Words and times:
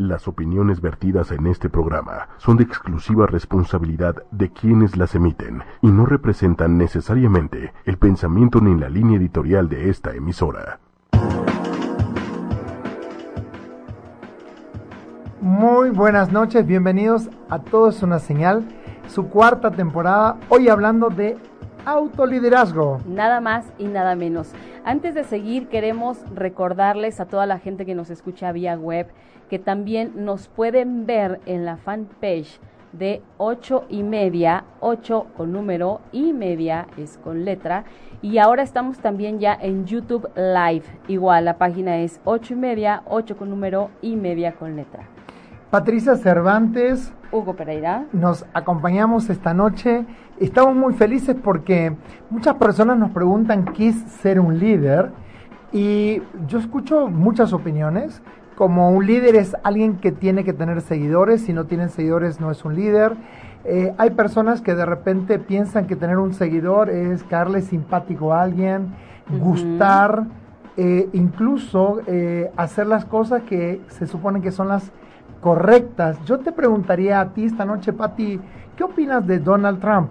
Las 0.00 0.28
opiniones 0.28 0.80
vertidas 0.80 1.30
en 1.30 1.46
este 1.46 1.68
programa 1.68 2.28
son 2.38 2.56
de 2.56 2.64
exclusiva 2.64 3.26
responsabilidad 3.26 4.22
de 4.30 4.50
quienes 4.50 4.96
las 4.96 5.14
emiten 5.14 5.62
y 5.82 5.88
no 5.88 6.06
representan 6.06 6.78
necesariamente 6.78 7.74
el 7.84 7.98
pensamiento 7.98 8.62
ni 8.62 8.80
la 8.80 8.88
línea 8.88 9.18
editorial 9.18 9.68
de 9.68 9.90
esta 9.90 10.14
emisora. 10.14 10.80
Muy 15.42 15.90
buenas 15.90 16.32
noches, 16.32 16.66
bienvenidos 16.66 17.28
a 17.50 17.58
Todo 17.58 17.90
es 17.90 18.02
una 18.02 18.20
señal, 18.20 18.64
su 19.06 19.28
cuarta 19.28 19.70
temporada, 19.70 20.38
hoy 20.48 20.70
hablando 20.70 21.10
de 21.10 21.36
autoliderazgo. 21.90 23.00
Nada 23.06 23.40
más 23.40 23.66
y 23.78 23.84
nada 23.84 24.14
menos. 24.14 24.52
Antes 24.84 25.14
de 25.14 25.24
seguir, 25.24 25.68
queremos 25.68 26.18
recordarles 26.34 27.20
a 27.20 27.26
toda 27.26 27.46
la 27.46 27.58
gente 27.58 27.84
que 27.86 27.94
nos 27.94 28.10
escucha 28.10 28.52
vía 28.52 28.76
web 28.76 29.08
que 29.50 29.58
también 29.58 30.12
nos 30.24 30.48
pueden 30.48 31.06
ver 31.06 31.40
en 31.44 31.64
la 31.64 31.76
fanpage 31.76 32.60
de 32.92 33.20
8 33.38 33.86
y 33.88 34.02
media, 34.04 34.64
8 34.78 35.26
con 35.36 35.52
número 35.52 36.00
y 36.12 36.32
media 36.32 36.86
es 36.96 37.18
con 37.18 37.44
letra. 37.44 37.84
Y 38.22 38.38
ahora 38.38 38.62
estamos 38.62 38.98
también 38.98 39.40
ya 39.40 39.58
en 39.60 39.86
YouTube 39.86 40.28
Live. 40.36 40.84
Igual 41.08 41.44
la 41.44 41.58
página 41.58 41.98
es 41.98 42.20
8 42.24 42.54
y 42.54 42.56
media, 42.56 43.02
8 43.06 43.36
con 43.36 43.50
número 43.50 43.90
y 44.02 44.16
media 44.16 44.52
con 44.52 44.76
letra. 44.76 45.08
Patricia 45.70 46.16
Cervantes. 46.16 47.12
Hugo 47.30 47.54
Pereira. 47.54 48.06
Nos 48.12 48.44
acompañamos 48.54 49.30
esta 49.30 49.54
noche. 49.54 50.04
Estamos 50.40 50.74
muy 50.74 50.94
felices 50.94 51.36
porque 51.40 51.96
muchas 52.28 52.56
personas 52.56 52.98
nos 52.98 53.12
preguntan 53.12 53.64
qué 53.66 53.90
es 53.90 53.96
ser 54.20 54.40
un 54.40 54.58
líder. 54.58 55.12
Y 55.72 56.22
yo 56.48 56.58
escucho 56.58 57.06
muchas 57.06 57.52
opiniones 57.52 58.20
como 58.56 58.90
un 58.90 59.06
líder 59.06 59.36
es 59.36 59.56
alguien 59.62 59.96
que 59.96 60.12
tiene 60.12 60.44
que 60.44 60.52
tener 60.52 60.82
seguidores, 60.82 61.40
si 61.40 61.54
no 61.54 61.64
tienen 61.64 61.88
seguidores 61.88 62.40
no 62.40 62.50
es 62.50 62.62
un 62.64 62.74
líder. 62.74 63.14
Eh, 63.64 63.94
hay 63.96 64.10
personas 64.10 64.60
que 64.60 64.74
de 64.74 64.84
repente 64.84 65.38
piensan 65.38 65.86
que 65.86 65.96
tener 65.96 66.18
un 66.18 66.34
seguidor 66.34 66.90
es 66.90 67.22
caerle 67.22 67.62
simpático 67.62 68.34
a 68.34 68.42
alguien, 68.42 68.88
gustar, 69.38 70.26
eh, 70.76 71.08
incluso 71.14 72.02
eh, 72.06 72.50
hacer 72.56 72.86
las 72.86 73.06
cosas 73.06 73.42
que 73.44 73.80
se 73.88 74.06
supone 74.06 74.42
que 74.42 74.50
son 74.50 74.68
las 74.68 74.92
correctas. 75.40 76.18
Yo 76.24 76.38
te 76.38 76.52
preguntaría 76.52 77.20
a 77.20 77.30
ti 77.30 77.44
esta 77.44 77.64
noche, 77.64 77.92
Patti, 77.92 78.40
¿qué 78.76 78.84
opinas 78.84 79.26
de 79.26 79.38
Donald 79.38 79.80
Trump? 79.80 80.10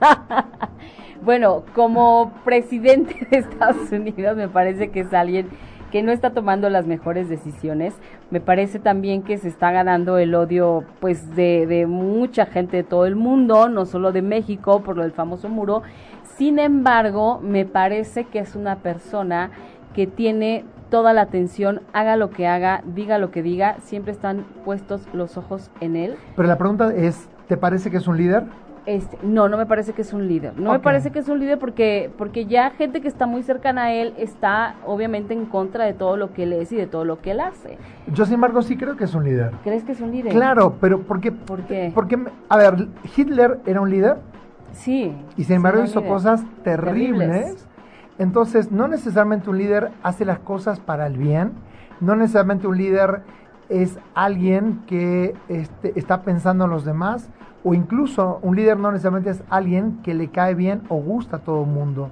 bueno, 1.22 1.62
como 1.74 2.32
presidente 2.44 3.26
de 3.30 3.38
Estados 3.38 3.90
Unidos 3.92 4.36
me 4.36 4.48
parece 4.48 4.90
que 4.90 5.00
es 5.00 5.14
alguien 5.14 5.48
que 5.90 6.02
no 6.02 6.10
está 6.12 6.30
tomando 6.30 6.68
las 6.68 6.86
mejores 6.86 7.28
decisiones. 7.28 7.94
Me 8.30 8.40
parece 8.40 8.78
también 8.78 9.22
que 9.22 9.38
se 9.38 9.48
está 9.48 9.70
ganando 9.70 10.18
el 10.18 10.34
odio 10.34 10.84
pues 11.00 11.34
de, 11.36 11.66
de 11.66 11.86
mucha 11.86 12.46
gente 12.46 12.78
de 12.78 12.82
todo 12.82 13.06
el 13.06 13.16
mundo, 13.16 13.68
no 13.68 13.86
solo 13.86 14.12
de 14.12 14.22
México 14.22 14.82
por 14.82 14.96
lo 14.96 15.02
del 15.02 15.12
famoso 15.12 15.48
muro. 15.48 15.82
Sin 16.36 16.58
embargo, 16.58 17.40
me 17.40 17.64
parece 17.64 18.24
que 18.24 18.40
es 18.40 18.56
una 18.56 18.76
persona 18.76 19.50
que 19.94 20.06
tiene 20.06 20.64
toda 20.90 21.12
la 21.12 21.22
atención, 21.22 21.80
haga 21.92 22.16
lo 22.16 22.30
que 22.30 22.46
haga, 22.46 22.82
diga 22.84 23.18
lo 23.18 23.30
que 23.30 23.42
diga, 23.42 23.76
siempre 23.80 24.12
están 24.12 24.44
puestos 24.64 25.06
los 25.12 25.36
ojos 25.36 25.70
en 25.80 25.96
él. 25.96 26.16
Pero 26.34 26.48
la 26.48 26.58
pregunta 26.58 26.94
es, 26.94 27.28
¿te 27.48 27.56
parece 27.56 27.90
que 27.90 27.98
es 27.98 28.06
un 28.06 28.16
líder? 28.16 28.44
Este, 28.86 29.18
no, 29.24 29.48
no 29.48 29.56
me 29.56 29.66
parece 29.66 29.94
que 29.94 30.02
es 30.02 30.12
un 30.12 30.28
líder. 30.28 30.56
No 30.56 30.70
me 30.70 30.78
parece 30.78 31.10
que 31.10 31.18
es 31.18 31.28
un 31.28 31.40
líder 31.40 31.58
porque, 31.58 32.08
porque 32.16 32.46
ya 32.46 32.70
gente 32.70 33.00
que 33.00 33.08
está 33.08 33.26
muy 33.26 33.42
cercana 33.42 33.86
a 33.86 33.92
él 33.92 34.14
está 34.16 34.76
obviamente 34.86 35.34
en 35.34 35.46
contra 35.46 35.84
de 35.84 35.92
todo 35.92 36.16
lo 36.16 36.32
que 36.32 36.44
él 36.44 36.52
es 36.52 36.70
y 36.70 36.76
de 36.76 36.86
todo 36.86 37.04
lo 37.04 37.20
que 37.20 37.32
él 37.32 37.40
hace. 37.40 37.78
Yo, 38.06 38.24
sin 38.24 38.34
embargo, 38.34 38.62
sí 38.62 38.76
creo 38.76 38.96
que 38.96 39.04
es 39.04 39.14
un 39.14 39.24
líder. 39.24 39.50
¿Crees 39.64 39.82
que 39.82 39.90
es 39.90 40.00
un 40.00 40.12
líder? 40.12 40.32
Claro, 40.32 40.74
pero 40.80 41.00
¿por 41.02 41.20
qué? 41.20 41.32
¿Por 41.32 41.62
qué? 41.62 41.90
Porque, 41.92 42.16
a 42.48 42.56
ver, 42.56 42.86
Hitler 43.16 43.58
era 43.66 43.80
un 43.80 43.90
líder. 43.90 44.18
Sí. 44.70 45.12
Y 45.36 45.44
sin 45.44 45.56
embargo 45.56 45.82
hizo 45.82 46.04
cosas 46.04 46.44
terribles. 46.62 47.66
Entonces, 48.18 48.72
no 48.72 48.88
necesariamente 48.88 49.50
un 49.50 49.58
líder 49.58 49.90
hace 50.02 50.24
las 50.24 50.38
cosas 50.38 50.80
para 50.80 51.06
el 51.06 51.16
bien. 51.16 51.52
No 52.00 52.16
necesariamente 52.16 52.66
un 52.66 52.76
líder 52.76 53.22
es 53.68 53.98
alguien 54.14 54.82
que 54.86 55.34
este, 55.48 55.98
está 55.98 56.22
pensando 56.22 56.64
en 56.64 56.70
los 56.70 56.84
demás 56.84 57.28
o 57.64 57.74
incluso 57.74 58.38
un 58.42 58.54
líder 58.54 58.78
no 58.78 58.92
necesariamente 58.92 59.30
es 59.30 59.42
alguien 59.50 59.98
que 60.04 60.14
le 60.14 60.28
cae 60.28 60.54
bien 60.54 60.82
o 60.88 60.96
gusta 60.96 61.38
a 61.38 61.40
todo 61.40 61.64
el 61.64 61.68
mundo. 61.68 62.10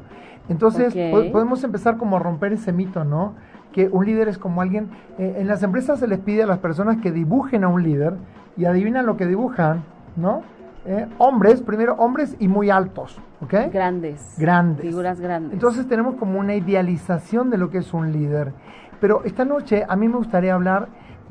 Entonces 0.49 0.93
podemos 1.31 1.63
empezar 1.63 1.97
como 1.97 2.17
a 2.17 2.19
romper 2.19 2.53
ese 2.53 2.73
mito, 2.73 3.05
¿no? 3.05 3.35
Que 3.73 3.89
un 3.89 4.05
líder 4.05 4.29
es 4.29 4.37
como 4.37 4.63
alguien, 4.63 4.89
eh, 5.17 5.37
en 5.39 5.47
las 5.47 5.63
empresas 5.63 6.01
se 6.01 6.09
les 6.09 6.19
pide 6.19 6.43
a 6.43 6.47
las 6.47 6.59
personas 6.59 6.99
que 6.99 7.13
dibujen 7.13 7.63
a 7.63 7.69
un 7.69 7.83
líder 7.83 8.15
y 8.57 8.65
adivinan 8.65 9.07
lo 9.07 9.17
que 9.17 9.27
dibujan, 9.27 9.85
¿no? 10.17 10.43
Eh, 10.87 11.07
hombres, 11.19 11.63
primero 11.63 11.95
hombres 11.95 12.37
y 12.39 12.49
muy 12.49 12.71
altos, 12.71 13.19
¿ok? 13.41 13.73
Grandes. 13.73 14.35
Grandes. 14.39 14.87
Figuras 14.87 15.21
grandes. 15.21 15.53
Entonces 15.55 15.89
tenemos 15.89 16.17
como 16.17 16.39
una 16.39 16.55
idealización 16.55 17.49
de 17.51 17.59
lo 17.59 17.71
que 17.71 17.79
es 17.79 17.95
un 17.95 18.13
líder. 18.13 18.53
Pero 19.01 19.25
esta 19.25 19.45
noche 19.45 19.85
a 19.89 19.97
mí 19.97 20.09
me 20.09 20.17
gustaría 20.17 20.55
hablar 20.55 20.89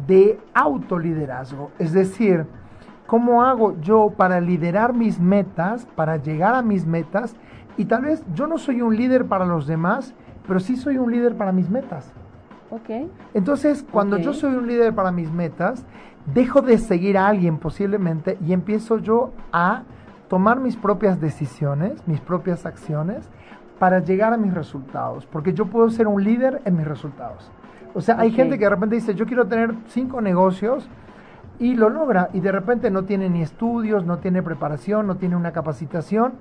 de 0.07 0.39
autoliderazgo, 0.53 1.71
es 1.77 1.93
decir, 1.93 2.47
¿Cómo 3.13 3.43
hago 3.43 3.79
yo 3.81 4.13
para 4.15 4.39
liderar 4.39 4.93
mis 4.93 5.19
metas, 5.19 5.85
para 5.95 6.17
llegar 6.17 6.55
a 6.55 6.61
mis 6.61 6.85
metas? 6.85 7.35
Y 7.75 7.85
tal 7.85 8.05
vez 8.05 8.23
yo 8.33 8.47
no 8.47 8.57
soy 8.57 8.81
un 8.81 8.95
líder 8.95 9.25
para 9.25 9.45
los 9.45 9.67
demás, 9.67 10.15
pero 10.47 10.59
sí 10.59 10.77
soy 10.77 10.97
un 10.97 11.11
líder 11.11 11.35
para 11.35 11.51
mis 11.51 11.69
metas. 11.69 12.11
Entonces, 13.33 13.85
cuando 13.91 14.17
yo 14.17 14.33
soy 14.33 14.55
un 14.55 14.67
líder 14.67 14.93
para 14.93 15.11
mis 15.11 15.31
metas, 15.31 15.85
dejo 16.33 16.61
de 16.61 16.77
seguir 16.77 17.17
a 17.17 17.27
alguien 17.27 17.57
posiblemente 17.57 18.37
y 18.45 18.53
empiezo 18.53 18.97
yo 18.97 19.31
a 19.51 19.83
tomar 20.29 20.59
mis 20.59 20.75
propias 20.75 21.19
decisiones, 21.19 22.07
mis 22.07 22.19
propias 22.19 22.65
acciones 22.65 23.29
para 23.79 23.99
llegar 23.99 24.33
a 24.33 24.37
mis 24.37 24.53
resultados, 24.53 25.25
porque 25.25 25.53
yo 25.53 25.65
puedo 25.65 25.89
ser 25.89 26.07
un 26.07 26.23
líder 26.23 26.61
en 26.65 26.77
mis 26.77 26.87
resultados. 26.87 27.51
O 27.93 28.01
sea, 28.01 28.19
hay 28.19 28.31
gente 28.31 28.57
que 28.57 28.63
de 28.63 28.69
repente 28.69 28.95
dice, 28.95 29.13
yo 29.13 29.25
quiero 29.25 29.45
tener 29.47 29.75
cinco 29.87 30.21
negocios, 30.21 30.89
y 31.59 31.75
lo 31.75 31.89
logra 31.89 32.29
y 32.33 32.39
de 32.39 32.51
repente 32.51 32.89
no 32.89 33.03
tiene 33.03 33.29
ni 33.29 33.41
estudios, 33.41 34.05
no 34.05 34.17
tiene 34.17 34.41
preparación, 34.41 35.07
no 35.07 35.15
tiene 35.15 35.35
una 35.35 35.51
capacitación, 35.51 36.33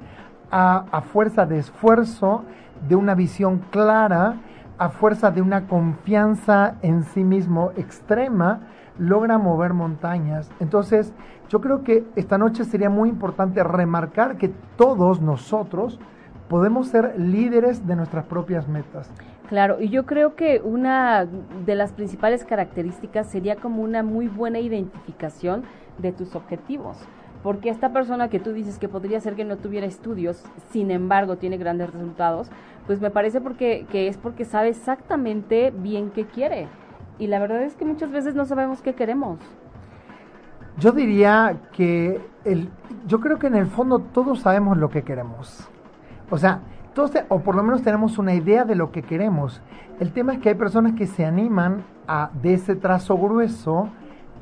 a, 0.51 0.85
a, 0.91 1.01
fuerza 1.03 1.47
de 1.47 1.59
esfuerzo, 1.59 2.45
de 2.89 2.97
una 2.97 3.15
visión 3.15 3.61
clara, 3.71 4.37
a 4.83 4.89
fuerza 4.89 5.31
de 5.31 5.41
una 5.41 5.69
confianza 5.69 6.75
en 6.83 7.05
sí 7.05 7.23
mismo 7.23 7.71
extrema, 7.77 8.63
logra 8.99 9.39
mover 9.39 9.75
montañas. 9.75 10.51
Entonces, 10.59 11.13
yo 11.49 11.61
creo 11.61 11.85
que 11.85 12.05
esta 12.17 12.37
noche 12.37 12.65
sería 12.65 12.91
muy 12.91 13.09
importante 13.09 13.63
remarcar 13.63 14.39
que 14.39 14.49
todos 14.77 15.21
nosotros 15.21 16.01
podemos 16.49 16.89
ser 16.89 17.15
líderes 17.17 17.87
de 17.87 17.95
nuestras 17.95 18.25
propias 18.25 18.67
metas. 18.67 19.09
Claro, 19.49 19.81
y 19.81 19.89
yo 19.89 20.05
creo 20.05 20.35
que 20.35 20.61
una 20.65 21.27
de 21.65 21.75
las 21.77 21.93
principales 21.93 22.45
características 22.45 23.29
sería 23.29 23.55
como 23.55 23.83
una 23.83 24.03
muy 24.03 24.27
buena 24.27 24.59
identificación 24.59 25.63
de 25.99 26.11
tus 26.11 26.35
objetivos. 26.35 26.99
Porque 27.45 27.71
esta 27.71 27.93
persona 27.93 28.29
que 28.29 28.39
tú 28.39 28.53
dices 28.53 28.79
que 28.79 28.89
podría 28.89 29.21
ser 29.21 29.35
que 29.35 29.45
no 29.45 29.59
tuviera 29.59 29.87
estudios, 29.87 30.45
sin 30.71 30.91
embargo 30.91 31.37
tiene 31.37 31.57
grandes 31.57 31.93
resultados, 31.93 32.51
pues 32.87 33.01
me 33.01 33.11
parece 33.11 33.41
porque, 33.41 33.87
que 33.91 34.09
es 34.09 34.17
porque 34.17 34.45
sabe 34.45 34.69
exactamente 34.69 35.73
bien 35.77 36.11
qué 36.11 36.27
quiere. 36.27 36.69
Y 37.19 37.27
la 37.27 37.39
verdad 37.39 37.63
es 37.63 37.75
que 37.77 37.85
muchas 37.85 38.11
veces 38.11 38.35
no 38.35 38.45
sabemos 38.45 38.83
qué 38.83 38.95
queremos. 38.95 39.39
Yo 40.79 40.93
diría 40.93 41.61
que 41.73 42.21
el, 42.45 42.69
yo 43.07 43.21
creo 43.21 43.39
que 43.39 43.47
en 43.47 43.57
el 43.57 43.67
fondo 43.67 43.99
todos 43.99 44.41
sabemos 44.41 44.79
lo 44.79 44.89
que 44.91 45.03
queremos. 45.03 45.69
O 46.31 46.39
sea, 46.39 46.61
o 47.29 47.41
por 47.41 47.55
lo 47.55 47.63
menos 47.63 47.83
tenemos 47.83 48.19
una 48.19 48.35
idea 48.35 48.65
de 48.65 48.75
lo 48.75 48.91
que 48.91 49.03
queremos. 49.03 49.61
El 50.01 50.13
tema 50.13 50.35
es 50.35 50.41
que 50.41 50.51
hay 50.51 50.55
personas 50.55 50.95
que 50.95 51.07
se 51.07 51.25
animan 51.25 51.85
a, 52.07 52.31
de 52.43 52.55
ese 52.55 52.75
trazo 52.75 53.17
grueso, 53.17 53.89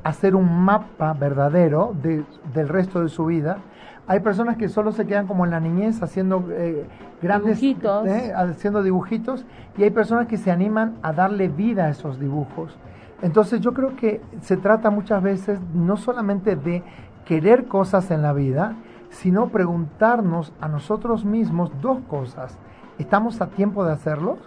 hacer 0.03 0.35
un 0.35 0.63
mapa 0.63 1.13
verdadero 1.13 1.93
del 2.01 2.67
resto 2.67 3.01
de 3.01 3.09
su 3.09 3.25
vida. 3.25 3.59
Hay 4.07 4.19
personas 4.19 4.57
que 4.57 4.67
solo 4.67 4.91
se 4.91 5.05
quedan 5.05 5.27
como 5.27 5.45
en 5.45 5.51
la 5.51 5.59
niñez 5.59 6.01
haciendo 6.01 6.45
eh, 6.49 6.85
grandes 7.21 7.61
dibujitos. 7.61 8.07
Eh, 8.07 8.33
haciendo 8.35 8.83
dibujitos 8.83 9.45
y 9.77 9.83
hay 9.83 9.91
personas 9.91 10.27
que 10.27 10.37
se 10.37 10.51
animan 10.51 10.95
a 11.01 11.13
darle 11.13 11.47
vida 11.47 11.85
a 11.85 11.89
esos 11.89 12.19
dibujos. 12.19 12.77
Entonces 13.21 13.61
yo 13.61 13.73
creo 13.73 13.95
que 13.95 14.21
se 14.41 14.57
trata 14.57 14.89
muchas 14.89 15.21
veces 15.21 15.59
no 15.73 15.97
solamente 15.97 16.55
de 16.55 16.83
querer 17.25 17.65
cosas 17.67 18.09
en 18.11 18.21
la 18.21 18.33
vida, 18.33 18.75
sino 19.09 19.49
preguntarnos 19.49 20.53
a 20.59 20.67
nosotros 20.67 21.23
mismos 21.23 21.71
dos 21.81 21.99
cosas. 22.09 22.57
¿Estamos 22.97 23.41
a 23.41 23.47
tiempo 23.47 23.85
de 23.85 23.93
hacerlo? 23.93 24.37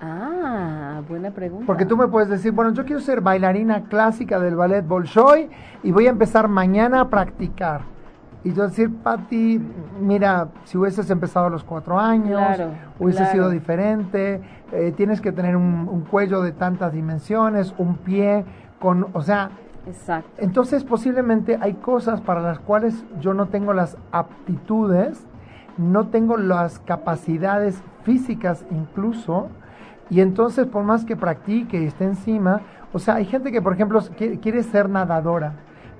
Ah, 0.00 1.00
buena 1.08 1.30
pregunta. 1.30 1.66
Porque 1.66 1.86
tú 1.86 1.96
me 1.96 2.08
puedes 2.08 2.28
decir, 2.28 2.52
bueno, 2.52 2.72
yo 2.72 2.84
quiero 2.84 3.00
ser 3.00 3.20
bailarina 3.20 3.84
clásica 3.84 4.38
del 4.38 4.56
ballet 4.56 4.86
Bolshoi 4.86 5.48
y 5.82 5.92
voy 5.92 6.06
a 6.06 6.10
empezar 6.10 6.48
mañana 6.48 7.00
a 7.00 7.08
practicar. 7.08 7.93
Y 8.44 8.52
yo 8.52 8.64
decir, 8.64 8.94
Patti, 9.02 9.58
mira, 10.00 10.48
si 10.64 10.76
hubieses 10.76 11.08
empezado 11.08 11.46
a 11.46 11.50
los 11.50 11.64
cuatro 11.64 11.98
años, 11.98 12.42
hubiese 12.98 13.24
sido 13.26 13.48
diferente, 13.48 14.42
eh, 14.70 14.92
tienes 14.94 15.22
que 15.22 15.32
tener 15.32 15.56
un, 15.56 16.06
cuello 16.10 16.42
de 16.42 16.52
tantas 16.52 16.92
dimensiones, 16.92 17.74
un 17.78 17.96
pie, 17.96 18.44
con, 18.78 19.06
o 19.14 19.22
sea, 19.22 19.50
Exacto. 19.86 20.28
entonces 20.38 20.84
posiblemente 20.84 21.58
hay 21.60 21.74
cosas 21.74 22.20
para 22.20 22.42
las 22.42 22.58
cuales 22.58 23.04
yo 23.18 23.32
no 23.32 23.46
tengo 23.46 23.72
las 23.72 23.96
aptitudes, 24.12 25.26
no 25.78 26.08
tengo 26.08 26.36
las 26.36 26.78
capacidades 26.80 27.82
físicas 28.02 28.66
incluso, 28.70 29.48
y 30.10 30.20
entonces 30.20 30.66
por 30.66 30.84
más 30.84 31.06
que 31.06 31.16
practique 31.16 31.80
y 31.80 31.86
esté 31.86 32.04
encima, 32.04 32.60
o 32.92 32.98
sea, 32.98 33.14
hay 33.14 33.24
gente 33.24 33.50
que 33.50 33.62
por 33.62 33.72
ejemplo 33.72 34.02
quiere 34.16 34.62
ser 34.62 34.90
nadadora, 34.90 35.54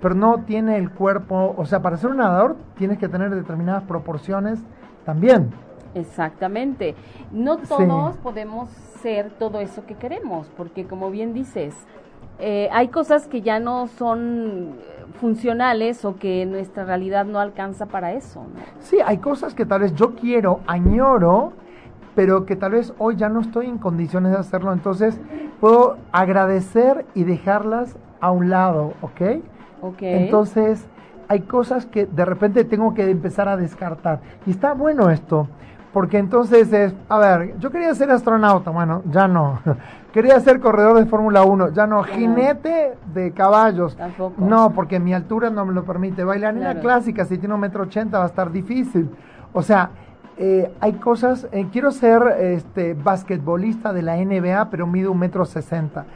pero 0.05 0.15
no 0.15 0.41
tiene 0.41 0.77
el 0.77 0.91
cuerpo, 0.91 1.55
o 1.57 1.65
sea, 1.65 1.81
para 1.81 1.97
ser 1.97 2.11
un 2.11 2.19
nadador 2.19 2.57
tienes 2.77 2.99
que 2.99 3.09
tener 3.09 3.35
determinadas 3.35 3.85
proporciones 3.85 4.63
también. 5.07 5.51
Exactamente. 5.95 6.95
No 7.33 7.57
todos 7.57 8.19
podemos 8.19 8.69
ser 9.01 9.31
todo 9.39 9.61
eso 9.61 9.87
que 9.87 9.95
queremos, 9.95 10.51
porque 10.59 10.85
como 10.85 11.11
bien 11.11 11.33
dices, 11.33 11.75
eh, 12.39 12.69
hay 12.71 12.89
cosas 12.89 13.27
que 13.29 13.41
ya 13.41 13.61
no 13.61 13.87
son 13.87 14.75
funcionales 15.23 16.05
o 16.05 16.17
que 16.17 16.45
nuestra 16.45 16.85
realidad 16.85 17.25
no 17.25 17.41
alcanza 17.41 17.87
para 17.87 18.13
eso. 18.13 18.45
Sí, 18.81 18.99
hay 19.07 19.17
cosas 19.17 19.55
que 19.55 19.65
tal 19.65 19.81
vez 19.81 19.95
yo 19.95 20.15
quiero, 20.17 20.61
añoro, 20.67 21.55
pero 22.15 22.45
que 22.45 22.57
tal 22.57 22.73
vez 22.73 22.93
hoy 22.99 23.17
ya 23.17 23.31
no 23.31 23.41
estoy 23.41 23.69
en 23.69 23.79
condiciones 23.79 24.33
de 24.33 24.39
hacerlo, 24.39 24.71
entonces 24.75 25.19
puedo 25.61 25.97
agradecer 26.13 27.07
y 27.15 27.25
dejarlas 27.25 27.97
a 28.21 28.33
un 28.33 28.51
lado, 28.51 28.93
¿ok? 29.01 29.41
Entonces, 30.01 30.87
hay 31.29 31.41
cosas 31.41 31.87
que 31.87 32.07
de 32.07 32.25
repente 32.25 32.65
tengo 32.65 32.95
que 32.95 33.09
empezar 33.11 33.49
a 33.49 33.57
descartar. 33.57 34.21
Y 34.47 34.51
está 34.51 34.75
bueno 34.75 35.11
esto, 35.11 35.49
porque 35.93 36.19
entonces 36.19 36.73
es, 36.73 36.95
a 37.09 37.19
ver, 37.19 37.59
yo 37.59 37.71
quería 37.71 37.95
ser 37.95 38.11
astronauta, 38.11 38.71
bueno, 38.71 39.03
ya 39.11 39.29
no. 39.29 39.61
quería 40.13 40.39
ser 40.41 40.61
corredor 40.61 40.99
de 40.99 41.07
Fórmula 41.07 41.43
1, 41.45 41.73
ya 41.73 41.87
no. 41.87 42.03
Jinete 42.03 42.95
de 43.13 43.33
caballos, 43.33 43.97
no, 44.39 44.71
porque 44.71 45.01
mi 45.01 45.15
altura 45.15 45.51
no 45.51 45.65
me 45.65 45.73
lo 45.73 45.85
permite. 45.85 46.25
Bailarina 46.25 46.81
clásica, 46.81 47.25
si 47.25 47.39
tiene 47.39 47.55
un 47.55 47.61
metro 47.61 47.85
ochenta 47.85 48.19
va 48.19 48.25
a 48.25 48.29
estar 48.29 48.51
difícil. 48.51 49.11
O 49.53 49.63
sea, 49.63 49.91
eh, 50.37 50.73
hay 50.81 50.95
cosas, 50.95 51.47
eh, 51.53 51.69
quiero 51.71 51.93
ser 51.93 52.23
este 52.41 52.95
basquetbolista 52.95 53.93
de 53.93 54.03
la 54.03 54.17
NBA, 54.17 54.69
pero 54.69 54.87
mido 54.87 55.13
un 55.13 55.19
metro 55.19 55.45
sesenta 55.45 56.07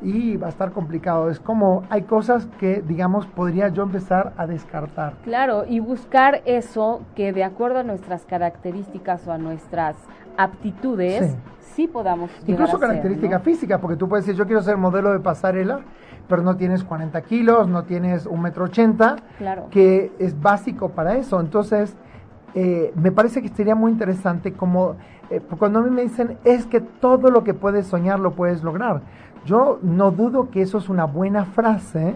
y 0.00 0.36
va 0.36 0.46
a 0.46 0.50
estar 0.50 0.72
complicado. 0.72 1.30
Es 1.30 1.40
como 1.40 1.84
hay 1.90 2.02
cosas 2.02 2.46
que, 2.58 2.82
digamos, 2.82 3.26
podría 3.26 3.68
yo 3.68 3.82
empezar 3.82 4.32
a 4.36 4.46
descartar. 4.46 5.14
Claro, 5.24 5.64
y 5.68 5.80
buscar 5.80 6.42
eso 6.44 7.02
que 7.14 7.32
de 7.32 7.44
acuerdo 7.44 7.80
a 7.80 7.82
nuestras 7.82 8.24
características 8.24 9.26
o 9.26 9.32
a 9.32 9.38
nuestras 9.38 9.96
aptitudes, 10.36 11.36
sí, 11.60 11.88
podamos. 11.88 12.30
Incluso 12.46 12.78
características 12.78 13.42
físicas, 13.42 13.80
porque 13.80 13.96
tú 13.96 14.08
puedes 14.08 14.24
decir, 14.24 14.38
yo 14.38 14.46
quiero 14.46 14.62
ser 14.62 14.76
modelo 14.76 15.12
de 15.12 15.20
pasarela, 15.20 15.80
pero 16.28 16.42
no 16.42 16.56
tienes 16.56 16.84
40 16.84 17.20
kilos, 17.22 17.68
no 17.68 17.84
tienes 17.84 18.26
un 18.26 18.42
metro 18.42 18.64
ochenta, 18.66 19.16
claro. 19.38 19.66
que 19.70 20.12
es 20.18 20.40
básico 20.40 20.90
para 20.90 21.16
eso. 21.16 21.40
Entonces, 21.40 21.96
eh, 22.54 22.92
me 22.96 23.12
parece 23.12 23.42
que 23.42 23.48
sería 23.48 23.74
muy 23.74 23.92
interesante 23.92 24.52
como 24.52 24.96
eh, 25.30 25.40
cuando 25.58 25.80
a 25.80 25.82
mí 25.82 25.90
me 25.90 26.02
dicen 26.02 26.38
es 26.44 26.66
que 26.66 26.80
todo 26.80 27.30
lo 27.30 27.44
que 27.44 27.54
puedes 27.54 27.86
soñar 27.86 28.20
lo 28.20 28.32
puedes 28.32 28.62
lograr. 28.62 29.02
Yo 29.44 29.78
no 29.82 30.10
dudo 30.10 30.50
que 30.50 30.62
eso 30.62 30.78
es 30.78 30.88
una 30.88 31.04
buena 31.04 31.44
frase 31.44 32.14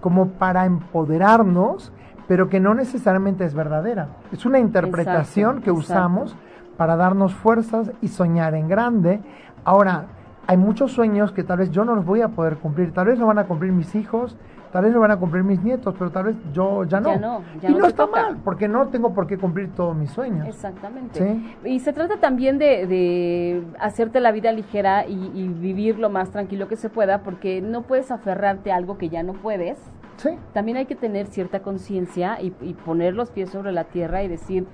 como 0.00 0.28
para 0.28 0.64
empoderarnos, 0.64 1.92
pero 2.26 2.48
que 2.48 2.60
no 2.60 2.74
necesariamente 2.74 3.44
es 3.44 3.54
verdadera. 3.54 4.08
Es 4.32 4.46
una 4.46 4.58
interpretación 4.58 5.60
que 5.60 5.70
usamos 5.70 6.36
para 6.76 6.96
darnos 6.96 7.34
fuerzas 7.34 7.90
y 8.00 8.08
soñar 8.08 8.54
en 8.54 8.68
grande. 8.68 9.20
Ahora, 9.64 10.06
hay 10.46 10.56
muchos 10.56 10.92
sueños 10.92 11.32
que 11.32 11.44
tal 11.44 11.58
vez 11.58 11.70
yo 11.70 11.84
no 11.84 11.94
los 11.94 12.04
voy 12.04 12.22
a 12.22 12.28
poder 12.28 12.56
cumplir, 12.56 12.92
tal 12.92 13.08
vez 13.08 13.18
lo 13.18 13.26
van 13.26 13.38
a 13.38 13.44
cumplir 13.44 13.72
mis 13.72 13.94
hijos, 13.94 14.36
tal 14.72 14.84
vez 14.84 14.92
lo 14.92 15.00
van 15.00 15.10
a 15.10 15.16
cumplir 15.16 15.42
mis 15.42 15.62
nietos, 15.62 15.94
pero 15.98 16.10
tal 16.10 16.24
vez 16.24 16.36
yo 16.52 16.84
ya 16.84 17.00
no. 17.00 17.10
Ya 17.10 17.18
no 17.18 17.42
y 17.62 17.72
no, 17.74 17.86
está 17.86 18.06
mal, 18.06 18.38
porque 18.44 18.68
no 18.68 18.88
tengo 18.88 19.12
por 19.12 19.26
qué 19.26 19.36
cumplir 19.36 19.70
todos 19.74 19.96
mis 19.96 20.10
sueños. 20.10 20.46
Exactamente. 20.46 21.40
Y 21.64 21.80
se 21.80 21.92
trata 21.92 22.18
también 22.18 22.58
de, 22.58 23.62
hacerte 23.78 24.20
la 24.20 24.32
vida 24.32 24.52
ligera 24.52 25.06
y, 25.06 25.48
vivir 25.60 25.98
lo 25.98 26.10
más 26.10 26.30
tranquilo 26.30 26.68
que 26.68 26.76
se 26.76 26.88
pueda, 26.88 27.22
porque 27.22 27.60
no 27.60 27.82
puedes 27.82 28.10
aferrarte 28.10 28.72
a 28.72 28.76
algo 28.76 28.98
que 28.98 29.08
ya 29.08 29.22
no 29.22 29.32
puedes. 29.34 29.78
Sí. 30.16 30.30
También 30.52 30.76
hay 30.76 30.86
que 30.86 30.94
tener 30.94 31.26
cierta 31.26 31.60
conciencia 31.60 32.38
y, 32.40 32.50
poner 32.84 33.14
los 33.14 33.30
pies 33.30 33.50
sobre 33.50 33.72
la 33.72 33.84
tierra 33.84 34.22
y 34.22 34.28
decir, 34.28 34.66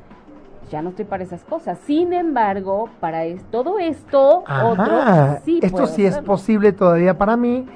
ya 0.71 0.83
no 0.83 0.91
estoy 0.91 1.05
para 1.05 1.23
esas 1.23 1.45
cosas. 1.45 1.79
Sin 1.79 2.13
embargo, 2.13 2.91
para 3.01 3.23
todo 3.51 3.79
esto, 3.79 4.45
otro, 4.65 5.01
sí 5.45 5.61
esto 5.63 5.87
sí 5.87 6.05
es 6.05 6.19
posible 6.19 6.73
todavía 6.73 7.17
para 7.17 7.37
mí 7.37 7.67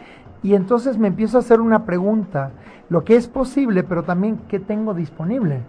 y 0.43 0.55
entonces 0.55 0.99
me 0.99 1.09
empiezo 1.09 1.37
a 1.37 1.41
hacer 1.41 1.61
una 1.61 1.85
pregunta, 1.85 2.51
lo 2.89 3.05
que 3.05 3.17
es 3.17 3.29
posible, 3.29 3.83
pero 3.83 4.03
también 4.03 4.41
qué 4.49 4.59
tengo 4.59 4.95
disponible. 4.95 5.61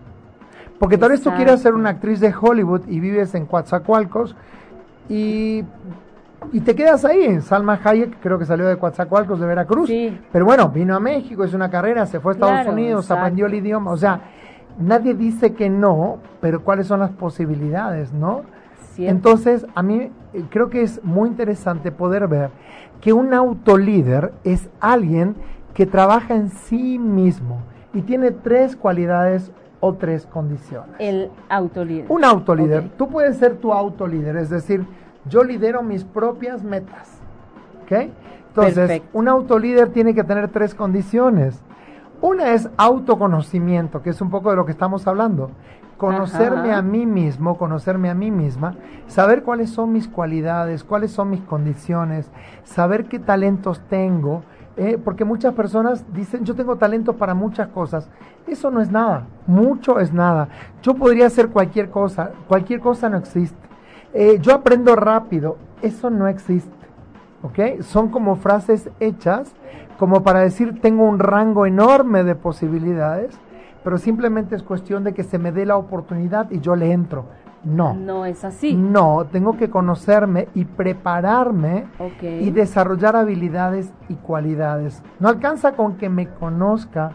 Porque 0.80 0.98
tal 0.98 1.12
vez 1.12 1.22
tú 1.22 1.32
quieras 1.36 1.62
ser 1.62 1.76
una 1.76 1.90
actriz 1.90 2.20
de 2.20 2.34
Hollywood 2.34 2.82
y 2.88 3.00
vives 3.00 3.36
en 3.36 3.46
Coatzacoalcos 3.46 4.36
y, 5.10 5.64
y 6.52 6.60
te 6.62 6.74
quedas 6.74 7.06
ahí. 7.06 7.40
Salma 7.42 7.80
Hayek 7.84 8.20
creo 8.20 8.40
que 8.40 8.46
salió 8.46 8.66
de 8.68 8.78
Coatzacoalcos, 8.78 9.40
de 9.40 9.46
Veracruz. 9.46 9.92
Pero 10.32 10.46
bueno, 10.46 10.70
vino 10.70 10.96
a 10.96 11.00
México, 11.00 11.44
es 11.44 11.54
una 11.54 11.70
carrera, 11.70 12.08
se 12.08 12.20
fue 12.20 12.32
a 12.32 12.34
Estados 12.34 12.68
Unidos, 12.68 13.12
aprendió 13.12 13.46
el 13.46 13.54
idioma. 13.54 13.92
O 13.92 13.98
sea, 13.98 14.22
nadie 14.80 15.14
dice 15.14 15.54
que 15.54 15.70
no, 15.70 16.18
pero 16.40 16.64
cuáles 16.64 16.88
son 16.88 17.02
las 17.02 17.12
posibilidades, 17.12 18.12
¿no? 18.12 18.42
Entonces, 18.98 19.66
a 19.76 19.84
mí 19.84 20.12
eh, 20.34 20.44
creo 20.50 20.70
que 20.70 20.82
es 20.82 21.04
muy 21.04 21.30
interesante 21.30 21.92
poder 21.92 22.28
ver 22.28 22.50
que 23.02 23.14
un 23.14 23.34
autolíder 23.34 24.32
es 24.44 24.70
alguien 24.80 25.36
que 25.74 25.86
trabaja 25.86 26.36
en 26.36 26.50
sí 26.50 27.00
mismo 27.00 27.62
y 27.94 28.02
tiene 28.02 28.32
tres 28.32 28.76
cualidades 28.76 29.52
o 29.80 29.96
tres 29.96 30.26
condiciones. 30.28 30.96
El 31.00 31.32
autolíder. 31.50 32.06
Un 32.10 32.24
autolíder. 32.24 32.90
Tú 32.98 33.10
puedes 33.10 33.38
ser 33.38 33.58
tu 33.58 33.74
autolíder, 33.74 34.38
es 34.38 34.50
decir, 34.50 34.86
yo 35.28 35.44
lidero 35.44 35.82
mis 35.82 36.04
propias 36.04 36.64
metas. 36.64 37.20
¿Ok? 37.84 38.10
Entonces, 38.50 39.02
un 39.14 39.28
autolíder 39.28 39.90
tiene 39.90 40.14
que 40.14 40.24
tener 40.24 40.50
tres 40.50 40.76
condiciones. 40.76 41.60
Una 42.22 42.54
es 42.54 42.70
autoconocimiento, 42.78 44.04
que 44.04 44.12
es 44.12 44.22
un 44.22 44.30
poco 44.30 44.52
de 44.52 44.58
lo 44.58 44.66
que 44.66 44.72
estamos 44.72 45.08
hablando 45.08 45.52
conocerme 46.02 46.74
a 46.74 46.82
mí 46.82 47.06
mismo, 47.06 47.60
conocerme 47.60 48.10
a 48.10 48.16
mí 48.16 48.32
misma, 48.32 48.74
saber 49.06 49.44
cuáles 49.44 49.70
son 49.70 49.94
mis 49.94 50.08
cualidades, 50.08 50.84
cuáles 50.84 51.12
son 51.12 51.30
mis 51.30 51.42
condiciones, 51.42 52.32
saber 52.64 53.06
qué 53.06 53.20
talentos 53.20 53.80
tengo, 53.88 54.42
eh, 54.78 54.98
porque 54.98 55.26
muchas 55.26 55.54
personas 55.54 56.04
dicen, 56.12 56.44
yo 56.44 56.56
tengo 56.56 56.78
talento 56.78 57.18
para 57.18 57.36
muchas 57.36 57.68
cosas. 57.68 58.10
Eso 58.48 58.72
no 58.72 58.82
es 58.82 58.90
nada, 58.90 59.28
mucho 59.46 60.00
es 60.00 60.12
nada. 60.12 60.50
Yo 60.82 60.96
podría 60.96 61.28
hacer 61.28 61.50
cualquier 61.50 61.92
cosa, 61.92 62.32
cualquier 62.48 62.80
cosa 62.80 63.08
no 63.08 63.18
existe. 63.18 63.70
Eh, 64.12 64.40
yo 64.42 64.56
aprendo 64.56 64.96
rápido, 64.96 65.58
eso 65.84 66.10
no 66.10 66.28
existe. 66.28 66.72
¿Ok? 67.44 67.84
Son 67.84 68.10
como 68.10 68.38
frases 68.38 68.90
hechas 69.00 69.54
como 70.00 70.24
para 70.24 70.40
decir, 70.40 70.82
tengo 70.82 71.04
un 71.04 71.20
rango 71.20 71.68
enorme 71.68 72.24
de 72.24 72.34
posibilidades 72.34 73.40
pero 73.84 73.98
simplemente 73.98 74.56
es 74.56 74.64
cuestión 74.64 75.04
de 75.04 75.14
que 75.14 75.24
se 75.24 75.40
me 75.40 75.52
dé 75.52 75.66
la 75.66 75.78
oportunidad 75.78 76.50
y 76.52 76.60
yo 76.60 76.76
le 76.76 76.92
entro. 76.92 77.26
No. 77.64 77.94
No 77.94 78.26
es 78.26 78.44
así. 78.44 78.76
No, 78.76 79.26
tengo 79.32 79.56
que 79.56 79.70
conocerme 79.70 80.48
y 80.56 80.66
prepararme 80.66 81.86
y 82.22 82.50
desarrollar 82.52 83.16
habilidades 83.16 83.94
y 84.10 84.16
cualidades. 84.16 85.04
No 85.20 85.30
alcanza 85.30 85.74
con 85.74 85.98
que 85.98 86.10
me 86.10 86.28
conozca 86.28 87.12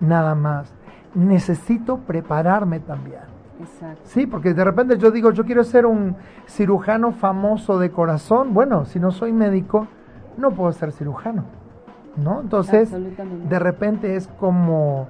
nada 0.00 0.34
más. 0.34 0.72
Necesito 1.14 1.98
prepararme 1.98 2.80
también. 2.80 3.20
Exacto. 3.60 4.00
Sí, 4.04 4.26
porque 4.26 4.54
de 4.54 4.64
repente 4.64 4.96
yo 4.96 5.10
digo, 5.10 5.32
yo 5.32 5.44
quiero 5.44 5.64
ser 5.64 5.84
un 5.84 6.16
cirujano 6.46 7.12
famoso 7.12 7.78
de 7.78 7.90
corazón. 7.90 8.54
Bueno, 8.54 8.86
si 8.86 8.98
no 8.98 9.10
soy 9.10 9.32
médico, 9.32 9.86
no 10.38 10.50
puedo 10.52 10.72
ser 10.72 10.92
cirujano. 10.92 11.44
¿No? 12.16 12.40
Entonces, 12.40 12.90
de 12.90 13.58
repente 13.58 14.16
es 14.16 14.26
como 14.26 15.08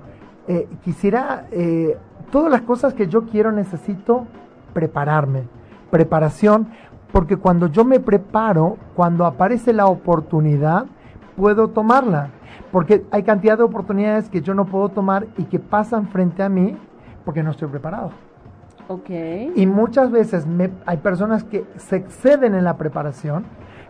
eh, 0.50 0.68
quisiera, 0.82 1.46
eh, 1.52 1.96
todas 2.32 2.50
las 2.50 2.62
cosas 2.62 2.92
que 2.92 3.06
yo 3.06 3.26
quiero 3.26 3.52
necesito 3.52 4.26
prepararme, 4.72 5.44
preparación, 5.92 6.66
porque 7.12 7.36
cuando 7.36 7.68
yo 7.68 7.84
me 7.84 8.00
preparo, 8.00 8.76
cuando 8.96 9.26
aparece 9.26 9.72
la 9.72 9.86
oportunidad, 9.86 10.86
puedo 11.36 11.68
tomarla, 11.68 12.30
porque 12.72 13.04
hay 13.12 13.22
cantidad 13.22 13.58
de 13.58 13.62
oportunidades 13.62 14.28
que 14.28 14.40
yo 14.40 14.52
no 14.54 14.66
puedo 14.66 14.88
tomar 14.88 15.28
y 15.38 15.44
que 15.44 15.60
pasan 15.60 16.08
frente 16.08 16.42
a 16.42 16.48
mí 16.48 16.76
porque 17.24 17.44
no 17.44 17.52
estoy 17.52 17.68
preparado. 17.68 18.10
Okay. 18.88 19.52
Y 19.54 19.68
muchas 19.68 20.10
veces 20.10 20.48
me, 20.48 20.72
hay 20.84 20.96
personas 20.96 21.44
que 21.44 21.64
se 21.76 21.94
exceden 21.94 22.56
en 22.56 22.64
la 22.64 22.76
preparación, 22.76 23.44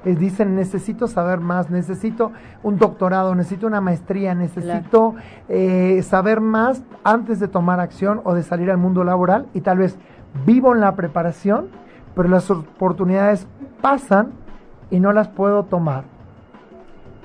dicen 0.04 0.56
necesito 0.56 1.06
saber 1.06 1.40
más, 1.40 1.70
necesito 1.70 2.32
un 2.62 2.78
doctorado, 2.78 3.34
necesito 3.34 3.66
una 3.66 3.80
maestría, 3.80 4.34
necesito 4.34 5.14
eh, 5.48 6.02
saber 6.02 6.40
más 6.40 6.82
antes 7.04 7.40
de 7.40 7.48
tomar 7.48 7.80
acción 7.80 8.20
o 8.24 8.34
de 8.34 8.42
salir 8.42 8.70
al 8.70 8.78
mundo 8.78 9.04
laboral 9.04 9.46
y 9.54 9.60
tal 9.60 9.78
vez 9.78 9.98
vivo 10.46 10.74
en 10.74 10.80
la 10.80 10.94
preparación, 10.94 11.68
pero 12.14 12.28
las 12.28 12.50
oportunidades 12.50 13.46
pasan 13.80 14.32
y 14.90 15.00
no 15.00 15.12
las 15.12 15.28
puedo 15.28 15.64
tomar. 15.64 16.04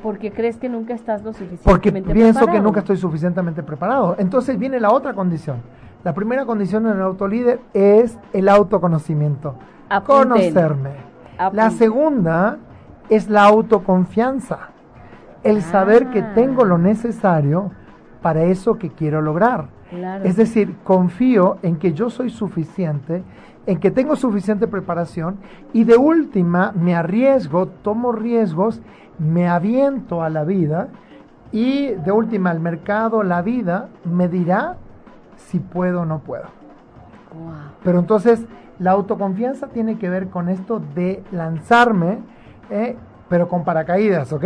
Porque 0.04 0.32
crees 0.32 0.58
que 0.58 0.70
nunca 0.70 0.94
estás 0.94 1.24
lo 1.24 1.34
suficientemente. 1.34 1.72
Porque 1.72 2.14
pienso 2.14 2.46
que 2.46 2.60
nunca 2.60 2.82
estoy 2.82 2.98
suficientemente 2.98 3.64
preparado. 3.64 4.16
Entonces 4.20 4.60
viene 4.60 4.80
la 4.80 4.92
otra 4.92 5.14
condición. 5.14 5.58
La 6.04 6.14
primera 6.14 6.46
condición 6.46 6.86
en 6.86 6.98
el 6.98 7.02
autolíder 7.02 7.60
es 7.74 8.20
el 8.32 8.48
autoconocimiento. 8.48 9.56
Conocerme. 10.06 10.92
La 11.52 11.72
segunda 11.72 12.60
es 13.10 13.30
la 13.30 13.46
autoconfianza. 13.46 14.70
El 15.44 15.62
saber 15.62 16.10
que 16.10 16.22
tengo 16.22 16.66
lo 16.66 16.78
necesario 16.78 17.72
para 18.22 18.44
eso 18.44 18.80
que 18.80 18.90
quiero 18.90 19.22
lograr. 19.22 19.68
Es 20.24 20.36
decir, 20.36 20.76
confío 20.84 21.58
en 21.62 21.78
que 21.78 21.94
yo 21.94 22.10
soy 22.10 22.32
suficiente, 22.32 23.24
en 23.68 23.80
que 23.80 23.92
tengo 23.92 24.16
suficiente 24.16 24.68
preparación 24.68 25.38
y 25.74 25.84
de 25.84 25.96
última 25.96 26.72
me 26.76 26.96
arriesgo, 26.96 27.68
tomo 27.68 28.12
riesgos, 28.12 28.82
me 29.20 29.48
aviento 29.48 30.24
a 30.24 30.30
la 30.30 30.44
vida 30.44 30.90
y 31.52 31.90
de 31.90 32.12
última 32.12 32.52
el 32.52 32.60
mercado, 32.60 33.24
la 33.24 33.42
vida 33.42 33.90
me 34.04 34.28
dirá 34.28 34.78
si 35.38 35.60
puedo 35.60 36.02
o 36.02 36.06
no 36.06 36.20
puedo. 36.20 36.46
Pero 37.84 38.00
entonces 38.00 38.46
la 38.80 38.92
autoconfianza 38.92 39.68
tiene 39.68 39.98
que 39.98 40.10
ver 40.10 40.30
con 40.30 40.50
esto 40.50 40.82
de 40.96 41.24
lanzarme, 41.32 42.20
eh, 42.70 42.96
pero 43.28 43.48
con 43.48 43.64
paracaídas, 43.64 44.32
¿ok? 44.32 44.46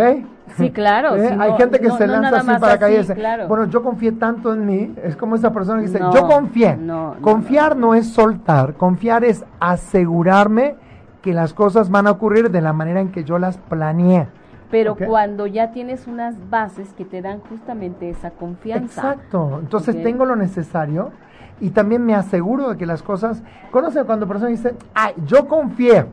Sí, 0.57 0.71
claro. 0.71 1.15
¿Eh? 1.17 1.35
Hay 1.37 1.53
gente 1.53 1.79
que 1.79 1.91
se 1.91 2.07
lanza 2.07 2.41
sin 2.41 2.59
paracaídas. 2.59 3.47
Bueno, 3.47 3.65
yo 3.65 3.83
confié 3.83 4.13
tanto 4.13 4.53
en 4.53 4.65
mí, 4.65 4.95
es 5.03 5.15
como 5.15 5.35
esa 5.35 5.51
persona 5.51 5.81
que 5.81 5.87
dice, 5.87 5.99
yo 6.13 6.27
confié. 6.27 6.77
Confiar 7.21 7.75
no 7.75 7.95
es 7.95 8.07
soltar, 8.07 8.75
confiar 8.75 9.23
es 9.23 9.43
asegurarme 9.59 10.75
que 11.21 11.33
las 11.33 11.53
cosas 11.53 11.89
van 11.89 12.07
a 12.07 12.11
ocurrir 12.11 12.49
de 12.49 12.61
la 12.61 12.71
manera 12.71 13.01
en 13.01 13.11
que 13.11 13.23
yo 13.23 13.39
las 13.39 13.57
planeé 13.57 14.27
pero 14.71 14.95
cuando 14.95 15.47
ya 15.47 15.71
tienes 15.71 16.07
unas 16.07 16.35
bases 16.49 16.93
que 16.93 17.05
te 17.05 17.21
dan 17.21 17.39
justamente 17.41 18.09
esa 18.09 18.31
confianza. 18.31 19.13
Exacto, 19.13 19.57
entonces 19.61 20.01
tengo 20.03 20.25
lo 20.25 20.35
necesario 20.35 21.11
y 21.59 21.71
también 21.71 22.05
me 22.05 22.15
aseguro 22.15 22.69
de 22.69 22.77
que 22.77 22.85
las 22.85 23.03
cosas, 23.03 23.43
conoce 23.71 24.03
cuando 24.03 24.27
persona 24.27 24.49
dice, 24.49 24.75
ay, 24.93 25.13
yo 25.25 25.47
confié 25.47 26.05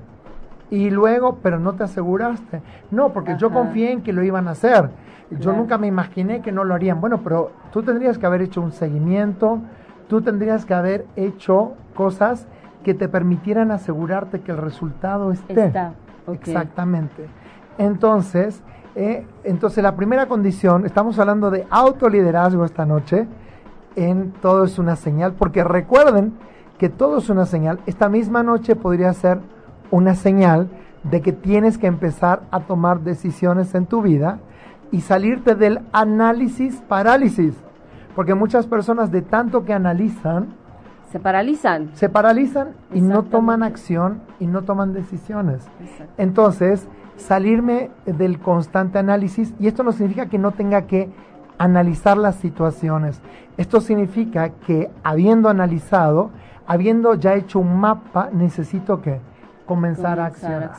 y 0.71 0.91
luego, 0.91 1.39
pero 1.43 1.59
no 1.59 1.75
te 1.75 1.85
aseguraste. 1.85 2.63
No, 2.91 3.13
porque 3.13 3.37
yo 3.39 3.51
confié 3.51 3.93
en 3.93 4.03
que 4.03 4.13
lo 4.13 4.23
iban 4.23 4.49
a 4.49 4.53
hacer. 4.53 4.91
Yo 5.31 5.53
nunca 5.53 5.79
me 5.79 5.87
imaginé 5.87 6.41
que 6.41 6.53
no 6.53 6.65
lo 6.65 6.75
harían. 6.75 7.01
Bueno, 7.01 7.21
pero 7.23 7.51
tú 7.73 7.83
tendrías 7.83 8.19
que 8.19 8.27
haber 8.27 8.43
hecho 8.43 8.61
un 8.61 8.73
seguimiento, 8.73 9.61
tú 10.09 10.23
tendrías 10.23 10.65
que 10.65 10.75
haber 10.75 11.07
hecho 11.17 11.75
cosas 11.95 12.47
que 12.85 12.95
te 12.95 13.09
permitieran 13.09 13.71
asegurarte 13.73 14.41
que 14.41 14.53
el 14.53 14.59
resultado 14.59 15.33
esté. 15.33 15.67
Está. 15.67 15.95
Exactamente. 16.33 17.27
Entonces, 17.79 18.63
eh, 18.95 19.27
entonces 19.45 19.83
la 19.83 19.97
primera 19.97 20.27
condición, 20.27 20.87
estamos 20.87 21.19
hablando 21.19 21.51
de 21.51 21.67
autoliderazgo 21.71 22.65
esta 22.65 22.87
noche, 22.87 23.27
en 23.97 24.33
todo 24.43 24.65
es 24.65 24.79
una 24.79 24.97
señal, 24.97 25.33
porque 25.33 25.65
recuerden 25.65 26.35
que 26.79 26.89
todo 26.89 27.19
es 27.19 27.29
una 27.29 27.47
señal. 27.47 27.81
Esta 27.87 28.09
misma 28.09 28.43
noche 28.43 28.77
podría 28.77 29.13
ser 29.13 29.41
una 29.91 30.15
señal 30.15 30.69
de 31.03 31.21
que 31.23 31.33
tienes 31.33 31.79
que 31.79 31.87
empezar 31.87 32.43
a 32.51 32.61
tomar 32.61 33.01
decisiones 33.01 33.75
en 33.75 33.87
tu 33.87 34.03
vida 34.03 34.39
y 34.91 35.01
salirte 35.01 35.55
del 35.55 35.81
análisis 35.93 36.77
parálisis. 36.89 37.55
Porque 38.15 38.35
muchas 38.35 38.67
personas 38.67 39.11
de 39.11 39.23
tanto 39.23 39.65
que 39.65 39.73
analizan, 39.73 40.55
se 41.11 41.21
paralizan. 41.21 41.91
Se 41.95 42.09
paralizan 42.09 42.71
y 42.93 43.01
no 43.01 43.23
toman 43.23 43.63
acción 43.63 44.21
y 44.41 44.47
no 44.47 44.63
toman 44.63 44.93
decisiones. 44.93 45.67
Entonces, 46.19 46.89
salirme 47.17 47.91
del 48.05 48.39
constante 48.41 48.99
análisis 48.99 49.55
y 49.59 49.69
esto 49.69 49.83
no 49.83 49.93
significa 49.93 50.27
que 50.27 50.39
no 50.39 50.51
tenga 50.51 50.83
que 50.83 51.11
analizar 51.59 52.19
las 52.19 52.37
situaciones. 52.37 53.23
Esto 53.57 53.81
significa 53.81 54.51
que 54.67 54.91
habiendo 55.03 55.49
analizado, 55.49 56.31
habiendo 56.67 57.15
ya 57.15 57.35
hecho 57.35 57.61
un 57.61 57.79
mapa, 57.79 58.29
necesito 58.33 59.01
que 59.01 59.21
comenzar, 59.67 60.19
a, 60.21 60.27
accionar. 60.27 60.73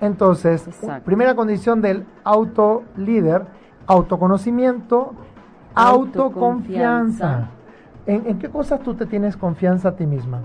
Entonces, 0.00 0.68
primera 1.04 1.34
condición 1.34 1.80
del 1.80 2.06
auto 2.24 2.84
líder, 2.96 3.42
autoconocimiento, 3.86 5.12
autoconfianza. 5.74 7.50
¿En, 8.06 8.26
¿En 8.26 8.38
qué 8.38 8.48
cosas 8.48 8.80
tú 8.80 8.94
te 8.94 9.06
tienes 9.06 9.36
confianza 9.36 9.90
a 9.90 9.96
ti 9.96 10.06
misma? 10.06 10.40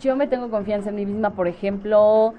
Yo 0.00 0.16
me 0.16 0.26
tengo 0.26 0.50
confianza 0.50 0.90
en 0.90 0.96
mí 0.96 1.06
misma, 1.06 1.30
por 1.30 1.48
ejemplo, 1.48 2.34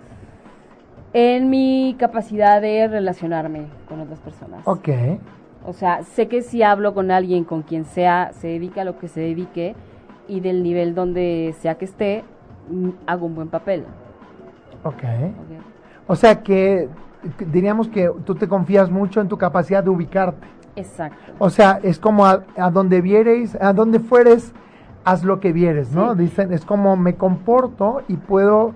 en 1.14 1.50
mi 1.50 1.96
capacidad 2.00 2.62
de 2.62 2.88
relacionarme 2.88 3.68
con 3.88 4.02
otras 4.02 4.20
personas. 4.20 4.62
Ok. 4.66 4.90
O 5.66 5.74
sea, 5.74 6.04
sé 6.04 6.28
que 6.28 6.42
si 6.42 6.64
hablo 6.64 6.94
con 6.94 7.12
alguien, 7.12 7.46
con 7.46 7.62
quien 7.62 7.86
sea, 7.86 8.32
se 8.34 8.48
dedica 8.48 8.82
a 8.82 8.86
lo 8.86 8.98
que 8.98 9.08
se 9.08 9.22
dedique 9.22 9.76
y 10.28 10.40
del 10.40 10.64
nivel 10.64 10.96
donde 10.96 11.56
sea 11.60 11.76
que 11.76 11.86
esté, 11.86 12.24
mm, 12.70 12.90
hago 13.06 13.28
un 13.28 13.36
buen 13.36 13.48
papel. 13.48 13.86
Ok. 14.84 14.96
okay. 14.96 15.34
O 16.08 16.16
sea 16.16 16.42
que 16.42 16.90
diríamos 17.52 17.88
que 17.88 18.12
tú 18.26 18.36
te 18.36 18.48
confías 18.48 18.92
mucho 18.92 19.22
en 19.22 19.28
tu 19.28 19.38
capacidad 19.38 19.84
de 19.84 19.90
ubicarte. 19.90 20.48
Exacto. 20.76 21.34
O 21.40 21.50
sea, 21.50 21.80
es 21.84 22.00
como 22.00 22.26
a, 22.26 22.44
donde 22.72 23.02
vieres, 23.02 23.56
a 23.62 23.74
donde 23.74 24.00
fueres, 24.00 24.54
haz 25.06 25.24
lo 25.24 25.40
que 25.40 25.54
vieres, 25.54 25.92
¿no? 25.94 26.16
Dicen, 26.16 26.52
es 26.52 26.66
como 26.66 26.98
me 26.98 27.16
comporto 27.16 28.02
y 28.08 28.18
puedo 28.18 28.74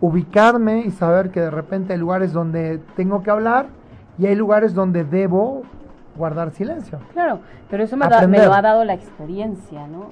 ubicarme 0.00 0.80
y 0.80 0.90
saber 0.90 1.30
que 1.30 1.40
de 1.40 1.50
repente 1.50 1.92
hay 1.92 1.98
lugares 1.98 2.32
donde 2.32 2.80
tengo 2.96 3.22
que 3.22 3.30
hablar 3.30 3.66
y 4.18 4.26
hay 4.26 4.34
lugares 4.34 4.74
donde 4.74 5.04
debo 5.04 5.62
guardar 6.16 6.50
silencio. 6.50 6.98
Claro, 7.12 7.40
pero 7.68 7.84
eso 7.84 7.96
me, 7.96 8.06
lo 8.06 8.52
ha 8.52 8.62
dado 8.62 8.84
la 8.84 8.94
experiencia, 8.94 9.86
¿no? 9.86 10.10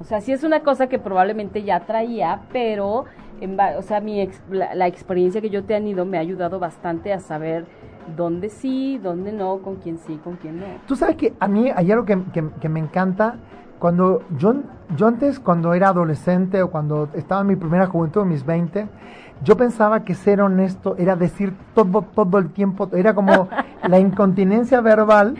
O 0.00 0.04
sea, 0.04 0.20
sí 0.20 0.32
es 0.32 0.44
una 0.44 0.60
cosa 0.60 0.88
que 0.88 0.98
probablemente 0.98 1.62
ya 1.62 1.80
traía, 1.80 2.42
pero, 2.52 3.04
en, 3.40 3.58
o 3.78 3.82
sea, 3.82 4.00
mi 4.00 4.28
la, 4.50 4.86
experiencia 4.86 5.40
que 5.40 5.50
yo 5.50 5.64
te 5.64 5.74
han 5.74 5.86
ido 5.86 6.04
me 6.04 6.18
ha 6.18 6.20
ayudado 6.20 6.58
bastante 6.58 7.12
a 7.12 7.20
saber 7.20 7.66
dónde 8.16 8.48
sí, 8.48 8.98
dónde 9.02 9.32
no, 9.32 9.58
con 9.58 9.76
quién 9.76 9.98
sí, 9.98 10.20
con 10.22 10.36
quién 10.36 10.60
no. 10.60 10.66
Tú 10.86 10.96
sabes 10.96 11.16
que 11.16 11.34
a 11.38 11.48
mí 11.48 11.70
hay 11.74 11.90
algo 11.90 12.04
que, 12.04 12.18
que 12.60 12.68
me 12.68 12.80
encanta 12.80 13.36
cuando 13.80 14.22
yo, 14.36 14.56
yo 14.94 15.06
antes, 15.08 15.40
cuando 15.40 15.72
era 15.72 15.88
adolescente 15.88 16.62
o 16.62 16.70
cuando 16.70 17.08
estaba 17.14 17.40
en 17.40 17.46
mi 17.46 17.56
primera 17.56 17.86
juventud, 17.86 18.22
en 18.22 18.28
mis 18.28 18.44
20, 18.44 18.86
yo 19.42 19.56
pensaba 19.56 20.04
que 20.04 20.14
ser 20.14 20.40
honesto 20.40 20.96
era 20.98 21.16
decir 21.16 21.54
todo, 21.74 22.02
todo 22.02 22.38
el 22.38 22.50
tiempo, 22.50 22.88
era 22.92 23.14
como 23.14 23.48
la 23.88 23.98
incontinencia 23.98 24.80
verbal, 24.80 25.36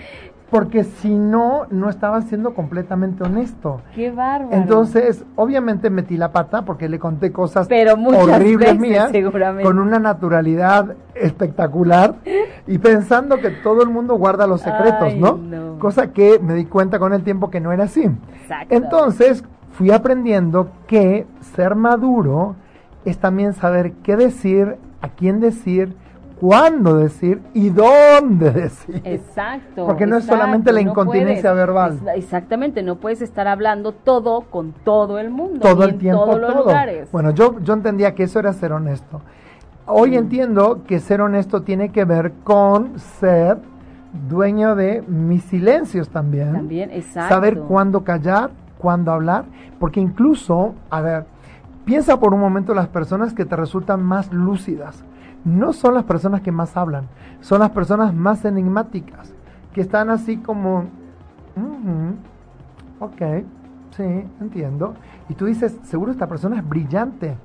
porque 0.51 0.83
si 0.83 1.15
no, 1.15 1.67
no 1.71 1.89
estaba 1.89 2.21
siendo 2.23 2.55
completamente 2.55 3.23
honesto. 3.23 3.81
Qué 3.95 4.11
bárbaro. 4.11 4.53
Entonces, 4.53 5.25
obviamente 5.37 5.91
metí 5.91 6.17
la 6.17 6.33
pata 6.33 6.63
porque 6.63 6.89
le 6.89 6.99
conté 6.99 7.31
cosas 7.31 7.69
horribles 7.71 8.79
mías, 8.79 9.13
con 9.63 9.79
una 9.79 10.01
naturalidad 10.01 10.97
espectacular 11.15 12.17
y 12.67 12.79
pensando 12.79 13.39
que 13.39 13.51
todo 13.51 13.83
el 13.83 13.91
mundo 13.91 14.17
guarda 14.17 14.49
los 14.49 14.61
secretos, 14.61 15.15
¿no? 15.15 15.79
Cosa 15.79 16.13
que 16.13 16.41
me 16.41 16.55
di 16.55 16.65
cuenta 16.65 16.99
con 16.99 17.13
el 17.13 17.23
tiempo 17.23 17.49
que 17.49 17.61
no 17.61 17.73
era 17.73 17.85
así. 17.85 18.11
Entonces 18.69 19.45
fui 19.73 19.93
aprendiendo 19.93 20.71
que 20.89 21.27
ser 21.55 21.77
maduro 21.77 22.57
es 23.05 23.19
también 23.19 23.53
saber 23.53 23.93
qué 24.03 24.17
decir, 24.17 24.77
a 25.01 25.09
quién 25.09 25.41
decir, 25.41 25.95
cuándo 26.41 26.97
decir 26.97 27.43
y 27.53 27.69
dónde 27.71 28.51
decir. 28.51 29.03
Exacto. 29.05 29.87
Porque 29.87 30.07
no 30.07 30.17
es 30.17 30.25
solamente 30.25 30.73
la 30.73 30.81
incontinencia 30.81 31.53
verbal. 31.53 32.01
Exactamente, 32.15 32.83
no 32.83 32.97
puedes 32.97 33.23
estar 33.23 33.47
hablando 33.47 33.93
todo 33.93 34.43
con 34.43 34.73
todo 34.73 35.19
el 35.19 35.31
mundo. 35.31 35.61
Todo 35.61 35.85
el 35.85 35.99
tiempo, 35.99 36.25
todos 36.25 36.41
los 36.41 36.57
lugares. 36.57 37.13
Bueno, 37.13 37.31
yo, 37.31 37.61
yo 37.61 37.75
entendía 37.75 38.15
que 38.15 38.25
eso 38.25 38.39
era 38.39 38.53
ser 38.53 38.73
honesto. 38.73 39.21
Hoy 39.87 40.17
entiendo 40.17 40.83
que 40.87 41.01
ser 41.01 41.21
honesto 41.21 41.63
tiene 41.63 41.91
que 41.91 42.05
ver 42.05 42.33
con 42.45 42.99
ser 42.99 43.59
dueño 44.29 44.77
de 44.77 45.03
mis 45.03 45.43
silencios 45.45 46.09
también. 46.09 46.53
También, 46.53 46.91
exacto. 46.91 47.35
Saber 47.35 47.59
cuándo 47.59 48.05
callar, 48.05 48.51
cuándo 48.79 49.13
hablar, 49.13 49.45
porque 49.79 50.01
incluso, 50.01 50.75
a 50.91 51.01
ver, 51.01 51.25
piensa 51.85 52.19
por 52.19 52.35
un 52.35 52.41
momento 52.41 52.75
las 52.75 52.89
personas 52.89 53.35
que 53.35 53.45
te 53.45 53.57
resultan 53.57 54.03
más 54.03 54.33
lúcidas. 54.33 55.05
No 55.45 55.73
son 55.73 55.95
las 55.95 56.05
personas 56.05 56.43
que 56.43 56.53
más 56.53 56.77
hablan, 56.77 57.09
son 57.41 57.61
las 57.61 57.71
personas 57.71 58.15
más 58.15 58.45
enigmáticas, 58.45 59.33
que 59.73 59.81
están 59.81 60.11
así 60.11 60.37
como, 60.37 60.85
ok, 62.99 63.23
Sí, 63.97 64.05
entiendo. 64.41 64.95
Y 65.29 65.35
tú 65.35 65.47
dices, 65.47 65.77
seguro 65.83 66.13
esta 66.13 66.29
persona 66.29 66.59
es 66.59 66.69
brillante. 66.69 67.37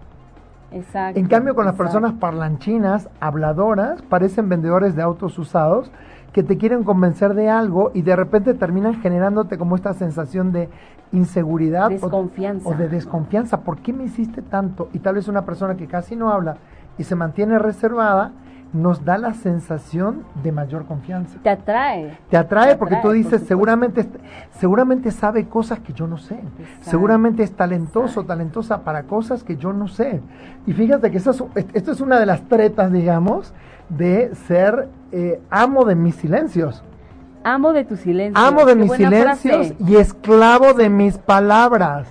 Exacto. 0.76 1.20
En 1.20 1.28
cambio, 1.28 1.56
con 1.56 1.66
las 1.66 1.76
personas 1.76 2.14
parlanchinas, 2.14 3.10
habladoras, 3.22 4.02
parecen 4.02 4.50
vendedores 4.50 4.96
de 4.96 5.02
autos 5.02 5.40
usados 5.40 5.90
que 6.34 6.44
te 6.44 6.58
quieren 6.58 6.84
convencer 6.84 7.34
de 7.34 7.50
algo 7.50 7.92
y 7.94 8.02
de 8.02 8.14
repente 8.14 8.54
terminan 8.54 9.02
generándote 9.02 9.58
como 9.58 9.78
esta 9.78 9.94
sensación 9.94 10.52
de 10.52 10.70
inseguridad 11.14 11.90
desconfianza. 11.90 12.68
O, 12.68 12.74
de 12.74 12.90
desconfianza. 12.90 13.62
¿Por 13.62 13.78
qué 13.78 13.94
me 13.94 14.04
hiciste 14.04 14.42
tanto? 14.42 14.90
Y 14.92 15.00
tal 15.00 15.16
vez 15.16 15.30
una 15.30 15.46
persona 15.46 15.78
que 15.78 15.88
casi 15.88 16.18
no 16.18 16.30
habla 16.30 16.58
y 16.98 17.06
se 17.06 17.16
mantiene 17.16 17.58
reservada, 17.58 18.34
nos 18.74 19.06
da 19.06 19.18
la 19.18 19.34
sensación 19.34 20.24
de 20.44 20.52
mayor 20.52 20.86
confianza. 20.86 21.40
Te 21.42 21.50
atrae. 21.50 22.18
Te 22.30 22.38
atrae 22.38 22.76
porque 22.76 22.98
tú 23.02 23.12
dices, 23.12 23.44
seguramente, 23.48 24.06
seguramente 24.60 25.12
sabe 25.12 25.48
cosas 25.48 25.80
que 25.80 25.94
yo 25.94 26.08
no 26.08 26.18
sé. 26.18 26.40
Seguramente 26.82 27.44
es 27.44 27.52
talentoso, 27.54 28.26
talentosa 28.26 28.84
para 28.84 29.04
cosas 29.04 29.44
que 29.44 29.56
yo 29.58 29.72
no 29.72 29.88
sé. 29.88 30.22
Y 30.68 30.74
fíjate 30.74 31.10
que 31.12 31.18
eso 31.18 31.50
esto 31.74 31.92
es 31.92 32.02
una 32.02 32.20
de 32.20 32.26
las 32.26 32.42
tretas, 32.50 32.92
digamos, 32.92 33.54
de 33.90 34.34
ser 34.48 34.90
eh, 35.12 35.42
amo 35.50 35.86
de 35.86 35.96
mis 35.96 36.16
silencios. 36.16 36.84
Amo 37.44 37.74
de 37.74 37.86
tus 37.86 38.00
silencios. 38.00 38.44
Amo 38.44 38.66
de 38.66 38.76
mis 38.76 38.92
silencios 38.92 39.74
y 39.80 39.96
esclavo 39.98 40.74
de 40.74 40.90
mis 40.90 41.18
palabras. 41.18 42.08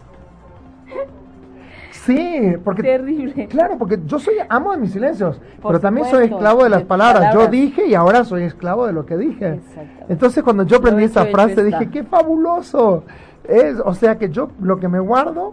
Sí, 2.04 2.56
porque 2.62 2.82
terrible. 2.82 3.46
Claro, 3.48 3.78
porque 3.78 3.98
yo 4.04 4.18
soy 4.18 4.34
amo 4.48 4.72
de 4.72 4.78
mis 4.78 4.92
silencios, 4.92 5.40
pero 5.62 5.80
también 5.80 6.06
soy 6.08 6.26
esclavo 6.26 6.64
de 6.64 6.70
las 6.70 6.82
palabras. 6.82 7.32
Yo 7.34 7.46
dije 7.46 7.86
y 7.86 7.94
ahora 7.94 8.24
soy 8.24 8.44
esclavo 8.44 8.86
de 8.86 8.92
lo 8.92 9.06
que 9.06 9.16
dije. 9.16 9.60
Entonces 10.08 10.42
cuando 10.42 10.64
yo 10.64 10.78
aprendí 10.78 11.04
esa 11.04 11.26
frase 11.26 11.64
dije, 11.64 11.88
qué 11.90 12.04
fabuloso. 12.04 13.04
Es, 13.44 13.78
o 13.84 13.94
sea 13.94 14.16
que 14.16 14.30
yo 14.30 14.48
lo 14.60 14.78
que 14.78 14.88
me 14.88 14.98
guardo, 14.98 15.52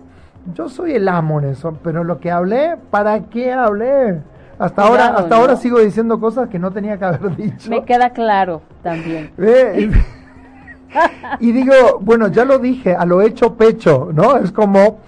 yo 0.53 0.69
soy 0.69 0.93
el 0.93 1.07
amo 1.07 1.39
en 1.39 1.49
eso, 1.49 1.77
pero 1.83 2.03
lo 2.03 2.19
que 2.19 2.31
hablé, 2.31 2.77
¿para 2.89 3.23
qué 3.23 3.51
hablé? 3.51 4.21
Hasta 4.59 4.83
ahora, 4.83 5.07
hasta 5.07 5.35
ahora 5.35 5.55
sigo 5.55 5.79
diciendo 5.79 6.19
cosas 6.19 6.47
que 6.47 6.59
no 6.59 6.71
tenía 6.71 6.97
que 6.97 7.05
haber 7.05 7.35
dicho. 7.35 7.69
Me 7.69 7.83
queda 7.83 8.11
claro 8.11 8.61
también. 8.81 9.31
y 11.39 11.51
digo, 11.51 11.99
bueno, 12.01 12.27
ya 12.27 12.45
lo 12.45 12.59
dije, 12.59 12.95
a 12.95 13.05
lo 13.05 13.21
hecho 13.21 13.55
pecho, 13.55 14.09
¿no? 14.13 14.37
Es 14.37 14.51
como 14.51 14.99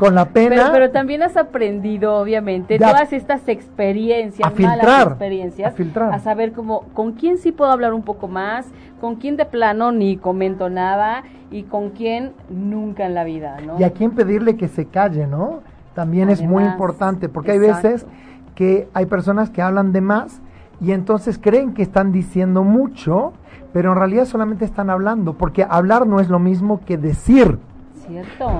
con 0.00 0.14
la 0.14 0.30
pena. 0.30 0.70
Pero, 0.72 0.90
también 0.90 1.22
has 1.22 1.36
aprendido, 1.36 2.16
obviamente, 2.16 2.78
todas 2.78 3.12
estas 3.12 3.46
experiencias, 3.48 4.48
a 4.48 4.50
filtrar, 4.50 5.08
experiencias, 5.08 5.72
a, 5.72 5.76
filtrar. 5.76 6.14
a 6.14 6.18
saber 6.18 6.52
cómo, 6.52 6.86
con 6.94 7.12
quién 7.12 7.36
sí 7.36 7.52
puedo 7.52 7.70
hablar 7.70 7.92
un 7.92 8.02
poco 8.02 8.26
más, 8.26 8.66
con 9.00 9.16
quién 9.16 9.36
de 9.36 9.44
plano 9.44 9.92
ni 9.92 10.16
comento 10.16 10.70
nada 10.70 11.22
y 11.50 11.64
con 11.64 11.90
quién 11.90 12.32
nunca 12.48 13.04
en 13.04 13.14
la 13.14 13.24
vida, 13.24 13.58
¿no? 13.64 13.78
Y 13.78 13.84
a 13.84 13.90
quién 13.90 14.12
pedirle 14.12 14.56
que 14.56 14.68
se 14.68 14.86
calle, 14.86 15.26
¿no? 15.26 15.60
También 15.94 16.30
es 16.30 16.42
muy 16.42 16.64
importante, 16.64 17.28
porque 17.28 17.52
hay 17.52 17.58
veces 17.58 18.06
que 18.54 18.88
hay 18.94 19.06
personas 19.06 19.50
que 19.50 19.60
hablan 19.60 19.92
de 19.92 20.00
más 20.00 20.40
y 20.80 20.92
entonces 20.92 21.38
creen 21.38 21.74
que 21.74 21.82
están 21.82 22.10
diciendo 22.10 22.64
mucho, 22.64 23.34
pero 23.72 23.92
en 23.92 23.98
realidad 23.98 24.24
solamente 24.24 24.64
están 24.64 24.88
hablando, 24.88 25.34
porque 25.34 25.66
hablar 25.68 26.06
no 26.06 26.20
es 26.20 26.28
lo 26.28 26.38
mismo 26.38 26.80
que 26.86 26.96
decir. 26.96 27.58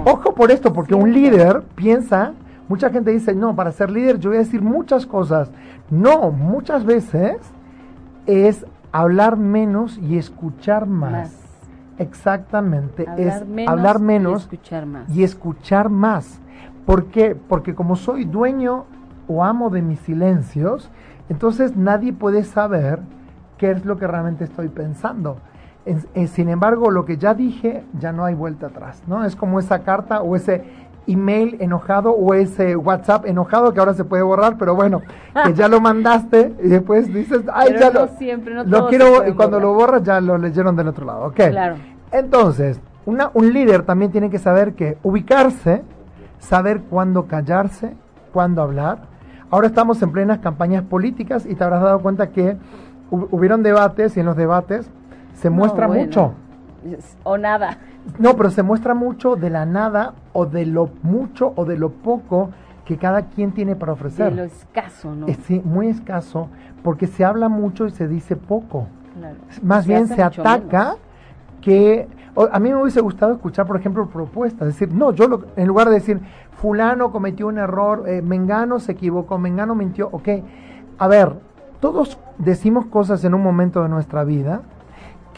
Ojo 0.04 0.34
por 0.34 0.50
esto, 0.50 0.72
porque 0.72 0.94
un 0.94 1.12
líder 1.12 1.62
piensa, 1.74 2.32
mucha 2.68 2.90
gente 2.90 3.10
dice, 3.10 3.34
no, 3.34 3.54
para 3.56 3.72
ser 3.72 3.90
líder 3.90 4.18
yo 4.18 4.30
voy 4.30 4.36
a 4.36 4.40
decir 4.40 4.62
muchas 4.62 5.06
cosas. 5.06 5.50
No, 5.90 6.30
muchas 6.30 6.84
veces 6.84 7.36
es 8.26 8.64
hablar 8.92 9.36
menos 9.36 9.98
y 9.98 10.18
escuchar 10.18 10.86
más. 10.86 11.36
Exactamente, 11.98 13.06
es 13.18 13.44
hablar 13.66 14.00
menos 14.00 14.42
y 14.42 14.54
escuchar 14.54 14.86
más. 14.86 15.10
Y 15.10 15.22
escuchar 15.22 15.90
más. 15.90 16.40
¿Por 16.86 17.06
qué? 17.06 17.36
Porque 17.36 17.74
como 17.74 17.94
soy 17.96 18.24
dueño 18.24 18.86
o 19.28 19.44
amo 19.44 19.68
de 19.68 19.82
mis 19.82 20.00
silencios, 20.00 20.90
entonces 21.28 21.76
nadie 21.76 22.12
puede 22.12 22.44
saber 22.44 23.00
qué 23.58 23.70
es 23.70 23.84
lo 23.84 23.98
que 23.98 24.06
realmente 24.06 24.44
estoy 24.44 24.68
pensando. 24.68 25.36
Eh, 26.14 26.26
sin 26.28 26.48
embargo, 26.48 26.90
lo 26.90 27.04
que 27.04 27.16
ya 27.16 27.34
dije, 27.34 27.82
ya 27.98 28.12
no 28.12 28.24
hay 28.24 28.34
vuelta 28.34 28.66
atrás, 28.66 29.02
¿no? 29.06 29.24
Es 29.24 29.34
como 29.34 29.58
esa 29.58 29.80
carta 29.80 30.22
o 30.22 30.36
ese 30.36 30.62
email 31.06 31.56
enojado 31.58 32.12
o 32.12 32.34
ese 32.34 32.76
WhatsApp 32.76 33.26
enojado 33.26 33.72
que 33.72 33.80
ahora 33.80 33.94
se 33.94 34.04
puede 34.04 34.22
borrar, 34.22 34.56
pero 34.56 34.76
bueno, 34.76 35.02
que 35.44 35.52
ya 35.54 35.66
lo 35.66 35.80
mandaste 35.80 36.54
y 36.62 36.68
después 36.68 37.12
dices, 37.12 37.42
ay, 37.52 37.74
ya 37.78 37.90
lo, 37.90 38.06
siempre, 38.06 38.54
no 38.54 38.62
lo 38.62 38.86
quiero, 38.88 39.26
y 39.26 39.32
cuando 39.32 39.58
lo 39.58 39.74
borras 39.74 40.04
ya 40.04 40.20
lo 40.20 40.38
leyeron 40.38 40.76
del 40.76 40.88
otro 40.88 41.06
lado, 41.06 41.24
ok. 41.24 41.34
Claro. 41.34 41.76
Entonces, 42.12 42.80
una, 43.06 43.30
un 43.34 43.52
líder 43.52 43.82
también 43.82 44.12
tiene 44.12 44.30
que 44.30 44.38
saber 44.38 44.74
que 44.74 44.96
ubicarse, 45.02 45.82
saber 46.38 46.82
cuándo 46.82 47.26
callarse, 47.26 47.94
cuándo 48.32 48.62
hablar. 48.62 49.08
Ahora 49.50 49.66
estamos 49.66 50.00
en 50.02 50.12
plenas 50.12 50.38
campañas 50.38 50.84
políticas 50.84 51.46
y 51.46 51.56
te 51.56 51.64
habrás 51.64 51.82
dado 51.82 52.00
cuenta 52.00 52.28
que 52.28 52.56
hubieron 53.10 53.64
debates 53.64 54.16
y 54.16 54.20
en 54.20 54.26
los 54.26 54.36
debates 54.36 54.88
se 55.40 55.48
muestra 55.50 55.88
mucho. 55.88 56.34
O 57.24 57.38
nada. 57.38 57.78
No, 58.18 58.36
pero 58.36 58.50
se 58.50 58.62
muestra 58.62 58.94
mucho 58.94 59.36
de 59.36 59.50
la 59.50 59.66
nada 59.66 60.14
o 60.32 60.46
de 60.46 60.66
lo 60.66 60.90
mucho 61.02 61.52
o 61.56 61.64
de 61.64 61.76
lo 61.76 61.90
poco 61.90 62.50
que 62.84 62.96
cada 62.98 63.22
quien 63.22 63.52
tiene 63.52 63.76
para 63.76 63.92
ofrecer. 63.92 64.30
De 64.30 64.36
lo 64.36 64.44
escaso, 64.44 65.14
¿no? 65.14 65.26
sí, 65.44 65.60
muy 65.64 65.88
escaso, 65.88 66.48
porque 66.82 67.06
se 67.06 67.24
habla 67.24 67.48
mucho 67.48 67.86
y 67.86 67.90
se 67.90 68.08
dice 68.08 68.36
poco. 68.36 68.86
Más 69.62 69.86
bien 69.86 70.08
se 70.08 70.22
ataca 70.22 70.96
que... 71.60 72.08
a 72.50 72.58
mí 72.58 72.70
me 72.70 72.82
hubiese 72.82 73.00
gustado 73.00 73.34
escuchar, 73.34 73.66
por 73.66 73.76
ejemplo, 73.76 74.06
propuestas. 74.08 74.68
Decir, 74.68 74.92
no, 74.92 75.12
yo 75.12 75.28
lo, 75.28 75.44
en 75.56 75.68
lugar 75.68 75.88
de 75.88 75.94
decir, 75.94 76.20
fulano 76.52 77.12
cometió 77.12 77.46
un 77.46 77.58
error, 77.58 78.04
eh, 78.06 78.22
Mengano 78.22 78.78
se 78.78 78.92
equivocó, 78.92 79.38
Mengano 79.38 79.74
mintió, 79.74 80.08
ok. 80.12 80.28
A 80.98 81.08
ver, 81.08 81.34
todos 81.80 82.18
decimos 82.38 82.86
cosas 82.86 83.24
en 83.24 83.34
un 83.34 83.42
momento 83.42 83.82
de 83.82 83.88
nuestra 83.88 84.24
vida 84.24 84.62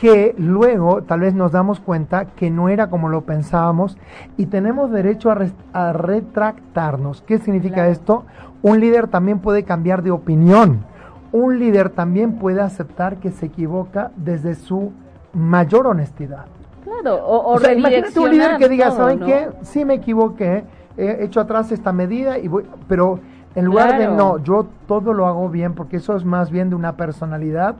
que 0.02 0.34
luego 0.36 1.04
tal 1.04 1.20
vez 1.20 1.32
nos 1.32 1.52
damos 1.52 1.78
cuenta 1.78 2.24
que 2.24 2.50
no 2.50 2.68
era 2.68 2.90
como 2.90 3.08
lo 3.08 3.20
pensábamos 3.20 3.96
y 4.36 4.46
tenemos 4.46 4.90
derecho 4.90 5.30
a, 5.30 5.92
retractarnos. 5.92 7.22
¿Qué 7.22 7.38
significa 7.38 7.86
esto? 7.86 8.24
Un 8.62 8.80
líder 8.80 9.06
también 9.06 9.38
puede 9.38 9.62
cambiar 9.62 10.02
de 10.02 10.10
opinión. 10.10 10.84
Un 11.30 11.60
líder 11.60 11.90
también 11.90 12.32
puede 12.32 12.60
aceptar 12.62 13.18
que 13.18 13.30
se 13.30 13.46
equivoca 13.46 14.10
desde 14.16 14.56
su 14.56 14.90
mayor 15.34 15.86
honestidad. 15.86 16.46
Claro, 16.82 17.24
o, 17.24 17.54
o, 17.54 17.70
imagínate 17.70 18.18
un 18.18 18.30
líder 18.30 18.56
que 18.56 18.68
diga, 18.68 18.90
¿saben 18.90 19.20
qué? 19.20 19.50
Sí 19.60 19.84
me 19.84 19.94
equivoqué, 19.94 20.64
he 20.96 21.22
hecho 21.22 21.38
atrás 21.38 21.70
esta 21.70 21.92
medida, 21.92 22.38
y 22.38 22.48
voy, 22.48 22.64
pero 22.88 23.20
en 23.54 23.66
lugar 23.66 23.96
de 23.96 24.08
no, 24.08 24.38
yo 24.38 24.66
todo 24.88 25.12
lo 25.12 25.28
hago 25.28 25.48
bien, 25.48 25.74
porque 25.74 25.98
eso 25.98 26.16
es 26.16 26.24
más 26.24 26.50
bien 26.50 26.70
de 26.70 26.74
una 26.74 26.96
personalidad 26.96 27.76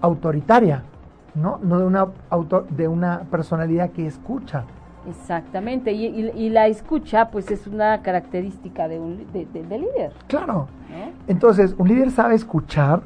autoritaria. 0.00 0.82
¿No? 1.34 1.58
No 1.62 1.78
de 1.78 1.86
una, 1.86 2.06
autor, 2.28 2.68
de 2.68 2.88
una 2.88 3.20
personalidad 3.30 3.90
que 3.90 4.06
escucha. 4.06 4.64
Exactamente, 5.08 5.92
y, 5.92 6.50
la 6.50 6.66
escucha 6.66 7.30
pues 7.30 7.50
es 7.50 7.66
una 7.66 8.02
característica 8.02 8.86
de 8.86 9.00
un 9.00 9.26
de, 9.32 9.46
líder. 9.78 10.12
Claro. 10.26 10.68
Entonces, 11.26 11.74
un 11.78 11.88
líder 11.88 12.10
sabe 12.10 12.34
escuchar, 12.34 13.00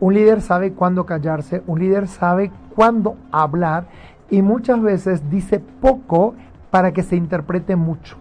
un 0.00 0.14
líder 0.14 0.40
sabe 0.40 0.72
cuándo 0.72 1.06
callarse, 1.06 1.62
un 1.68 1.78
líder 1.78 2.08
sabe 2.08 2.50
cuándo 2.74 3.16
hablar 3.30 3.84
y 4.28 4.42
muchas 4.42 4.82
veces 4.82 5.30
dice 5.30 5.60
poco 5.60 6.34
para 6.70 6.92
que 6.92 7.02
se 7.02 7.16
interprete 7.16 7.76
mucho. 7.76 8.16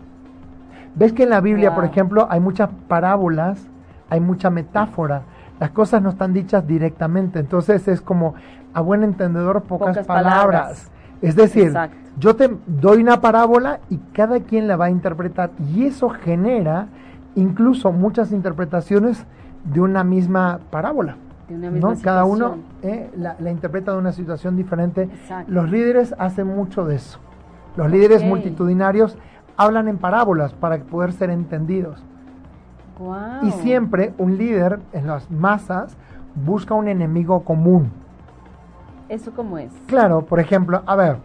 ¿Ves 0.96 1.14
que 1.14 1.24
en 1.24 1.30
la 1.30 1.42
Biblia, 1.42 1.74
por 1.74 1.86
ejemplo, 1.86 2.28
hay 2.30 2.40
muchas 2.40 2.70
parábolas, 2.88 3.66
hay 4.10 4.20
mucha 4.20 4.50
metáfora? 4.50 5.24
Las 5.60 5.72
cosas 5.72 6.02
no 6.02 6.10
están 6.10 6.34
dichas 6.34 6.66
directamente, 6.66 7.40
entonces 7.40 7.88
es 7.88 8.02
como 8.02 8.36
a 8.80 8.82
buen 8.82 9.04
entendedor 9.04 9.64
pocas, 9.64 10.06
palabras. 10.06 10.90
Es 11.22 11.36
decir, 11.36 11.74
yo 12.18 12.36
te 12.36 12.50
doy 12.66 13.02
una 13.02 13.22
parábola 13.22 13.80
y 13.90 13.98
cada 14.14 14.40
quien 14.40 14.68
la 14.68 14.78
va 14.78 14.86
a 14.86 14.90
interpretar 14.90 15.52
y 15.74 15.86
eso 15.86 16.10
genera 16.10 16.88
incluso 17.36 17.92
muchas 17.92 18.32
interpretaciones 18.32 19.26
de 19.66 19.82
una 19.82 20.04
misma 20.04 20.60
parábola. 20.72 21.18
¿no? 21.50 21.94
Cada 22.02 22.26
uno 22.26 22.58
eh, 22.82 23.10
la, 23.16 23.52
interpreta 23.52 23.92
de 23.92 23.98
una 23.98 24.12
situación 24.12 24.56
diferente. 24.56 25.10
Los 25.48 25.70
líderes 25.70 26.16
hacen 26.18 26.48
mucho 26.48 26.86
de 26.86 26.96
eso. 26.96 27.20
Los 27.76 27.90
líderes 27.90 28.24
multitudinarios 28.24 29.18
hablan 29.58 29.88
en 29.88 29.98
parábolas 29.98 30.54
para 30.54 30.78
poder 30.78 31.12
ser 31.12 31.30
entendidos. 31.30 32.04
Y 33.44 33.52
siempre 33.52 34.14
un 34.18 34.38
líder 34.38 34.80
en 34.94 35.08
las 35.08 35.30
masas 35.32 35.96
busca 36.46 36.74
un 36.74 36.88
enemigo 36.88 37.42
común. 37.44 37.92
¿Eso 39.10 39.32
cómo 39.36 39.58
es? 39.58 39.72
Claro, 39.88 40.22
por 40.22 40.40
ejemplo, 40.40 40.84
a 40.86 40.96
ver, 40.96 41.18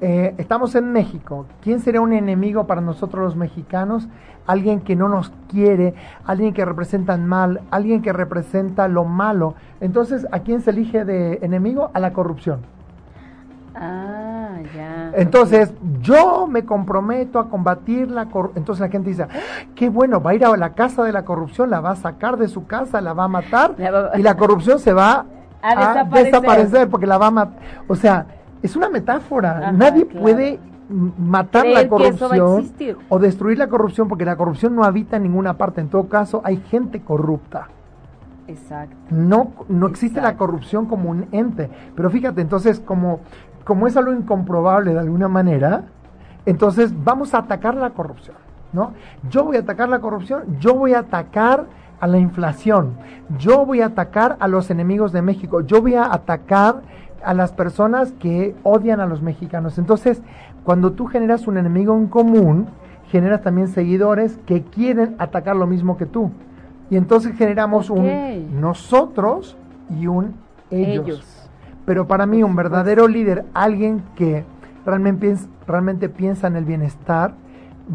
eh, 0.00 0.34
estamos 0.36 0.74
en 0.74 0.92
México. 0.92 1.46
¿Quién 1.62 1.80
sería 1.80 2.00
un 2.00 2.12
enemigo 2.12 2.66
para 2.66 2.80
nosotros 2.80 3.22
los 3.22 3.36
mexicanos? 3.36 4.08
Alguien 4.46 4.80
que 4.80 4.96
no 4.96 5.08
nos 5.08 5.32
quiere, 5.48 5.94
alguien 6.24 6.52
que 6.52 6.64
representa 6.64 7.16
mal, 7.16 7.62
alguien 7.70 8.02
que 8.02 8.12
representa 8.12 8.88
lo 8.88 9.04
malo. 9.04 9.54
Entonces, 9.80 10.26
¿a 10.32 10.40
quién 10.40 10.60
se 10.60 10.70
elige 10.70 11.04
de 11.04 11.38
enemigo? 11.42 11.90
A 11.94 12.00
la 12.00 12.12
corrupción. 12.12 12.60
Ah, 13.76 14.58
ya. 14.74 15.12
Entonces, 15.14 15.72
yo 16.00 16.46
me 16.46 16.64
comprometo 16.64 17.38
a 17.38 17.48
combatir 17.48 18.10
la 18.10 18.26
corrupción. 18.26 18.58
Entonces 18.58 18.80
la 18.80 18.88
gente 18.88 19.10
dice, 19.10 19.22
¡Ah, 19.24 19.66
qué 19.74 19.88
bueno, 19.88 20.20
va 20.20 20.32
a 20.32 20.34
ir 20.34 20.44
a 20.44 20.56
la 20.56 20.74
casa 20.74 21.04
de 21.04 21.12
la 21.12 21.24
corrupción, 21.24 21.70
la 21.70 21.80
va 21.80 21.92
a 21.92 21.96
sacar 21.96 22.36
de 22.36 22.48
su 22.48 22.66
casa, 22.66 23.00
la 23.00 23.12
va 23.12 23.24
a 23.24 23.28
matar 23.28 23.76
y 24.16 24.22
la 24.22 24.36
corrupción 24.36 24.78
se 24.78 24.92
va 24.92 25.26
a, 25.72 26.04
desaparecer. 26.04 26.88
porque 26.88 27.06
la 27.06 27.18
va 27.18 27.26
a 27.26 27.30
matar. 27.30 27.58
O 27.88 27.94
sea, 27.94 28.26
es 28.62 28.76
una 28.76 28.88
metáfora. 28.88 29.72
Nadie 29.72 30.06
puede 30.06 30.60
matar 30.88 31.66
la 31.66 31.88
corrupción 31.88 32.70
o 33.08 33.18
destruir 33.18 33.58
la 33.58 33.68
corrupción 33.68 34.08
porque 34.08 34.24
la 34.24 34.36
corrupción 34.36 34.76
no 34.76 34.84
habita 34.84 35.16
en 35.16 35.24
ninguna 35.24 35.56
parte. 35.56 35.80
En 35.80 35.88
todo 35.88 36.08
caso, 36.08 36.40
hay 36.44 36.58
gente 36.58 37.00
corrupta. 37.00 37.68
Exacto. 38.48 38.96
No, 39.10 39.52
no 39.68 39.88
existe 39.88 40.20
la 40.20 40.36
corrupción 40.36 40.86
como 40.86 41.10
un 41.10 41.26
ente. 41.32 41.68
Pero 41.94 42.10
fíjate, 42.10 42.40
entonces, 42.40 42.78
como, 42.80 43.20
como 43.64 43.86
es 43.86 43.96
algo 43.96 44.12
incomprobable 44.12 44.92
de 44.92 45.00
alguna 45.00 45.28
manera, 45.28 45.84
entonces 46.44 46.92
vamos 47.04 47.34
a 47.34 47.38
atacar 47.38 47.74
la 47.74 47.90
corrupción. 47.90 48.36
¿no? 48.72 48.92
Yo 49.30 49.44
voy 49.44 49.56
a 49.56 49.60
atacar 49.60 49.88
la 49.88 50.00
corrupción, 50.00 50.58
yo 50.60 50.74
voy 50.74 50.94
a 50.94 51.00
atacar 51.00 51.66
a 52.00 52.06
la 52.06 52.18
inflación, 52.18 52.94
yo 53.38 53.64
voy 53.64 53.80
a 53.80 53.86
atacar 53.86 54.36
a 54.40 54.48
los 54.48 54.70
enemigos 54.70 55.12
de 55.12 55.22
México, 55.22 55.60
yo 55.60 55.80
voy 55.80 55.94
a 55.94 56.12
atacar 56.12 56.82
a 57.24 57.34
las 57.34 57.52
personas 57.52 58.12
que 58.12 58.54
odian 58.62 59.00
a 59.00 59.06
los 59.06 59.22
mexicanos. 59.22 59.78
Entonces, 59.78 60.22
cuando 60.64 60.92
tú 60.92 61.06
generas 61.06 61.46
un 61.46 61.58
enemigo 61.58 61.96
en 61.96 62.06
común, 62.06 62.68
generas 63.10 63.42
también 63.42 63.68
seguidores 63.68 64.38
que 64.46 64.62
quieren 64.62 65.16
atacar 65.18 65.56
lo 65.56 65.66
mismo 65.66 65.96
que 65.96 66.06
tú. 66.06 66.30
Y 66.90 66.96
entonces 66.96 67.36
generamos 67.36 67.90
un 67.90 68.60
nosotros 68.60 69.56
y 69.90 70.06
un 70.06 70.34
ellos. 70.70 71.50
Pero 71.84 72.06
para 72.06 72.26
mí 72.26 72.42
un 72.42 72.56
verdadero 72.56 73.08
líder, 73.08 73.44
alguien 73.54 74.02
que 74.16 74.44
realmente 74.84 75.20
piensa, 75.20 75.48
realmente 75.66 76.08
piensa 76.08 76.46
en 76.46 76.56
el 76.56 76.64
bienestar, 76.64 77.34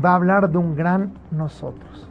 va 0.04 0.12
a 0.12 0.16
hablar 0.16 0.50
de 0.50 0.58
un 0.58 0.76
gran 0.76 1.14
nosotros. 1.32 2.11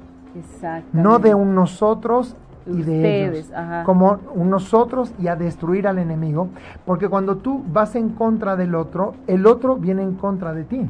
No 0.93 1.19
de 1.19 1.35
un 1.35 1.55
nosotros 1.55 2.37
y 2.67 2.83
de 2.83 3.27
ellos. 3.27 3.53
Como 3.85 4.19
un 4.35 4.51
nosotros 4.51 5.13
y 5.19 5.29
a 5.29 5.37
destruir 5.37 5.89
al 5.89 5.99
enemigo. 5.99 6.49
Porque 6.85 7.09
cuando 7.09 7.37
tú 7.37 7.65
vas 7.73 7.95
en 7.97 8.11
contra 8.11 8.57
del 8.57 8.75
otro, 8.75 9.15
el 9.27 9.47
otro 9.47 9.77
viene 9.77 10.03
en 10.03 10.15
contra 10.15 10.53
de 10.53 10.65
ti. 10.65 10.89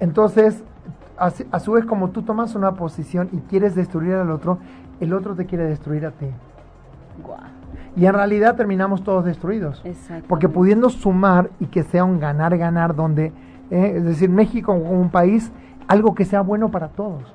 Entonces, 0.00 0.62
a, 1.18 1.60
su 1.60 1.72
vez 1.72 1.84
como 1.84 2.10
tú 2.10 2.22
tomas 2.22 2.54
una 2.54 2.72
posición 2.72 3.28
y 3.32 3.38
quieres 3.38 3.74
destruir 3.74 4.14
al 4.14 4.30
otro, 4.30 4.58
el 5.00 5.12
otro 5.12 5.34
te 5.34 5.46
quiere 5.46 5.64
destruir 5.64 6.06
a 6.06 6.10
ti. 6.12 6.26
Y 7.96 8.06
en 8.06 8.14
realidad 8.14 8.56
terminamos 8.56 9.02
todos 9.02 9.24
destruidos. 9.24 9.82
Porque 10.28 10.48
pudiendo 10.48 10.88
sumar 10.88 11.50
y 11.58 11.66
que 11.66 11.82
sea 11.82 12.04
un 12.04 12.20
ganar-ganar 12.20 12.94
donde, 12.94 13.32
eh, 13.70 13.94
es 13.96 14.04
decir, 14.04 14.30
México 14.30 14.72
como 14.72 14.92
un 14.92 15.10
país, 15.10 15.52
algo 15.88 16.14
que 16.14 16.24
sea 16.24 16.40
bueno 16.40 16.70
para 16.70 16.88
todos. 16.88 17.34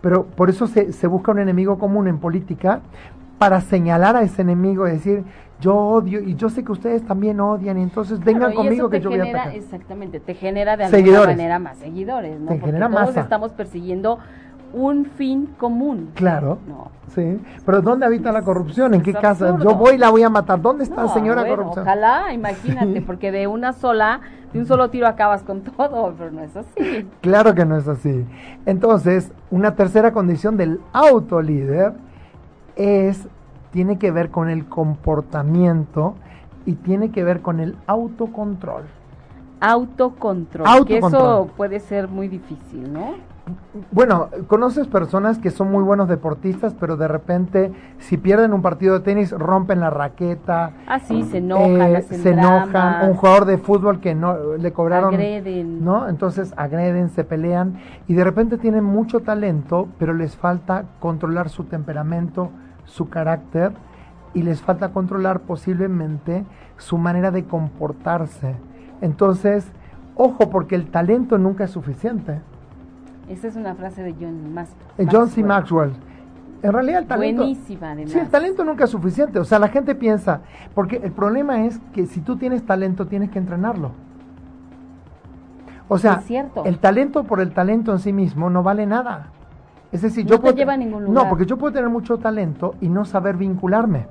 Pero 0.00 0.24
por 0.24 0.50
eso 0.50 0.66
se, 0.66 0.92
se 0.92 1.06
busca 1.06 1.32
un 1.32 1.40
enemigo 1.40 1.78
común 1.78 2.08
en 2.08 2.18
política 2.18 2.80
para 3.38 3.60
señalar 3.60 4.16
a 4.16 4.22
ese 4.22 4.42
enemigo 4.42 4.86
y 4.86 4.92
decir, 4.92 5.24
yo 5.60 5.76
odio 5.76 6.20
y 6.20 6.34
yo 6.36 6.50
sé 6.50 6.64
que 6.64 6.72
ustedes 6.72 7.04
también 7.04 7.40
odian 7.40 7.78
y 7.78 7.82
entonces 7.82 8.22
vengan 8.22 8.52
conmigo 8.52 8.88
que 8.90 9.00
yo 9.00 9.10
voy 9.10 9.20
a 9.20 9.24
atacar. 9.24 9.54
Exactamente, 9.54 10.20
te 10.20 10.34
genera 10.34 10.76
de 10.76 10.84
alguna 10.84 11.26
manera 11.26 11.58
más 11.58 11.78
seguidores, 11.78 12.38
¿no? 12.38 12.48
Te 12.52 12.58
Porque 12.58 12.78
todos 12.78 13.16
estamos 13.16 13.52
persiguiendo 13.52 14.18
un 14.72 15.06
fin 15.06 15.46
común. 15.58 16.10
Claro. 16.14 16.58
No. 16.66 16.90
Sí. 17.14 17.40
Pero 17.64 17.80
¿dónde 17.80 18.06
habita 18.06 18.32
la 18.32 18.42
corrupción? 18.42 18.94
¿En 18.94 19.02
qué 19.02 19.12
casa? 19.14 19.58
Yo 19.58 19.74
voy 19.74 19.94
y 19.94 19.98
la 19.98 20.10
voy 20.10 20.22
a 20.22 20.30
matar. 20.30 20.60
¿Dónde 20.60 20.84
está 20.84 21.08
señora 21.08 21.46
corrupción? 21.46 21.86
Ojalá, 21.86 22.32
imagínate, 22.32 23.00
porque 23.02 23.32
de 23.32 23.46
una 23.46 23.72
sola, 23.72 24.20
de 24.52 24.58
un 24.58 24.66
solo 24.66 24.90
tiro 24.90 25.06
acabas 25.06 25.42
con 25.42 25.62
todo, 25.62 26.14
pero 26.16 26.30
no 26.30 26.42
es 26.42 26.56
así. 26.56 27.08
Claro 27.20 27.54
que 27.54 27.64
no 27.64 27.76
es 27.76 27.88
así. 27.88 28.26
Entonces, 28.66 29.32
una 29.50 29.74
tercera 29.74 30.12
condición 30.12 30.56
del 30.56 30.80
autolíder 30.92 31.94
es 32.76 33.26
tiene 33.70 33.98
que 33.98 34.10
ver 34.10 34.30
con 34.30 34.48
el 34.48 34.66
comportamiento 34.66 36.14
y 36.66 36.74
tiene 36.74 37.10
que 37.10 37.24
ver 37.24 37.40
con 37.40 37.60
el 37.60 37.76
autocontrol. 37.86 38.84
Autocontrol, 39.60 40.66
autocontrol. 40.66 40.86
que 40.86 40.98
eso 40.98 41.50
puede 41.56 41.80
ser 41.80 42.08
muy 42.08 42.28
difícil, 42.28 42.92
¿no? 42.92 43.14
Bueno, 43.90 44.28
conoces 44.46 44.86
personas 44.86 45.38
que 45.38 45.50
son 45.50 45.70
muy 45.70 45.82
buenos 45.82 46.08
deportistas, 46.08 46.74
pero 46.78 46.96
de 46.96 47.08
repente, 47.08 47.72
si 47.98 48.16
pierden 48.16 48.52
un 48.52 48.62
partido 48.62 48.94
de 48.94 49.00
tenis, 49.00 49.32
rompen 49.32 49.80
la 49.80 49.90
raqueta. 49.90 50.72
Ah, 50.86 50.98
sí, 50.98 51.22
se 51.24 51.38
enojan, 51.38 51.96
eh, 51.96 52.02
se 52.02 52.30
enojan. 52.30 53.08
Un 53.08 53.16
jugador 53.16 53.44
de 53.44 53.58
fútbol 53.58 54.00
que 54.00 54.14
no 54.14 54.56
le 54.56 54.72
cobraron. 54.72 55.14
Agreden. 55.14 55.84
¿No? 55.84 56.08
Entonces 56.08 56.52
agreden, 56.56 57.10
se 57.10 57.24
pelean 57.24 57.78
y 58.06 58.14
de 58.14 58.24
repente 58.24 58.58
tienen 58.58 58.84
mucho 58.84 59.20
talento, 59.20 59.88
pero 59.98 60.14
les 60.14 60.36
falta 60.36 60.84
controlar 61.00 61.48
su 61.48 61.64
temperamento, 61.64 62.50
su 62.84 63.08
carácter 63.08 63.72
y 64.34 64.42
les 64.42 64.62
falta 64.62 64.90
controlar 64.90 65.40
posiblemente 65.40 66.44
su 66.76 66.98
manera 66.98 67.30
de 67.30 67.44
comportarse. 67.44 68.54
Entonces, 69.00 69.70
ojo, 70.14 70.50
porque 70.50 70.74
el 70.74 70.90
talento 70.90 71.38
nunca 71.38 71.64
es 71.64 71.70
suficiente. 71.70 72.40
Esa 73.28 73.48
es 73.48 73.56
una 73.56 73.74
frase 73.74 74.02
de 74.02 74.14
John 74.18 74.54
Maxwell. 74.54 74.90
Eh, 74.98 75.06
John 75.10 75.28
C. 75.28 75.42
Maxwell. 75.42 75.92
En 76.62 76.72
realidad 76.72 77.02
el 77.02 77.06
talento... 77.06 77.42
Buenísima, 77.42 77.92
además. 77.92 78.12
Sí, 78.12 78.18
el 78.18 78.28
talento 78.28 78.64
nunca 78.64 78.84
es 78.84 78.90
suficiente. 78.90 79.38
O 79.38 79.44
sea, 79.44 79.58
la 79.58 79.68
gente 79.68 79.94
piensa... 79.94 80.40
Porque 80.74 80.96
el 80.96 81.12
problema 81.12 81.64
es 81.64 81.78
que 81.92 82.06
si 82.06 82.20
tú 82.20 82.36
tienes 82.36 82.64
talento, 82.64 83.06
tienes 83.06 83.30
que 83.30 83.38
entrenarlo. 83.38 83.92
O 85.88 85.98
sea, 85.98 86.22
el 86.64 86.78
talento 86.78 87.24
por 87.24 87.40
el 87.40 87.52
talento 87.52 87.92
en 87.92 87.98
sí 87.98 88.12
mismo 88.12 88.50
no 88.50 88.62
vale 88.62 88.86
nada. 88.86 89.28
Es 89.90 90.02
decir, 90.02 90.24
no 90.24 90.32
yo 90.32 90.40
te 90.40 90.52
lleva 90.52 90.74
a 90.74 90.76
ningún 90.76 91.04
lugar. 91.04 91.24
No, 91.24 91.30
porque 91.30 91.46
yo 91.46 91.56
puedo 91.56 91.72
tener 91.72 91.88
mucho 91.88 92.18
talento 92.18 92.74
y 92.80 92.88
no 92.88 93.06
saber 93.06 93.36
vincularme. 93.36 94.06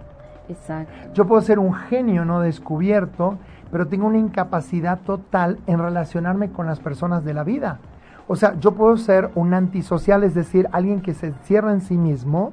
Exacto. 0.50 0.92
Yo 1.14 1.28
puedo 1.28 1.42
ser 1.42 1.60
un 1.60 1.74
genio 1.74 2.26
no 2.26 2.40
descubierto, 2.40 3.38
pero 3.72 3.88
tengo 3.88 4.08
una 4.08 4.18
incapacidad 4.18 5.00
total 5.00 5.60
en 5.68 5.80
relacionarme 5.80 6.50
con 6.50 6.66
las 6.66 6.80
personas 6.80 7.24
de 7.24 7.34
la 7.34 7.44
vida. 7.44 7.80
O 8.28 8.36
sea, 8.36 8.60
yo 8.60 8.74
puedo 8.74 8.98
ser 8.98 9.30
un 9.36 9.54
antisocial, 9.54 10.24
es 10.24 10.34
decir, 10.34 10.68
alguien 10.72 11.02
que 11.02 11.14
se 11.14 11.28
encierra 11.28 11.72
en 11.72 11.82
sí 11.82 11.98
mismo, 11.98 12.52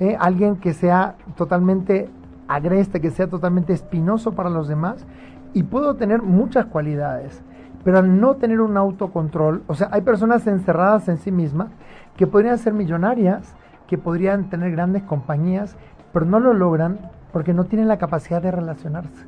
eh, 0.00 0.16
alguien 0.18 0.56
que 0.56 0.74
sea 0.74 1.16
totalmente 1.36 2.08
agreste, 2.46 3.00
que 3.00 3.10
sea 3.10 3.26
totalmente 3.26 3.72
espinoso 3.72 4.32
para 4.32 4.48
los 4.48 4.68
demás, 4.68 5.04
y 5.54 5.64
puedo 5.64 5.96
tener 5.96 6.22
muchas 6.22 6.66
cualidades, 6.66 7.42
pero 7.84 7.98
al 7.98 8.20
no 8.20 8.36
tener 8.36 8.60
un 8.60 8.76
autocontrol, 8.76 9.62
o 9.66 9.74
sea, 9.74 9.88
hay 9.92 10.02
personas 10.02 10.46
encerradas 10.46 11.08
en 11.08 11.18
sí 11.18 11.32
mismas 11.32 11.68
que 12.16 12.26
podrían 12.26 12.58
ser 12.58 12.72
millonarias, 12.72 13.54
que 13.86 13.98
podrían 13.98 14.50
tener 14.50 14.70
grandes 14.70 15.02
compañías, 15.02 15.76
pero 16.12 16.26
no 16.26 16.38
lo 16.38 16.52
logran 16.52 16.98
porque 17.32 17.54
no 17.54 17.64
tienen 17.64 17.88
la 17.88 17.98
capacidad 17.98 18.42
de 18.42 18.50
relacionarse. 18.50 19.24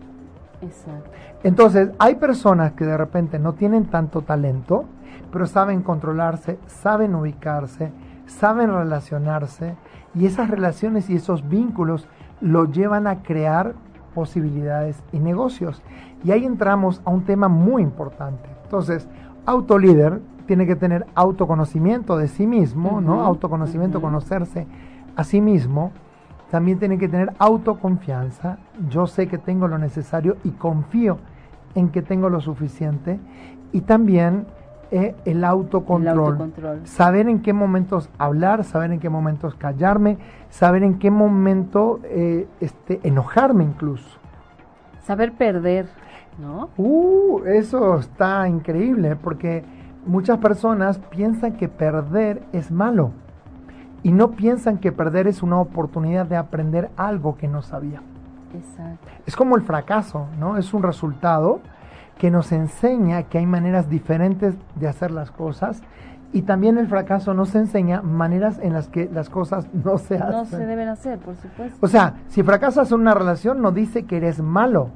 Exacto. 0.63 1.11
Entonces, 1.43 1.91
hay 1.99 2.17
personas 2.17 2.73
que 2.73 2.85
de 2.85 2.97
repente 2.97 3.39
no 3.39 3.55
tienen 3.55 3.87
tanto 3.87 4.23
talento, 4.23 4.85
pero 5.33 5.47
saben 5.47 5.83
controlarse, 5.83 6.59
saben 6.67 7.15
ubicarse, 7.15 7.93
saben 8.27 8.73
relacionarse, 8.73 9.77
y 10.15 10.27
esas 10.27 10.51
relaciones 10.51 11.09
y 11.11 11.17
esos 11.17 11.49
vínculos 11.49 12.09
lo 12.41 12.65
llevan 12.65 13.07
a 13.07 13.23
crear 13.23 13.75
posibilidades 14.15 15.03
y 15.13 15.19
negocios. 15.21 15.83
Y 16.25 16.33
ahí 16.33 16.45
entramos 16.45 17.01
a 17.05 17.11
un 17.11 17.25
tema 17.25 17.49
muy 17.49 17.83
importante. 17.83 18.49
Entonces, 18.65 19.09
autolíder 19.47 20.21
tiene 20.47 20.67
que 20.67 20.77
tener 20.77 21.07
autoconocimiento 21.15 22.17
de 22.17 22.29
sí 22.29 22.47
mismo, 22.47 23.01
¿no? 23.01 23.23
Autoconocimiento, 23.23 24.01
conocerse 24.01 24.67
a 25.17 25.25
sí 25.25 25.41
mismo. 25.41 25.93
También 26.51 26.79
tiene 26.79 26.99
que 26.99 27.09
tener 27.09 27.33
autoconfianza. 27.39 28.59
Yo 28.89 29.07
sé 29.07 29.29
que 29.29 29.39
tengo 29.39 29.69
lo 29.69 29.79
necesario 29.79 30.37
y 30.43 30.51
confío 30.51 31.19
en 31.77 31.91
que 31.91 32.03
tengo 32.03 32.29
lo 32.29 32.41
suficiente. 32.41 33.21
Y 33.71 33.83
también 33.83 34.47
eh, 34.91 35.15
el, 35.25 35.45
autocontrol. 35.45 36.51
Saber 36.85 37.29
en 37.29 37.43
qué 37.43 37.53
momentos 37.53 38.09
hablar, 38.19 38.65
saber 38.65 38.93
en 38.93 39.01
qué 39.01 39.09
momentos 39.09 39.55
callarme, 39.55 40.19
saber 40.49 40.83
en 40.83 40.99
qué 40.99 41.11
momento 41.11 42.01
eh, 42.05 42.49
este, 42.61 43.01
enojarme 43.05 43.65
incluso. 43.65 44.19
Saber 45.03 45.33
perder, 45.33 45.87
¿no? 46.41 46.71
Uh, 46.77 47.45
eso 47.47 47.99
está 47.99 48.49
increíble 48.49 49.17
porque 49.17 49.65
muchas 50.07 50.39
personas 50.39 50.99
piensan 50.99 51.53
que 51.53 51.69
perder 51.69 52.43
es 52.53 52.71
malo 52.71 53.13
y 54.03 54.13
no 54.13 54.33
piensan 54.33 54.79
que 54.79 54.93
perder 54.93 55.27
es 55.27 55.43
una 55.43 55.61
oportunidad 55.61 56.27
de 56.27 56.37
aprender 56.37 56.91
algo 56.97 57.37
que 57.37 57.49
no 57.49 57.63
sabía. 57.63 58.03
Exacto. 58.55 59.07
Es 59.27 59.37
como 59.37 59.57
el 59.57 59.63
fracaso, 59.63 60.27
¿no? 60.39 60.57
Es 60.57 60.75
un 60.75 60.83
resultado 60.83 61.61
que 62.21 62.31
nos 62.31 62.53
enseña 62.53 63.23
que 63.23 63.39
hay 63.39 63.47
maneras 63.47 63.89
diferentes 63.89 64.55
de 64.75 64.87
hacer 64.87 65.11
las 65.11 65.31
cosas 65.31 65.81
y 66.35 66.43
también 66.43 66.77
el 66.77 66.87
fracaso 66.87 67.33
nos 67.33 67.55
enseña 67.55 68.03
maneras 68.03 68.59
en 68.63 68.75
las 68.75 68.89
que 68.89 69.09
las 69.11 69.31
cosas 69.31 69.67
no 69.73 69.97
se 69.97 70.17
hacen. 70.17 70.31
No 70.31 70.45
se 70.45 70.67
deben 70.67 70.89
hacer, 70.89 71.19
por 71.19 71.35
supuesto. 71.35 71.79
O 71.81 71.89
sea, 71.89 72.17
si 72.29 72.43
fracasas 72.43 72.93
en 72.93 73.01
una 73.01 73.15
relación 73.15 73.63
no 73.63 73.73
dice 73.73 74.05
que 74.05 74.19
eres 74.19 74.43
malo, 74.43 74.91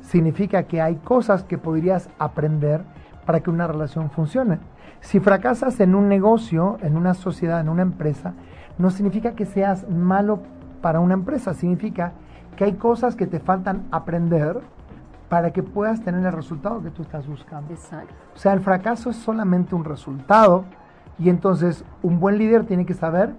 significa 0.00 0.62
que 0.62 0.80
hay 0.80 0.96
cosas 0.96 1.44
que 1.44 1.58
podrías 1.58 2.08
aprender 2.18 2.80
para 3.26 3.40
que 3.40 3.50
una 3.50 3.66
relación 3.66 4.10
funcione. 4.10 4.58
Si 5.02 5.20
fracasas 5.20 5.80
en 5.80 5.94
un 5.94 6.08
negocio, 6.08 6.78
en 6.80 6.96
una 6.96 7.12
sociedad, 7.12 7.60
en 7.60 7.68
una 7.68 7.82
empresa, 7.82 8.32
no 8.78 8.90
significa 8.90 9.32
que 9.32 9.44
seas 9.44 9.86
malo 9.86 10.40
para 10.80 11.00
una 11.00 11.12
empresa, 11.12 11.52
significa 11.52 12.12
que 12.56 12.64
hay 12.64 12.72
cosas 12.72 13.16
que 13.16 13.26
te 13.26 13.38
faltan 13.38 13.82
aprender 13.90 14.60
para 15.30 15.52
que 15.52 15.62
puedas 15.62 16.02
tener 16.02 16.26
el 16.26 16.32
resultado 16.32 16.82
que 16.82 16.90
tú 16.90 17.02
estás 17.02 17.26
buscando. 17.26 17.72
Exacto. 17.72 18.12
O 18.34 18.36
sea, 18.36 18.52
el 18.52 18.60
fracaso 18.60 19.10
es 19.10 19.16
solamente 19.16 19.76
un 19.76 19.84
resultado 19.84 20.64
y 21.20 21.30
entonces 21.30 21.84
un 22.02 22.18
buen 22.18 22.36
líder 22.36 22.64
tiene 22.64 22.84
que 22.84 22.94
saber 22.94 23.30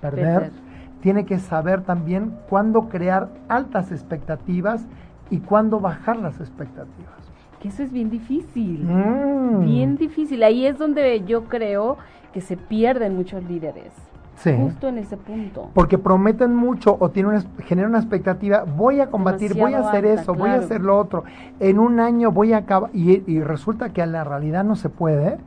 perder, 0.00 0.52
tiene 1.02 1.26
que 1.26 1.40
saber 1.40 1.82
también 1.82 2.36
cuándo 2.48 2.88
crear 2.88 3.30
altas 3.48 3.90
expectativas 3.90 4.86
y 5.28 5.40
cuándo 5.40 5.80
bajar 5.80 6.16
las 6.16 6.38
expectativas. 6.38 7.18
Que 7.60 7.68
eso 7.68 7.82
es 7.82 7.92
bien 7.92 8.10
difícil, 8.10 8.84
mm. 8.84 9.64
bien 9.64 9.96
difícil. 9.96 10.44
Ahí 10.44 10.66
es 10.66 10.78
donde 10.78 11.24
yo 11.24 11.44
creo 11.46 11.98
que 12.32 12.40
se 12.40 12.56
pierden 12.56 13.16
muchos 13.16 13.42
líderes. 13.42 13.92
Sí. 14.40 14.54
Justo 14.56 14.88
en 14.88 14.98
ese 14.98 15.16
punto. 15.16 15.70
Porque 15.74 15.98
prometen 15.98 16.54
mucho 16.54 16.96
o 16.98 17.10
tienen 17.10 17.32
una, 17.32 17.44
generan 17.64 17.90
una 17.90 17.98
expectativa, 17.98 18.64
voy 18.64 19.00
a 19.00 19.10
combatir, 19.10 19.54
voy 19.54 19.74
a 19.74 19.80
hacer 19.80 20.06
eso, 20.06 20.34
voy 20.34 20.50
a 20.50 20.54
hacer 20.54 20.80
lo 20.80 20.98
otro, 20.98 21.24
en 21.60 21.78
un 21.78 22.00
año 22.00 22.32
voy 22.32 22.54
a 22.54 22.58
acabar, 22.58 22.90
y, 22.94 23.22
y 23.30 23.42
resulta 23.42 23.90
que 23.90 24.00
a 24.00 24.06
la 24.06 24.24
realidad 24.24 24.64
no 24.64 24.76
se 24.76 24.88
puede, 24.88 25.38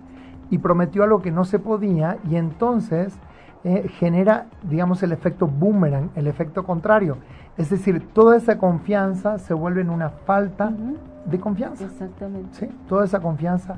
y 0.51 0.59
prometió 0.59 1.03
algo 1.03 1.23
que 1.23 1.31
no 1.31 1.43
se 1.43 1.57
podía, 1.57 2.17
y 2.29 2.35
entonces 2.35 3.17
eh, 3.63 3.87
genera, 3.97 4.47
digamos, 4.69 5.01
el 5.03 5.11
efecto 5.11 5.47
boomerang, 5.47 6.11
el 6.15 6.27
efecto 6.27 6.63
contrario. 6.63 7.17
Es 7.57 7.69
decir, 7.69 8.07
toda 8.13 8.35
esa 8.35 8.57
confianza 8.57 9.39
se 9.39 9.53
vuelve 9.53 9.81
en 9.81 9.89
una 9.89 10.09
falta 10.09 10.71
de 11.25 11.39
confianza. 11.39 11.85
Exactamente. 11.85 12.49
¿Sí? 12.51 12.69
Toda 12.87 13.05
esa 13.05 13.21
confianza 13.21 13.77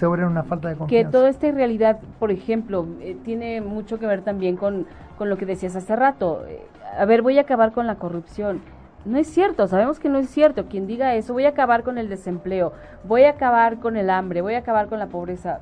en 0.00 0.24
una 0.24 0.42
falta 0.42 0.68
de 0.68 0.76
confianza. 0.76 1.08
Que 1.08 1.12
toda 1.12 1.28
esta 1.28 1.50
realidad, 1.50 1.98
por 2.18 2.30
ejemplo, 2.30 2.86
eh, 3.00 3.16
tiene 3.24 3.60
mucho 3.60 3.98
que 3.98 4.06
ver 4.06 4.22
también 4.22 4.56
con, 4.56 4.86
con 5.18 5.28
lo 5.28 5.36
que 5.36 5.46
decías 5.46 5.76
hace 5.76 5.94
rato. 5.94 6.44
Eh, 6.48 6.62
a 6.98 7.04
ver, 7.04 7.22
voy 7.22 7.38
a 7.38 7.42
acabar 7.42 7.72
con 7.72 7.86
la 7.86 7.96
corrupción. 7.96 8.60
No 9.04 9.18
es 9.18 9.26
cierto, 9.26 9.66
sabemos 9.66 9.98
que 9.98 10.08
no 10.08 10.18
es 10.18 10.28
cierto. 10.28 10.66
Quien 10.66 10.86
diga 10.86 11.14
eso, 11.14 11.32
voy 11.32 11.44
a 11.44 11.50
acabar 11.50 11.82
con 11.82 11.98
el 11.98 12.08
desempleo, 12.08 12.72
voy 13.04 13.24
a 13.24 13.30
acabar 13.30 13.78
con 13.78 13.96
el 13.96 14.10
hambre, 14.10 14.42
voy 14.42 14.54
a 14.54 14.58
acabar 14.58 14.88
con 14.88 14.98
la 14.98 15.06
pobreza. 15.06 15.58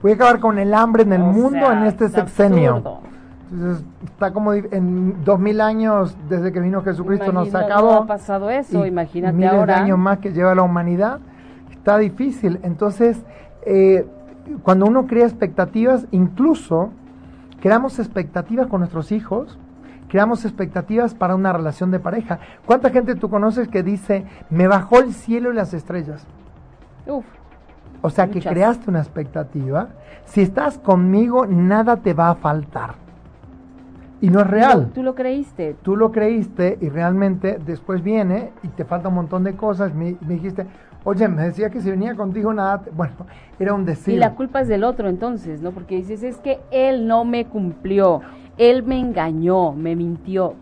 Voy 0.00 0.12
a 0.12 0.14
acabar 0.14 0.40
con 0.40 0.58
el 0.58 0.72
hambre 0.74 1.02
en 1.02 1.12
el 1.12 1.22
mundo 1.22 1.70
en 1.72 1.84
este 1.84 2.08
sexenio. 2.08 3.02
Entonces, 3.50 3.84
está 4.04 4.32
como 4.32 4.52
en 4.52 5.24
dos 5.24 5.40
mil 5.40 5.60
años 5.60 6.16
desde 6.28 6.52
que 6.52 6.60
vino 6.60 6.82
Jesucristo 6.82 7.32
nos 7.32 7.54
acabó. 7.54 7.92
No 7.92 7.96
ha 8.02 8.06
pasado 8.06 8.50
eso, 8.50 8.86
imagínate 8.86 9.34
miles 9.34 9.52
ahora. 9.52 9.76
de 9.76 9.80
años 9.80 9.98
más 9.98 10.18
que 10.18 10.32
lleva 10.32 10.54
la 10.54 10.62
humanidad. 10.62 11.18
Está 11.70 11.98
difícil. 11.98 12.60
Entonces, 12.62 13.24
eh, 13.68 14.06
cuando 14.62 14.86
uno 14.86 15.06
crea 15.06 15.26
expectativas, 15.26 16.06
incluso 16.10 16.90
creamos 17.60 17.98
expectativas 17.98 18.66
con 18.66 18.80
nuestros 18.80 19.12
hijos, 19.12 19.58
creamos 20.08 20.44
expectativas 20.44 21.14
para 21.14 21.34
una 21.34 21.52
relación 21.52 21.90
de 21.90 22.00
pareja. 22.00 22.40
¿Cuánta 22.66 22.90
gente 22.90 23.14
tú 23.14 23.28
conoces 23.28 23.68
que 23.68 23.82
dice, 23.82 24.24
me 24.50 24.66
bajó 24.66 25.00
el 25.00 25.12
cielo 25.12 25.52
y 25.52 25.54
las 25.54 25.74
estrellas? 25.74 26.26
Uf. 27.06 27.24
O 28.00 28.10
sea 28.10 28.28
que 28.28 28.40
creaste 28.40 28.90
una 28.90 29.00
expectativa. 29.00 29.88
Si 30.24 30.40
estás 30.40 30.78
conmigo, 30.78 31.46
nada 31.46 31.96
te 31.96 32.14
va 32.14 32.30
a 32.30 32.36
faltar. 32.36 32.94
Y 34.20 34.30
no 34.30 34.40
es 34.40 34.46
real. 34.46 34.90
Tú, 34.94 35.02
lo 35.02 35.14
creíste. 35.14 35.76
Tú 35.82 35.96
lo 35.96 36.10
creíste 36.10 36.78
y 36.80 36.88
realmente 36.88 37.58
después 37.64 38.02
viene 38.02 38.50
y 38.62 38.68
te 38.68 38.84
falta 38.84 39.08
un 39.08 39.14
montón 39.14 39.44
de 39.44 39.54
cosas. 39.54 39.94
Me, 39.94 40.16
dijiste, 40.20 40.66
oye, 41.04 41.28
me 41.28 41.42
decía 41.42 41.70
que 41.70 41.80
si 41.80 41.90
venía 41.90 42.14
contigo 42.14 42.52
nada, 42.52 42.82
bueno, 42.92 43.14
era 43.58 43.74
un 43.74 43.84
decir. 43.84 44.14
Y 44.14 44.18
la 44.18 44.34
culpa 44.34 44.60
es 44.60 44.68
del 44.68 44.84
otro 44.84 45.08
entonces, 45.08 45.62
¿no? 45.62 45.72
Porque 45.72 45.96
dices, 45.96 46.22
es 46.22 46.36
que 46.38 46.60
él 46.70 47.06
no 47.06 47.24
me 47.24 47.46
cumplió, 47.46 48.20
él 48.56 48.82
me 48.82 48.98
engañó, 48.98 49.72
me 49.72 49.96
mintió 49.96 50.54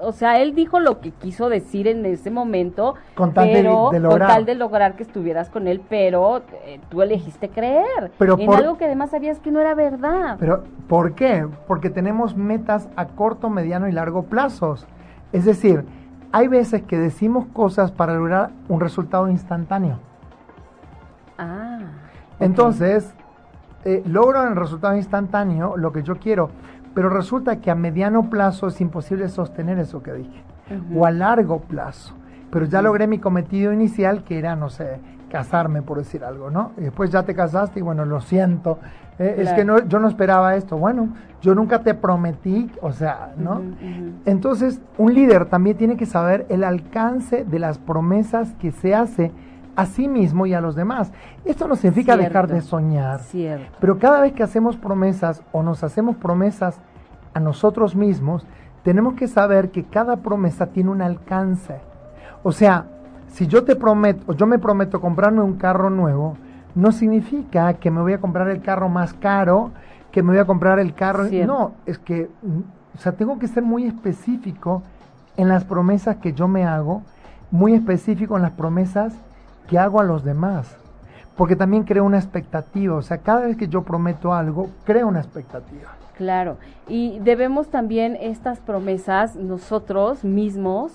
o 0.00 0.12
sea, 0.12 0.40
él 0.40 0.54
dijo 0.54 0.80
lo 0.80 1.00
que 1.00 1.10
quiso 1.10 1.48
decir 1.48 1.86
en 1.86 2.04
ese 2.06 2.30
momento, 2.30 2.94
con 3.14 3.32
tal, 3.32 3.52
de, 3.52 3.62
lograr. 3.62 4.10
Con 4.10 4.18
tal 4.18 4.44
de 4.44 4.54
lograr 4.54 4.96
que 4.96 5.02
estuvieras 5.02 5.50
con 5.50 5.66
él, 5.66 5.80
pero 5.88 6.42
eh, 6.64 6.80
tú 6.88 7.02
elegiste 7.02 7.48
creer 7.48 8.10
pero 8.18 8.38
en 8.38 8.52
algo 8.52 8.76
que 8.76 8.84
además 8.84 9.10
sabías 9.10 9.38
que 9.40 9.50
no 9.50 9.60
era 9.60 9.74
verdad. 9.74 10.36
Pero, 10.38 10.64
¿por 10.88 11.14
qué? 11.14 11.46
Porque 11.66 11.90
tenemos 11.90 12.36
metas 12.36 12.88
a 12.96 13.06
corto, 13.06 13.50
mediano 13.50 13.88
y 13.88 13.92
largo 13.92 14.24
plazos. 14.24 14.86
Es 15.32 15.44
decir, 15.44 15.84
hay 16.36 16.48
veces 16.48 16.82
que 16.82 16.98
decimos 16.98 17.46
cosas 17.52 17.92
para 17.92 18.14
lograr 18.14 18.50
un 18.68 18.80
resultado 18.80 19.28
instantáneo. 19.28 19.98
Ah. 21.38 21.78
Entonces, 22.40 23.14
eh, 23.84 24.02
logro 24.06 24.42
el 24.42 24.56
resultado 24.56 24.96
instantáneo 24.96 25.76
lo 25.76 25.92
que 25.92 26.02
yo 26.02 26.16
quiero 26.16 26.50
pero 26.96 27.10
resulta 27.10 27.60
que 27.60 27.70
a 27.70 27.74
mediano 27.74 28.30
plazo 28.30 28.68
es 28.68 28.80
imposible 28.80 29.28
sostener 29.28 29.78
eso 29.78 30.02
que 30.02 30.14
dije, 30.14 30.42
o 30.94 31.04
a 31.04 31.10
largo 31.10 31.60
plazo. 31.60 32.14
Pero 32.50 32.64
ya 32.64 32.80
logré 32.80 33.06
mi 33.06 33.18
cometido 33.18 33.70
inicial, 33.70 34.24
que 34.24 34.38
era, 34.38 34.56
no 34.56 34.70
sé, 34.70 34.98
casarme, 35.30 35.82
por 35.82 35.98
decir 35.98 36.24
algo, 36.24 36.48
¿no? 36.48 36.72
Y 36.78 36.84
después 36.84 37.10
ya 37.10 37.22
te 37.24 37.34
casaste 37.34 37.80
y 37.80 37.82
bueno, 37.82 38.06
lo 38.06 38.22
siento, 38.22 38.78
eh, 39.18 39.36
es 39.38 39.52
que 39.52 39.64
no, 39.64 39.86
yo 39.86 39.98
no 39.98 40.08
esperaba 40.08 40.56
esto. 40.56 40.76
Bueno, 40.76 41.08
yo 41.40 41.54
nunca 41.54 41.82
te 41.82 41.94
prometí, 41.94 42.70
o 42.80 42.92
sea, 42.92 43.32
¿no? 43.36 43.62
Entonces, 44.24 44.80
un 44.98 45.14
líder 45.14 45.46
también 45.46 45.76
tiene 45.76 45.96
que 45.96 46.06
saber 46.06 46.46
el 46.48 46.64
alcance 46.64 47.44
de 47.44 47.58
las 47.58 47.78
promesas 47.78 48.54
que 48.54 48.72
se 48.72 48.94
hace 48.94 49.32
a 49.76 49.86
sí 49.86 50.08
mismo 50.08 50.46
y 50.46 50.54
a 50.54 50.60
los 50.60 50.74
demás. 50.74 51.12
Esto 51.44 51.68
no 51.68 51.76
significa 51.76 52.16
dejar 52.16 52.48
de 52.48 52.62
soñar, 52.62 53.20
pero 53.78 53.98
cada 53.98 54.20
vez 54.20 54.32
que 54.32 54.42
hacemos 54.42 54.76
promesas 54.76 55.42
o 55.52 55.62
nos 55.62 55.84
hacemos 55.84 56.16
promesas 56.16 56.80
a 57.34 57.40
nosotros 57.40 57.94
mismos, 57.94 58.46
tenemos 58.82 59.14
que 59.14 59.28
saber 59.28 59.70
que 59.70 59.84
cada 59.84 60.16
promesa 60.16 60.66
tiene 60.66 60.90
un 60.90 61.02
alcance. 61.02 61.74
O 62.42 62.52
sea, 62.52 62.86
si 63.28 63.46
yo 63.46 63.64
te 63.64 63.76
prometo, 63.76 64.32
yo 64.32 64.46
me 64.46 64.58
prometo 64.58 65.00
comprarme 65.00 65.42
un 65.42 65.54
carro 65.54 65.90
nuevo, 65.90 66.36
no 66.76 66.92
significa 66.92 67.74
que 67.74 67.90
me 67.90 68.02
voy 68.02 68.12
a 68.12 68.20
comprar 68.20 68.48
el 68.48 68.60
carro 68.60 68.88
más 68.88 69.14
caro, 69.14 69.72
que 70.12 70.22
me 70.22 70.30
voy 70.30 70.38
a 70.38 70.44
comprar 70.44 70.78
el 70.78 70.94
carro. 70.94 71.24
No, 71.24 71.72
es 71.86 71.98
que, 71.98 72.28
o 72.94 72.98
sea, 72.98 73.12
tengo 73.12 73.38
que 73.38 73.48
ser 73.48 73.62
muy 73.62 73.84
específico 73.84 74.82
en 75.36 75.48
las 75.48 75.64
promesas 75.64 76.16
que 76.16 76.34
yo 76.34 76.46
me 76.48 76.64
hago, 76.64 77.02
muy 77.50 77.72
específico 77.72 78.36
en 78.36 78.42
las 78.42 78.52
promesas 78.52 79.14
que 79.68 79.78
hago 79.78 80.00
a 80.00 80.04
los 80.04 80.22
demás. 80.22 80.76
Porque 81.34 81.56
también 81.56 81.84
creo 81.84 82.04
una 82.04 82.18
expectativa. 82.18 82.94
O 82.94 83.02
sea, 83.02 83.18
cada 83.18 83.40
vez 83.40 83.56
que 83.56 83.68
yo 83.68 83.82
prometo 83.82 84.32
algo, 84.32 84.70
creo 84.84 85.08
una 85.08 85.20
expectativa. 85.20 85.90
Claro. 86.16 86.56
Y 86.88 87.18
debemos 87.20 87.68
también 87.68 88.16
estas 88.20 88.58
promesas 88.58 89.34
nosotros 89.34 90.24
mismos 90.24 90.92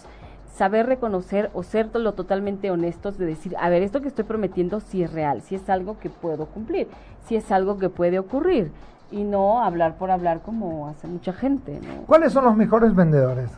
saber 0.54 0.86
reconocer 0.86 1.50
o 1.54 1.64
ser 1.64 1.90
lo 1.94 2.14
totalmente 2.14 2.72
honestos 2.72 3.18
de 3.18 3.26
decir, 3.26 3.56
a 3.60 3.70
ver, 3.70 3.84
esto 3.84 4.02
que 4.02 4.08
estoy 4.08 4.26
prometiendo 4.26 4.80
si 4.80 5.04
es 5.04 5.12
real, 5.12 5.42
si 5.42 5.56
es 5.56 5.70
algo 5.70 5.98
que 6.00 6.10
puedo 6.10 6.46
cumplir, 6.46 6.88
si 7.28 7.36
es 7.36 7.52
algo 7.52 7.78
que 7.78 7.90
puede 7.90 8.20
ocurrir 8.20 8.72
y 9.12 9.24
no 9.24 9.64
hablar 9.64 9.96
por 9.98 10.12
hablar 10.12 10.42
como 10.42 10.88
hace 10.88 11.08
mucha 11.08 11.34
gente. 11.34 11.80
¿Cuáles 12.08 12.34
son 12.34 12.46
los 12.46 12.56
mejores 12.56 12.96
vendedores? 12.96 13.50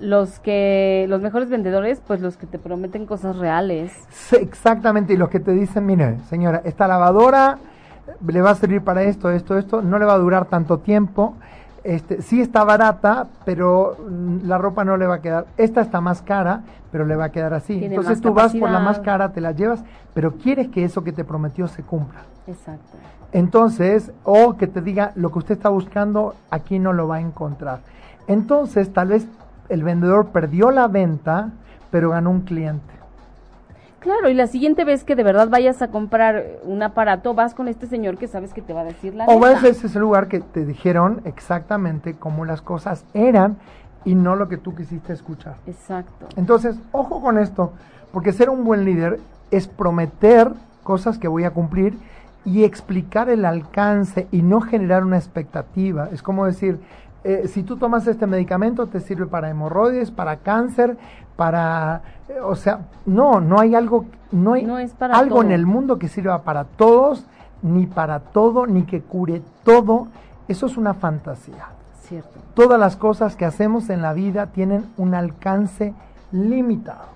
los 0.00 0.40
que 0.40 1.06
los 1.08 1.20
mejores 1.20 1.48
vendedores 1.48 2.00
pues 2.04 2.20
los 2.20 2.36
que 2.36 2.46
te 2.46 2.58
prometen 2.58 3.06
cosas 3.06 3.36
reales 3.36 3.92
exactamente 4.32 5.12
y 5.12 5.16
los 5.16 5.28
que 5.28 5.38
te 5.38 5.52
dicen 5.52 5.86
mire 5.86 6.18
señora 6.28 6.62
esta 6.64 6.88
lavadora 6.88 7.58
le 8.26 8.42
va 8.42 8.50
a 8.50 8.54
servir 8.54 8.82
para 8.82 9.02
esto 9.02 9.30
esto 9.30 9.56
esto 9.56 9.82
no 9.82 9.98
le 9.98 10.04
va 10.04 10.14
a 10.14 10.18
durar 10.18 10.46
tanto 10.46 10.78
tiempo 10.78 11.34
este 11.84 12.22
sí 12.22 12.40
está 12.40 12.64
barata 12.64 13.26
pero 13.44 13.96
mm, 14.08 14.46
la 14.46 14.58
ropa 14.58 14.84
no 14.84 14.96
le 14.96 15.06
va 15.06 15.16
a 15.16 15.20
quedar. 15.20 15.46
Esta 15.56 15.80
está 15.80 16.00
más 16.00 16.22
cara 16.22 16.62
pero 16.90 17.06
le 17.06 17.16
va 17.16 17.26
a 17.26 17.32
quedar 17.32 17.54
así. 17.54 17.84
Entonces 17.84 18.20
tú 18.20 18.34
vas 18.34 18.54
por 18.54 18.70
la 18.70 18.80
más 18.80 18.98
cara 19.00 19.32
te 19.32 19.40
la 19.40 19.52
llevas 19.52 19.84
pero 20.14 20.32
quieres 20.36 20.68
que 20.68 20.84
eso 20.84 21.02
que 21.02 21.12
te 21.12 21.24
prometió 21.24 21.68
se 21.68 21.82
cumpla. 21.82 22.20
Exacto. 22.46 22.96
Entonces 23.32 24.12
o 24.24 24.56
que 24.56 24.66
te 24.66 24.80
diga 24.80 25.12
lo 25.14 25.30
que 25.32 25.38
usted 25.38 25.54
está 25.54 25.68
buscando 25.68 26.34
aquí 26.50 26.78
no 26.78 26.92
lo 26.92 27.08
va 27.08 27.16
a 27.16 27.20
encontrar 27.20 27.80
entonces 28.26 28.92
tal 28.92 29.08
vez 29.08 29.26
el 29.68 29.82
vendedor 29.82 30.28
perdió 30.28 30.70
la 30.70 30.88
venta, 30.88 31.50
pero 31.90 32.10
ganó 32.10 32.30
un 32.30 32.42
cliente. 32.42 32.92
Claro, 34.02 34.28
y 34.28 34.34
la 34.34 34.48
siguiente 34.48 34.84
vez 34.84 35.04
que 35.04 35.14
de 35.14 35.22
verdad 35.22 35.48
vayas 35.48 35.80
a 35.80 35.88
comprar 35.88 36.58
un 36.64 36.82
aparato, 36.82 37.34
vas 37.34 37.54
con 37.54 37.68
este 37.68 37.86
señor 37.86 38.18
que 38.18 38.26
sabes 38.26 38.52
que 38.52 38.60
te 38.60 38.72
va 38.72 38.80
a 38.80 38.84
decir 38.84 39.14
la 39.14 39.26
O 39.26 39.38
vas 39.38 39.62
a 39.62 39.68
ese 39.68 39.96
lugar 40.00 40.26
que 40.26 40.40
te 40.40 40.66
dijeron 40.66 41.22
exactamente 41.24 42.14
cómo 42.14 42.44
las 42.44 42.62
cosas 42.62 43.04
eran 43.14 43.58
y 44.04 44.16
no 44.16 44.34
lo 44.34 44.48
que 44.48 44.56
tú 44.56 44.74
quisiste 44.74 45.12
escuchar. 45.12 45.54
Exacto. 45.68 46.26
Entonces, 46.34 46.76
ojo 46.90 47.22
con 47.22 47.38
esto, 47.38 47.74
porque 48.12 48.32
ser 48.32 48.50
un 48.50 48.64
buen 48.64 48.84
líder 48.84 49.20
es 49.52 49.68
prometer 49.68 50.50
cosas 50.82 51.18
que 51.18 51.28
voy 51.28 51.44
a 51.44 51.52
cumplir 51.52 51.96
y 52.44 52.64
explicar 52.64 53.30
el 53.30 53.44
alcance 53.44 54.26
y 54.32 54.42
no 54.42 54.60
generar 54.60 55.04
una 55.04 55.16
expectativa. 55.16 56.08
Es 56.10 56.22
como 56.22 56.44
decir, 56.44 56.80
eh, 57.24 57.48
si 57.48 57.62
tú 57.62 57.76
tomas 57.76 58.06
este 58.06 58.26
medicamento 58.26 58.86
te 58.88 59.00
sirve 59.00 59.26
para 59.26 59.48
hemorroides, 59.48 60.10
para 60.10 60.38
cáncer, 60.38 60.96
para, 61.36 62.02
eh, 62.28 62.40
o 62.40 62.56
sea, 62.56 62.80
no, 63.06 63.40
no 63.40 63.60
hay 63.60 63.74
algo, 63.74 64.06
no 64.32 64.54
hay 64.54 64.66
algo 65.00 65.42
en 65.42 65.52
el 65.52 65.66
mundo 65.66 65.98
que 65.98 66.08
sirva 66.08 66.42
para 66.42 66.64
todos, 66.64 67.26
ni 67.62 67.86
para 67.86 68.20
todo, 68.20 68.66
ni 68.66 68.82
que 68.82 69.00
cure 69.00 69.42
todo. 69.64 70.08
Eso 70.48 70.66
es 70.66 70.76
una 70.76 70.94
fantasía. 70.94 71.68
Cierto. 72.00 72.40
Todas 72.54 72.78
las 72.78 72.96
cosas 72.96 73.36
que 73.36 73.44
hacemos 73.44 73.88
en 73.88 74.02
la 74.02 74.12
vida 74.12 74.48
tienen 74.48 74.86
un 74.96 75.14
alcance 75.14 75.94
limitado. 76.32 77.12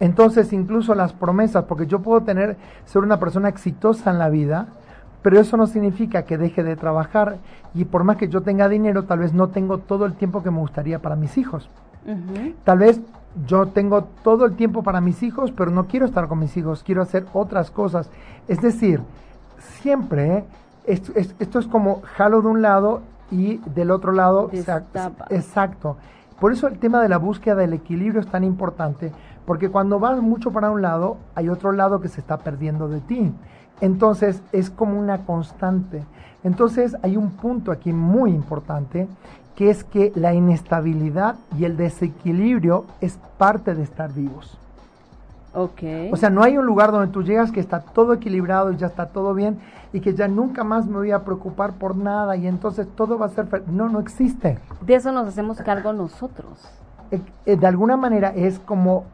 Entonces, 0.00 0.54
incluso 0.54 0.94
las 0.94 1.12
promesas, 1.12 1.64
porque 1.64 1.86
yo 1.86 2.00
puedo 2.00 2.22
tener, 2.22 2.56
ser 2.86 3.02
una 3.02 3.20
persona 3.20 3.50
exitosa 3.50 4.10
en 4.10 4.18
la 4.18 4.30
vida, 4.30 4.68
pero 5.22 5.38
eso 5.38 5.56
no 5.56 5.66
significa 5.66 6.22
que 6.22 6.38
deje 6.38 6.62
de 6.62 6.76
trabajar 6.76 7.38
y 7.74 7.84
por 7.84 8.04
más 8.04 8.16
que 8.16 8.28
yo 8.28 8.40
tenga 8.42 8.68
dinero, 8.68 9.04
tal 9.04 9.20
vez 9.20 9.34
no 9.34 9.48
tengo 9.48 9.78
todo 9.78 10.06
el 10.06 10.14
tiempo 10.14 10.42
que 10.42 10.50
me 10.50 10.58
gustaría 10.58 10.98
para 10.98 11.16
mis 11.16 11.36
hijos. 11.38 11.68
Tal 12.64 12.78
vez 12.78 13.00
yo 13.46 13.66
tengo 13.66 14.04
todo 14.24 14.46
el 14.46 14.56
tiempo 14.56 14.82
para 14.82 15.00
mis 15.00 15.22
hijos, 15.22 15.52
pero 15.52 15.70
no 15.70 15.86
quiero 15.86 16.06
estar 16.06 16.28
con 16.28 16.38
mis 16.38 16.56
hijos, 16.56 16.82
quiero 16.82 17.02
hacer 17.02 17.26
otras 17.32 17.70
cosas. 17.70 18.10
Es 18.48 18.60
decir, 18.60 19.00
siempre 19.58 20.44
esto, 20.86 21.12
es 21.58 21.66
como 21.66 22.02
jalo 22.16 22.42
de 22.42 22.48
un 22.48 22.62
lado 22.62 23.02
y 23.30 23.58
del 23.74 23.90
otro 23.90 24.12
lado... 24.12 24.48
exacto. 25.30 25.96
Por 26.40 26.52
eso 26.52 26.66
el 26.66 26.78
tema 26.78 27.02
de 27.02 27.08
la 27.08 27.18
búsqueda 27.18 27.54
del 27.56 27.74
equilibrio 27.74 28.20
es 28.20 28.26
tan 28.26 28.44
importante, 28.44 29.12
porque 29.44 29.68
cuando 29.68 29.98
vas 30.00 30.20
mucho 30.22 30.50
para 30.50 30.70
un 30.70 30.80
lado, 30.80 31.18
hay 31.34 31.50
otro 31.50 31.72
lado 31.72 32.00
que 32.00 32.08
se 32.08 32.20
está 32.20 32.38
perdiendo 32.38 32.88
de 32.88 33.00
ti. 33.00 33.32
Entonces 33.80 34.42
es 34.52 34.70
como 34.70 34.98
una 34.98 35.24
constante. 35.24 36.04
Entonces 36.44 36.96
hay 37.02 37.16
un 37.16 37.30
punto 37.30 37.72
aquí 37.72 37.92
muy 37.92 38.30
importante 38.30 39.08
que 39.56 39.70
es 39.70 39.84
que 39.84 40.12
la 40.14 40.32
inestabilidad 40.32 41.36
y 41.58 41.64
el 41.64 41.76
desequilibrio 41.76 42.86
es 43.00 43.18
parte 43.36 43.74
de 43.74 43.82
estar 43.82 44.12
vivos. 44.12 44.56
Okay. 45.52 46.10
O 46.12 46.16
sea, 46.16 46.30
no 46.30 46.42
hay 46.42 46.56
un 46.56 46.64
lugar 46.64 46.92
donde 46.92 47.12
tú 47.12 47.22
llegas 47.22 47.50
que 47.50 47.60
está 47.60 47.80
todo 47.80 48.14
equilibrado 48.14 48.72
y 48.72 48.76
ya 48.76 48.86
está 48.86 49.06
todo 49.06 49.34
bien 49.34 49.58
y 49.92 50.00
que 50.00 50.14
ya 50.14 50.28
nunca 50.28 50.62
más 50.62 50.86
me 50.86 50.94
voy 50.94 51.10
a 51.10 51.24
preocupar 51.24 51.72
por 51.72 51.96
nada 51.96 52.36
y 52.36 52.46
entonces 52.46 52.86
todo 52.94 53.18
va 53.18 53.26
a 53.26 53.30
ser... 53.30 53.64
No, 53.68 53.88
no 53.88 53.98
existe. 53.98 54.58
De 54.80 54.94
eso 54.94 55.10
nos 55.10 55.26
hacemos 55.26 55.60
cargo 55.60 55.92
nosotros. 55.92 56.70
Eh, 57.10 57.20
eh, 57.46 57.56
de 57.56 57.66
alguna 57.66 57.96
manera 57.96 58.28
es 58.30 58.60
como 58.60 59.04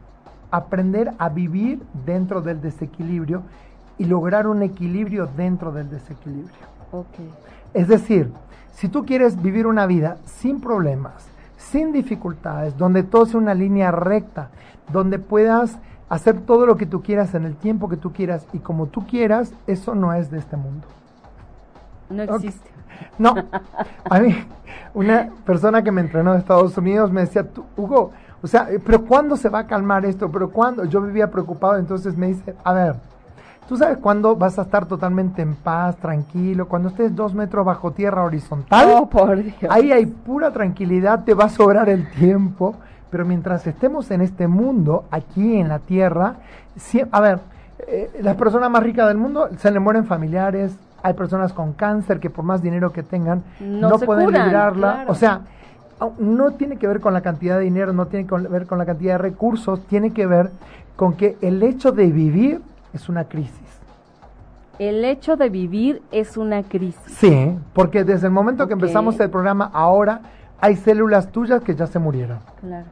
aprender 0.51 1.11
a 1.17 1.29
vivir 1.29 1.81
dentro 2.05 2.41
del 2.41 2.61
desequilibrio 2.61 3.41
y 3.97 4.05
lograr 4.05 4.47
un 4.47 4.61
equilibrio 4.63 5.27
dentro 5.35 5.71
del 5.71 5.89
desequilibrio. 5.89 6.67
Okay. 6.91 7.29
Es 7.73 7.87
decir, 7.87 8.31
si 8.73 8.89
tú 8.89 9.05
quieres 9.05 9.41
vivir 9.41 9.67
una 9.67 9.85
vida 9.85 10.17
sin 10.25 10.61
problemas, 10.61 11.27
sin 11.57 11.91
dificultades, 11.91 12.77
donde 12.77 13.03
todo 13.03 13.25
sea 13.25 13.39
una 13.39 13.53
línea 13.53 13.91
recta, 13.91 14.49
donde 14.91 15.19
puedas 15.19 15.77
hacer 16.09 16.41
todo 16.41 16.65
lo 16.65 16.77
que 16.77 16.85
tú 16.85 17.01
quieras 17.01 17.33
en 17.35 17.45
el 17.45 17.55
tiempo 17.55 17.89
que 17.89 17.97
tú 17.97 18.13
quieras 18.13 18.45
y 18.53 18.59
como 18.59 18.87
tú 18.87 19.05
quieras, 19.05 19.51
eso 19.65 19.95
no 19.95 20.13
es 20.13 20.31
de 20.31 20.39
este 20.39 20.55
mundo. 20.55 20.87
No 22.09 22.23
existe. 22.23 22.69
No. 23.17 23.35
A 24.09 24.19
mí, 24.19 24.35
una 24.93 25.29
persona 25.45 25.83
que 25.83 25.91
me 25.91 26.01
entrenó 26.01 26.33
de 26.33 26.39
Estados 26.39 26.77
Unidos 26.77 27.11
me 27.11 27.21
decía, 27.21 27.45
Hugo, 27.75 28.11
o 28.41 28.47
sea, 28.47 28.69
pero 28.85 29.03
¿cuándo 29.05 29.35
se 29.35 29.49
va 29.49 29.59
a 29.59 29.67
calmar 29.67 30.05
esto? 30.05 30.31
¿Pero 30.31 30.51
cuándo? 30.51 30.85
Yo 30.85 31.01
vivía 31.01 31.29
preocupado, 31.29 31.77
entonces 31.77 32.15
me 32.15 32.27
dice, 32.27 32.55
a 32.63 32.73
ver, 32.73 32.95
¿Tú 33.67 33.75
sabes 33.75 33.97
cuándo 33.97 34.35
vas 34.35 34.57
a 34.59 34.61
estar 34.61 34.85
totalmente 34.85 35.41
en 35.41 35.55
paz, 35.55 35.97
tranquilo? 35.97 36.69
Cuando 36.69 36.87
estés 36.87 37.13
dos 37.13 37.33
metros 37.33 37.65
bajo 37.65 37.91
tierra 37.91 38.23
horizontal. 38.23 38.89
Oh, 38.95 39.09
por 39.09 39.35
Dios. 39.43 39.55
Ahí 39.69 39.91
hay 39.91 40.05
pura 40.05 40.51
tranquilidad, 40.51 41.25
te 41.25 41.33
va 41.33 41.45
a 41.45 41.49
sobrar 41.49 41.89
el 41.89 42.09
tiempo. 42.11 42.75
Pero 43.09 43.25
mientras 43.25 43.65
estemos 43.67 44.09
en 44.11 44.21
este 44.21 44.47
mundo, 44.47 45.05
aquí 45.11 45.57
en 45.57 45.67
la 45.67 45.79
tierra, 45.79 46.35
a 47.11 47.21
ver, 47.21 47.39
eh, 47.87 48.09
las 48.21 48.35
personas 48.35 48.69
más 48.69 48.83
ricas 48.83 49.07
del 49.07 49.17
mundo 49.17 49.49
se 49.57 49.71
le 49.71 49.79
mueren 49.79 50.05
familiares. 50.05 50.77
Hay 51.03 51.13
personas 51.13 51.53
con 51.53 51.73
cáncer 51.73 52.19
que 52.19 52.29
por 52.29 52.43
más 52.43 52.61
dinero 52.61 52.91
que 52.91 53.03
tengan 53.03 53.43
no, 53.59 53.97
pueden 53.99 54.31
librarla. 54.31 55.05
O 55.07 55.15
sea, 55.15 55.41
no 56.19 56.51
tiene 56.51 56.77
que 56.77 56.87
ver 56.87 56.99
con 56.99 57.13
la 57.13 57.21
cantidad 57.21 57.57
de 57.57 57.63
dinero, 57.63 57.93
no 57.93 58.07
tiene 58.07 58.27
que 58.27 58.35
ver 58.35 58.65
con 58.65 58.77
la 58.77 58.85
cantidad 58.85 59.13
de 59.13 59.19
recursos, 59.19 59.81
tiene 59.87 60.11
que 60.11 60.25
ver 60.25 60.51
con 60.95 61.13
que 61.13 61.37
el 61.41 61.61
hecho 61.63 61.91
de 61.91 62.07
vivir 62.07 62.61
es 62.97 63.09
una 63.09 63.23
crisis. 63.23 63.79
El 64.79 65.03
hecho 65.05 65.37
de 65.37 65.49
vivir 65.49 66.03
es 66.11 66.37
una 66.37 66.61
crisis. 66.63 67.13
Sí, 67.17 67.57
porque 67.73 68.03
desde 68.03 68.27
el 68.27 68.33
momento 68.33 68.67
que 68.67 68.73
empezamos 68.73 69.19
el 69.19 69.29
programa, 69.29 69.71
ahora 69.73 70.21
hay 70.59 70.75
células 70.75 71.31
tuyas 71.31 71.63
que 71.63 71.73
ya 71.73 71.87
se 71.87 71.97
murieron. 71.97 72.39
Claro. 72.59 72.85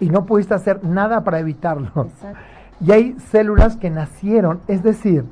Y 0.00 0.10
no 0.10 0.26
pudiste 0.26 0.52
hacer 0.52 0.84
nada 0.84 1.24
para 1.24 1.38
evitarlo. 1.38 1.88
Exacto. 1.96 2.38
Y 2.80 2.92
hay 2.92 3.16
células 3.30 3.76
que 3.76 3.88
nacieron, 3.88 4.60
es 4.66 4.82
decir, 4.82 5.24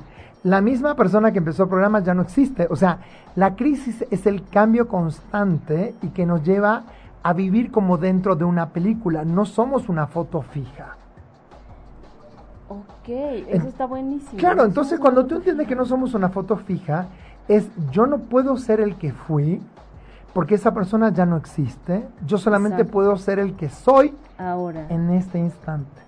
la 0.43 0.61
misma 0.61 0.95
persona 0.95 1.31
que 1.31 1.37
empezó 1.37 1.63
el 1.63 1.69
programa 1.69 1.99
ya 1.99 2.13
no 2.13 2.21
existe. 2.21 2.67
O 2.69 2.75
sea, 2.75 2.99
la 3.35 3.55
crisis 3.55 4.05
es 4.09 4.25
el 4.25 4.47
cambio 4.47 4.87
constante 4.87 5.93
y 6.01 6.07
que 6.09 6.25
nos 6.25 6.43
lleva 6.43 6.83
a 7.21 7.33
vivir 7.33 7.71
como 7.71 7.97
dentro 7.97 8.35
de 8.35 8.45
una 8.45 8.69
película. 8.69 9.23
No 9.25 9.45
somos 9.45 9.89
una 9.89 10.07
foto 10.07 10.41
fija. 10.41 10.97
Ok, 12.73 13.09
eso 13.49 13.67
está 13.67 13.85
buenísimo. 13.85 14.39
Claro, 14.39 14.65
entonces 14.65 14.99
cuando 14.99 15.25
tú 15.25 15.35
entiendes 15.35 15.67
que 15.67 15.75
no 15.75 15.85
somos 15.85 16.13
una 16.13 16.29
foto 16.29 16.57
fija, 16.57 17.07
es 17.47 17.67
yo 17.91 18.07
no 18.07 18.19
puedo 18.19 18.57
ser 18.57 18.79
el 18.79 18.95
que 18.95 19.11
fui, 19.11 19.61
porque 20.33 20.55
esa 20.55 20.73
persona 20.73 21.09
ya 21.09 21.25
no 21.25 21.37
existe, 21.37 22.03
yo 22.25 22.37
solamente 22.37 22.85
puedo 22.85 23.15
ser 23.17 23.39
el 23.39 23.55
que 23.55 23.69
soy 23.69 24.13
ahora 24.37 24.87
en 24.89 25.11
este 25.11 25.37
instante. 25.37 26.01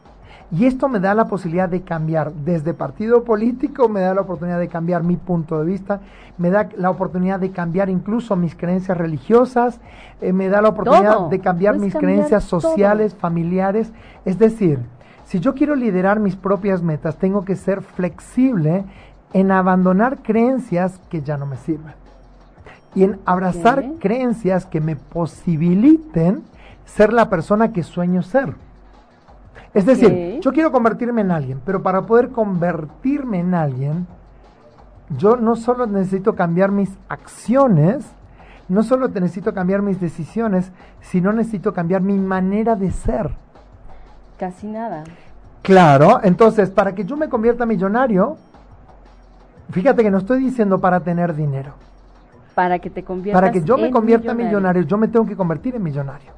Y 0.51 0.65
esto 0.65 0.87
me 0.87 0.99
da 0.99 1.15
la 1.15 1.25
posibilidad 1.25 1.67
de 1.67 1.81
cambiar 1.81 2.31
desde 2.31 2.73
partido 2.73 3.23
político, 3.23 3.89
me 3.89 4.01
da 4.01 4.13
la 4.13 4.21
oportunidad 4.21 4.59
de 4.59 4.67
cambiar 4.67 5.03
mi 5.03 5.15
punto 5.15 5.59
de 5.59 5.65
vista, 5.65 6.01
me 6.37 6.49
da 6.49 6.69
la 6.77 6.91
oportunidad 6.91 7.39
de 7.39 7.51
cambiar 7.51 7.89
incluso 7.89 8.35
mis 8.35 8.55
creencias 8.55 8.97
religiosas, 8.97 9.79
eh, 10.21 10.33
me 10.33 10.47
da 10.49 10.61
la 10.61 10.69
oportunidad 10.69 11.29
de 11.29 11.39
cambiar 11.39 11.77
mis 11.77 11.95
creencias 11.95 12.43
sociales, 12.43 13.15
familiares. 13.15 13.91
Es 14.23 14.37
decir, 14.37 14.79
si 15.25 15.39
yo 15.39 15.53
quiero 15.53 15.75
liderar 15.75 16.19
mis 16.19 16.35
propias 16.35 16.81
metas, 16.81 17.17
tengo 17.17 17.45
que 17.45 17.55
ser 17.55 17.81
flexible 17.81 18.85
en 19.33 19.51
abandonar 19.51 20.21
creencias 20.21 20.99
que 21.09 21.21
ya 21.21 21.37
no 21.37 21.45
me 21.45 21.57
sirven 21.57 21.93
y 22.95 23.03
en 23.03 23.19
abrazar 23.25 23.83
creencias 23.99 24.65
que 24.65 24.79
me 24.79 24.95
posibiliten 24.95 26.43
ser 26.85 27.11
la 27.11 27.29
persona 27.29 27.73
que 27.73 27.83
sueño 27.83 28.23
ser. 28.23 28.55
Es 29.73 29.85
decir, 29.85 30.39
yo 30.39 30.53
quiero 30.53 30.71
convertirme 30.71 31.21
en 31.21 31.31
alguien, 31.31 31.61
pero 31.65 31.83
para 31.83 32.03
poder 32.03 32.29
convertirme 32.29 33.39
en 33.39 33.53
alguien, 33.53 34.07
yo 35.17 35.35
no 35.35 35.57
solo 35.57 35.85
necesito 35.85 36.35
cambiar 36.35 36.71
mis 36.71 36.97
acciones, 37.09 38.05
no 38.69 38.81
solo 38.83 39.09
necesito 39.09 39.53
cambiar 39.53 39.81
mis 39.81 39.99
decisiones, 39.99 40.71
sino 41.01 41.33
necesito 41.33 41.73
cambiar 41.73 42.01
mi 42.01 42.17
manera 42.17 42.75
de 42.75 42.91
ser. 42.91 43.31
Casi 44.37 44.67
nada. 44.67 45.03
Claro, 45.61 46.19
entonces 46.23 46.69
para 46.69 46.93
que 46.93 47.05
yo 47.05 47.17
me 47.17 47.29
convierta 47.29 47.65
millonario, 47.65 48.37
fíjate 49.71 50.03
que 50.03 50.11
no 50.11 50.19
estoy 50.19 50.39
diciendo 50.39 50.79
para 50.79 50.99
tener 50.99 51.35
dinero. 51.35 51.73
Para 52.53 52.79
que 52.79 52.89
te 52.89 53.03
conviertas 53.03 53.41
Para 53.41 53.51
que 53.51 53.63
yo 53.63 53.77
me 53.77 53.91
convierta 53.91 54.33
millonario. 54.33 54.83
yo 54.83 54.97
me 54.97 55.07
tengo 55.07 55.25
que 55.25 55.35
convertir 55.35 55.75
en 55.75 55.83
millonario. 55.83 56.31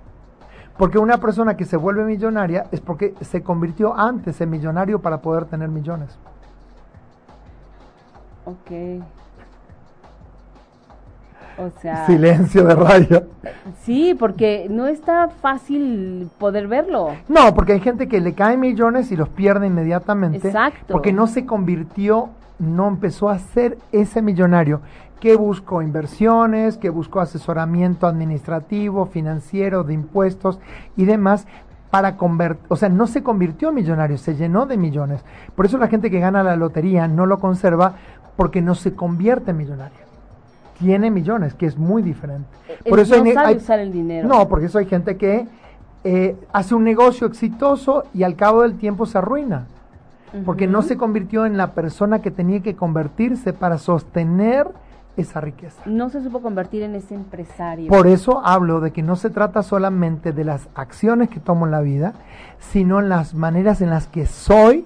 Porque 0.78 1.00
una 1.00 1.18
persona 1.18 1.58
que 1.58 1.66
se 1.66 1.76
vuelve 1.76 2.04
millonaria 2.04 2.68
es 2.72 2.82
porque 2.82 3.16
se 3.22 3.42
convirtió 3.42 3.98
antes 3.98 4.40
en 4.42 4.50
millonario 4.50 5.00
para 5.00 5.22
poder 5.22 5.46
tener 5.46 5.70
millones. 5.70 6.18
Ok. 8.46 9.04
O 11.58 11.72
sea, 11.82 12.06
Silencio 12.06 12.64
de 12.64 12.76
rayo. 12.76 13.24
Sí, 13.82 14.16
porque 14.18 14.68
no 14.70 14.88
está 14.88 15.30
fácil 15.30 16.30
poder 16.38 16.68
verlo. 16.68 17.16
No, 17.28 17.54
porque 17.56 17.74
hay 17.74 17.80
gente 17.80 18.08
que 18.08 18.22
le 18.22 18.34
cae 18.34 18.58
millones 18.58 19.12
y 19.12 19.16
los 19.16 19.30
pierde 19.30 19.68
inmediatamente. 19.68 20.48
Exacto. 20.48 20.94
Porque 20.94 21.14
no 21.14 21.26
se 21.26 21.46
convirtió, 21.46 22.30
no 22.60 22.88
empezó 22.88 23.30
a 23.30 23.40
ser 23.40 23.78
ese 23.92 24.22
millonario 24.22 24.82
que 25.20 25.36
buscó 25.36 25.82
inversiones, 25.82 26.78
que 26.78 26.90
buscó 26.90 27.22
asesoramiento 27.22 28.06
administrativo, 28.06 29.08
financiero, 29.08 29.84
de 29.84 29.94
impuestos 29.94 30.60
y 30.96 31.06
demás 31.06 31.48
para 31.90 32.18
convertir, 32.18 32.66
o 32.68 32.76
sea, 32.76 32.90
no 32.90 33.08
se 33.08 33.24
convirtió 33.24 33.70
en 33.70 33.76
millonario, 33.76 34.18
se 34.18 34.36
llenó 34.36 34.66
de 34.66 34.78
millones. 34.78 35.24
Por 35.56 35.66
eso 35.66 35.78
la 35.78 35.88
gente 35.88 36.12
que 36.12 36.20
gana 36.20 36.44
la 36.44 36.56
lotería 36.56 37.08
no 37.08 37.26
lo 37.26 37.40
conserva 37.40 37.94
porque 38.36 38.62
no 38.62 38.76
se 38.76 38.94
convierte 38.94 39.52
en 39.52 39.58
millonario 39.58 40.07
tiene 40.80 41.12
millones, 41.12 41.54
que 41.54 41.66
es 41.66 41.78
muy 41.78 42.02
diferente. 42.02 42.50
Por 42.88 43.00
eso 43.00 43.24
no 43.24 43.32
sabe 43.34 43.56
usar 43.56 43.80
el 43.80 43.92
dinero. 43.92 44.28
No, 44.28 44.48
porque 44.48 44.68
eso 44.68 44.78
hay 44.78 44.86
gente 44.86 45.18
que 45.18 45.48
eh, 46.04 46.36
hace 46.54 46.76
un 46.76 46.84
negocio 46.84 47.28
exitoso 47.28 48.04
y 48.14 48.24
al 48.24 48.36
cabo 48.36 48.62
del 48.62 48.78
tiempo 48.78 49.06
se 49.06 49.18
arruina. 49.18 49.68
Porque 50.46 50.68
no 50.68 50.84
se 50.84 50.98
convirtió 50.98 51.46
en 51.46 51.58
la 51.58 51.72
persona 51.72 52.22
que 52.22 52.32
tenía 52.32 52.62
que 52.62 52.76
convertirse 52.76 53.54
para 53.54 53.78
sostener 53.78 54.68
esa 55.16 55.42
riqueza. 55.42 55.82
No 55.86 56.10
se 56.10 56.22
supo 56.22 56.42
convertir 56.42 56.84
en 56.84 56.96
ese 56.96 57.16
empresario. 57.16 57.88
Por 57.88 58.08
eso 58.08 58.46
hablo 58.46 58.80
de 58.80 58.92
que 58.92 59.02
no 59.02 59.16
se 59.16 59.30
trata 59.30 59.64
solamente 59.64 60.34
de 60.34 60.44
las 60.44 60.68
acciones 60.76 61.30
que 61.30 61.40
tomo 61.40 61.66
en 61.66 61.72
la 61.72 61.82
vida, 61.82 62.14
sino 62.60 63.00
en 63.00 63.10
las 63.10 63.34
maneras 63.34 63.82
en 63.82 63.90
las 63.90 64.08
que 64.08 64.28
soy 64.28 64.86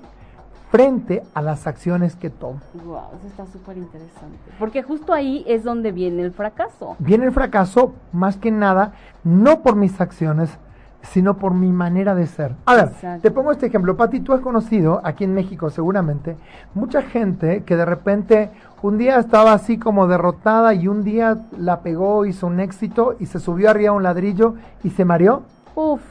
frente 0.72 1.22
a 1.34 1.42
las 1.42 1.68
acciones 1.68 2.16
que 2.16 2.30
tomo. 2.30 2.62
Wow, 2.86 3.02
eso 3.20 3.28
está 3.28 3.46
súper 3.46 3.78
interesante. 3.78 4.38
Porque 4.58 4.82
justo 4.82 5.14
ahí 5.14 5.44
es 5.46 5.64
donde 5.64 5.92
viene 5.92 6.24
el 6.24 6.32
fracaso. 6.32 6.96
Viene 7.00 7.26
el 7.26 7.34
fracaso 7.34 7.94
más 8.14 8.38
que 8.38 8.52
nada, 8.52 8.94
no 9.26 9.62
por 9.62 9.76
mis 9.76 10.00
acciones, 10.00 10.58
sino 11.04 11.38
por 11.38 11.54
mi 11.54 11.72
manera 11.72 12.16
de 12.16 12.26
ser. 12.26 12.56
A 12.66 12.76
ver, 12.76 12.92
te 13.22 13.32
pongo 13.32 13.52
este 13.52 13.66
ejemplo. 13.66 13.98
Pati, 13.98 14.22
tú 14.22 14.34
has 14.34 14.42
conocido 14.42 15.02
aquí 15.04 15.24
en 15.24 15.34
México 15.34 15.70
seguramente 15.70 16.38
mucha 16.74 17.02
gente 17.02 17.64
que 17.64 17.76
de 17.76 17.86
repente 17.86 18.52
un 18.82 18.98
día 18.98 19.18
estaba 19.20 19.54
así 19.54 19.78
como 19.78 20.08
derrotada 20.08 20.74
y 20.74 20.88
un 20.88 21.04
día 21.04 21.38
la 21.58 21.82
pegó, 21.82 22.26
hizo 22.26 22.48
un 22.48 22.60
éxito 22.60 23.16
y 23.20 23.26
se 23.26 23.40
subió 23.40 23.70
arriba 23.70 23.90
a 23.92 23.96
un 23.96 24.04
ladrillo 24.04 24.56
y 24.84 24.92
se 24.92 25.06
mareó. 25.06 25.44
Uf, 25.76 26.02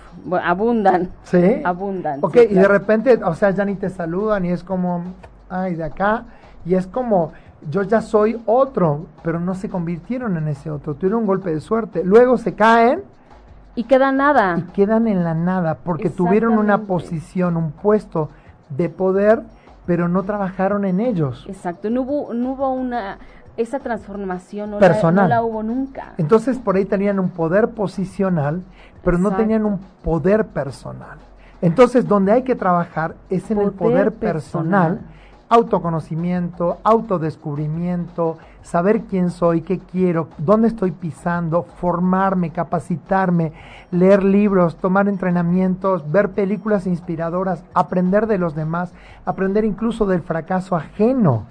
abundan. 0.42 1.10
Sí. 1.24 1.60
Abundan. 1.64 2.20
Ok, 2.22 2.36
y 2.48 2.54
de 2.54 2.68
repente, 2.68 3.18
o 3.22 3.34
sea, 3.34 3.50
ya 3.50 3.64
ni 3.64 3.74
te 3.74 3.90
saludan 3.90 4.44
y 4.44 4.50
es 4.50 4.64
como, 4.64 5.04
ay, 5.48 5.74
de 5.74 5.84
acá. 5.84 6.24
Y 6.64 6.74
es 6.74 6.86
como, 6.86 7.32
yo 7.70 7.82
ya 7.82 8.00
soy 8.00 8.40
otro, 8.46 9.06
pero 9.22 9.40
no 9.40 9.54
se 9.54 9.68
convirtieron 9.68 10.36
en 10.36 10.48
ese 10.48 10.70
otro. 10.70 10.94
Tuvieron 10.94 11.20
un 11.20 11.26
golpe 11.26 11.52
de 11.52 11.60
suerte. 11.60 12.02
Luego 12.04 12.38
se 12.38 12.54
caen. 12.54 13.02
Y 13.74 13.84
quedan 13.84 14.16
nada. 14.16 14.58
Y 14.58 14.62
quedan 14.72 15.06
en 15.06 15.24
la 15.24 15.34
nada, 15.34 15.78
porque 15.84 16.10
tuvieron 16.10 16.58
una 16.58 16.78
posición, 16.78 17.56
un 17.56 17.70
puesto 17.70 18.28
de 18.68 18.88
poder, 18.88 19.42
pero 19.86 20.08
no 20.08 20.22
trabajaron 20.24 20.84
en 20.84 21.00
ellos. 21.00 21.44
Exacto, 21.48 21.88
no 21.90 22.02
hubo, 22.02 22.34
no 22.34 22.52
hubo 22.52 22.72
una 22.72 23.18
esa 23.60 23.78
transformación 23.78 24.72
no 24.72 24.78
personal. 24.78 25.28
La, 25.28 25.36
no 25.36 25.42
la 25.42 25.42
hubo 25.42 25.62
nunca. 25.62 26.14
Entonces 26.18 26.58
por 26.58 26.76
ahí 26.76 26.84
tenían 26.84 27.18
un 27.18 27.30
poder 27.30 27.70
posicional, 27.70 28.62
pero 29.04 29.18
no 29.18 29.36
tenían 29.36 29.64
un 29.64 29.78
poder 30.02 30.46
personal. 30.46 31.18
Entonces 31.62 32.08
donde 32.08 32.32
hay 32.32 32.42
que 32.42 32.54
trabajar 32.54 33.14
es 33.28 33.50
en 33.50 33.58
el 33.58 33.72
poder 33.72 34.12
personal, 34.12 35.00
autoconocimiento, 35.48 36.78
autodescubrimiento, 36.84 38.38
saber 38.62 39.02
quién 39.02 39.30
soy, 39.30 39.62
qué 39.62 39.78
quiero, 39.78 40.28
dónde 40.38 40.68
estoy 40.68 40.92
pisando, 40.92 41.64
formarme, 41.80 42.50
capacitarme, 42.50 43.52
leer 43.90 44.22
libros, 44.22 44.76
tomar 44.76 45.08
entrenamientos, 45.08 46.10
ver 46.10 46.30
películas 46.30 46.86
inspiradoras, 46.86 47.64
aprender 47.74 48.26
de 48.26 48.38
los 48.38 48.54
demás, 48.54 48.92
aprender 49.24 49.64
incluso 49.64 50.06
del 50.06 50.22
fracaso 50.22 50.76
ajeno. 50.76 51.46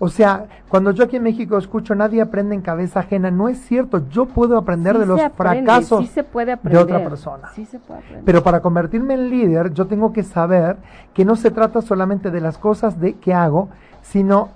O 0.00 0.08
sea, 0.08 0.46
cuando 0.68 0.92
yo 0.92 1.04
aquí 1.04 1.16
en 1.16 1.24
México 1.24 1.58
escucho 1.58 1.94
nadie 1.94 2.22
aprende 2.22 2.54
en 2.54 2.60
cabeza 2.60 3.00
ajena, 3.00 3.30
no 3.30 3.48
es 3.48 3.58
cierto. 3.58 4.08
Yo 4.10 4.26
puedo 4.26 4.56
aprender 4.56 4.96
de 4.96 5.06
los 5.06 5.20
fracasos 5.36 6.08
de 6.14 6.78
otra 6.78 7.02
persona. 7.02 7.50
Sí 7.54 7.64
se 7.64 7.80
puede 7.80 8.00
aprender. 8.00 8.24
Pero 8.24 8.42
para 8.44 8.60
convertirme 8.60 9.14
en 9.14 9.28
líder, 9.28 9.72
yo 9.72 9.86
tengo 9.86 10.12
que 10.12 10.22
saber 10.22 10.76
que 11.14 11.24
no 11.24 11.34
se 11.34 11.50
trata 11.50 11.82
solamente 11.82 12.30
de 12.30 12.40
las 12.40 12.58
cosas 12.58 13.00
de, 13.00 13.14
que 13.14 13.34
hago, 13.34 13.70
sino 14.02 14.50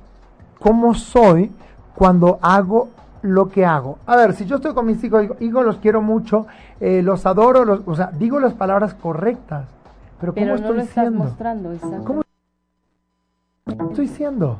cómo 0.61 0.95
soy 0.95 1.51
cuando 1.95 2.39
hago 2.41 2.89
lo 3.23 3.49
que 3.49 3.65
hago. 3.65 3.99
A 4.07 4.17
ver, 4.17 4.35
si 4.35 4.47
yo 4.47 4.57
estoy 4.57 4.75
con 4.75 4.87
mis 4.87 5.03
hijos, 5.03 5.27
digo, 5.41 5.63
los 5.63 5.79
quiero 5.79 6.03
mucho, 6.03 6.47
eh, 6.81 7.03
los 7.03 7.27
adoro, 7.27 7.65
los, 7.65 7.81
o 7.87 7.97
sea, 7.97 8.11
digo 8.13 8.39
las 8.39 8.55
palabras 8.55 8.95
correctas. 8.95 9.67
Pero, 10.21 10.35
¿cómo 10.35 10.55
estoy 10.55 10.77
lo 10.77 10.83
estás 10.83 11.11
mostrando, 11.11 11.73
¿Cómo 12.05 12.23
estoy 13.91 14.07
siendo? 14.07 14.59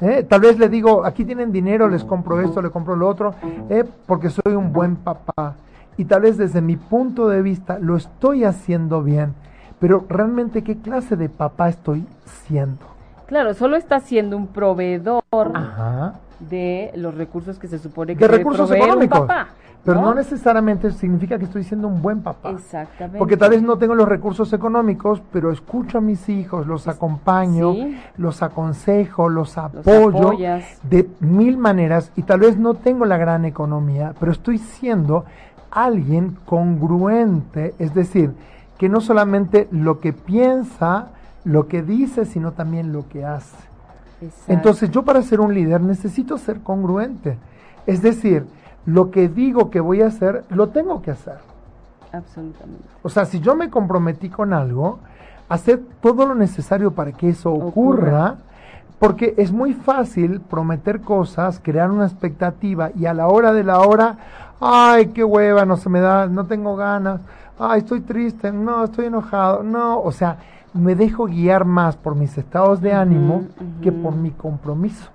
¿Eh? 0.00 0.24
Tal 0.28 0.40
vez 0.40 0.58
le 0.58 0.68
digo, 0.68 1.04
aquí 1.04 1.24
tienen 1.24 1.52
dinero, 1.52 1.88
les 1.88 2.04
compro 2.04 2.40
esto, 2.40 2.62
le 2.62 2.70
compro 2.70 2.96
lo 2.96 3.06
otro, 3.08 3.34
¿eh? 3.68 3.84
porque 4.06 4.30
soy 4.30 4.54
un 4.54 4.72
buen 4.72 4.96
papá. 4.96 5.56
Y 5.96 6.06
tal 6.06 6.22
vez 6.22 6.38
desde 6.38 6.62
mi 6.62 6.76
punto 6.76 7.28
de 7.28 7.42
vista 7.42 7.78
lo 7.78 7.96
estoy 7.96 8.44
haciendo 8.44 9.02
bien, 9.02 9.34
pero 9.78 10.06
realmente 10.08 10.62
qué 10.62 10.78
clase 10.78 11.16
de 11.16 11.28
papá 11.28 11.68
estoy 11.68 12.06
siendo. 12.46 12.86
Claro, 13.26 13.54
solo 13.54 13.76
está 13.76 14.00
siendo 14.00 14.36
un 14.36 14.46
proveedor 14.46 15.22
de 16.48 16.90
los 16.94 17.14
recursos 17.14 17.58
que 17.58 17.68
se 17.68 17.78
supone 17.78 18.16
que 18.16 18.26
de 18.26 18.36
recursos 18.36 18.70
económicos. 18.70 19.20
papá. 19.20 19.48
Pero 19.84 20.02
¿no? 20.02 20.14
necesariamente 20.14 20.90
significa 20.90 21.38
que 21.38 21.46
estoy 21.46 21.64
siendo 21.64 21.88
un 21.88 22.02
buen 22.02 22.20
papá. 22.20 22.50
Exactamente. 22.50 23.18
Porque 23.18 23.38
tal 23.38 23.50
vez 23.50 23.62
no 23.62 23.78
tengo 23.78 23.94
los 23.94 24.06
recursos 24.06 24.52
económicos, 24.52 25.22
pero 25.32 25.50
escucho 25.50 25.98
a 25.98 26.00
mis 26.02 26.28
hijos, 26.28 26.66
los 26.66 26.86
acompaño, 26.86 27.74
los 28.18 28.42
aconsejo, 28.42 29.30
los 29.30 29.56
apoyo 29.56 30.32
de 30.82 31.08
mil 31.20 31.56
maneras 31.56 32.12
y 32.14 32.22
tal 32.24 32.40
vez 32.40 32.58
no 32.58 32.74
tengo 32.74 33.06
la 33.06 33.16
gran 33.16 33.46
economía, 33.46 34.12
pero 34.20 34.32
estoy 34.32 34.58
siendo 34.58 35.24
alguien 35.70 36.36
congruente, 36.44 37.74
es 37.78 37.94
decir, 37.94 38.32
que 38.76 38.88
no 38.88 39.00
solamente 39.00 39.66
lo 39.70 40.00
que 40.00 40.12
piensa, 40.12 41.08
lo 41.44 41.68
que 41.68 41.82
dice, 41.82 42.26
sino 42.26 42.52
también 42.52 42.92
lo 42.92 43.08
que 43.08 43.24
hace. 43.24 43.69
Entonces 44.48 44.90
yo 44.90 45.02
para 45.02 45.22
ser 45.22 45.40
un 45.40 45.54
líder 45.54 45.80
necesito 45.80 46.38
ser 46.38 46.60
congruente. 46.60 47.38
Es 47.86 48.02
decir, 48.02 48.46
lo 48.86 49.10
que 49.10 49.28
digo 49.28 49.70
que 49.70 49.80
voy 49.80 50.02
a 50.02 50.06
hacer, 50.06 50.44
lo 50.50 50.68
tengo 50.68 51.02
que 51.02 51.10
hacer. 51.10 51.38
Absolutamente. 52.12 52.84
O 53.02 53.08
sea, 53.08 53.24
si 53.24 53.40
yo 53.40 53.54
me 53.54 53.70
comprometí 53.70 54.28
con 54.28 54.52
algo, 54.52 54.98
hacer 55.48 55.80
todo 56.00 56.26
lo 56.26 56.34
necesario 56.34 56.92
para 56.92 57.12
que 57.12 57.30
eso 57.30 57.52
ocurra, 57.52 58.36
porque 58.98 59.34
es 59.38 59.50
muy 59.50 59.72
fácil 59.72 60.40
prometer 60.40 61.00
cosas, 61.00 61.60
crear 61.62 61.90
una 61.90 62.06
expectativa 62.06 62.90
y 62.94 63.06
a 63.06 63.14
la 63.14 63.28
hora 63.28 63.52
de 63.52 63.64
la 63.64 63.80
hora, 63.80 64.18
ay, 64.60 65.06
qué 65.06 65.24
hueva, 65.24 65.64
no 65.64 65.76
se 65.76 65.88
me 65.88 66.00
da, 66.00 66.26
no 66.26 66.46
tengo 66.46 66.76
ganas, 66.76 67.20
ay, 67.58 67.80
estoy 67.80 68.00
triste, 68.02 68.52
no, 68.52 68.84
estoy 68.84 69.06
enojado, 69.06 69.62
no, 69.62 70.00
o 70.00 70.12
sea, 70.12 70.36
me 70.72 70.94
dejo 70.94 71.26
guiar 71.26 71.64
más 71.64 71.96
por 71.96 72.14
mis 72.14 72.36
estados 72.38 72.80
de 72.80 72.92
ánimo 72.92 73.44
que 73.82 73.92
por 73.92 74.14
mi 74.14 74.30
compromiso. 74.30 75.10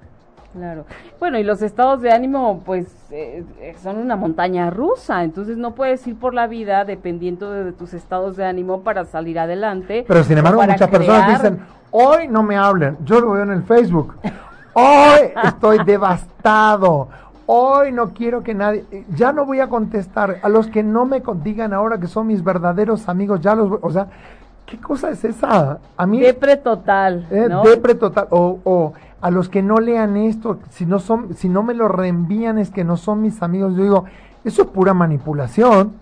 Claro. 0.55 0.85
Bueno, 1.19 1.37
y 1.37 1.43
los 1.43 1.61
estados 1.61 2.01
de 2.01 2.13
ánimo, 2.13 2.61
pues, 2.65 2.87
eh, 3.11 3.43
eh, 3.59 3.75
son 3.83 3.97
una 3.97 4.15
montaña 4.15 4.69
rusa, 4.69 5.23
entonces 5.25 5.57
no 5.57 5.75
puedes 5.75 6.07
ir 6.07 6.17
por 6.17 6.33
la 6.33 6.47
vida 6.47 6.85
dependiendo 6.85 7.51
de, 7.51 7.73
tus 7.73 7.93
estados 7.93 8.37
de 8.37 8.45
ánimo 8.45 8.81
para 8.81 9.03
salir 9.03 9.37
adelante. 9.37 10.05
Pero 10.07 10.23
sin 10.23 10.37
embargo, 10.37 10.63
muchas 10.63 10.89
personas 10.89 11.41
dicen, 11.41 11.59
hoy 11.91 12.29
no 12.29 12.41
me 12.41 12.55
hablen, 12.55 12.97
yo 13.03 13.19
lo 13.19 13.31
veo 13.31 13.43
en 13.43 13.51
el 13.51 13.63
Facebook, 13.63 14.15
hoy 14.73 15.31
estoy 15.43 15.83
devastado, 15.83 17.09
hoy 17.47 17.91
no 17.91 18.13
quiero 18.13 18.41
que 18.41 18.53
nadie, 18.53 18.85
ya 19.13 19.33
no 19.33 19.45
voy 19.45 19.59
a 19.59 19.67
contestar, 19.67 20.37
a 20.41 20.47
los 20.47 20.67
que 20.67 20.83
no 20.83 21.05
me 21.05 21.21
digan 21.43 21.73
ahora 21.73 21.99
que 21.99 22.07
son 22.07 22.27
mis 22.27 22.41
verdaderos 22.41 23.09
amigos, 23.09 23.41
ya 23.41 23.55
los, 23.55 23.77
o 23.81 23.91
sea, 23.91 24.07
¿qué 24.65 24.77
cosa 24.77 25.09
es 25.09 25.23
esa? 25.23 25.79
A 25.97 26.05
mí... 26.05 26.19
Depre 26.19 26.57
total. 26.57 27.27
Eh, 27.31 27.49
Depre 27.63 27.95
total, 27.95 28.27
o... 28.29 28.59
o 28.63 28.93
a 29.21 29.31
los 29.31 29.49
que 29.49 29.63
no 29.63 29.77
lean 29.77 30.17
esto, 30.17 30.59
si 30.69 30.85
no 30.85 30.99
son, 30.99 31.33
si 31.33 31.49
no 31.49 31.63
me 31.63 31.73
lo 31.73 31.87
reenvían 31.87 32.59
es 32.59 32.69
que 32.69 32.83
no 32.83 32.95
son 32.95 33.23
mis 33.23 33.41
amigos. 33.41 33.75
Yo 33.75 33.81
digo, 33.81 34.05
eso 34.43 34.61
es 34.61 34.67
pura 34.67 34.93
manipulación, 34.93 35.93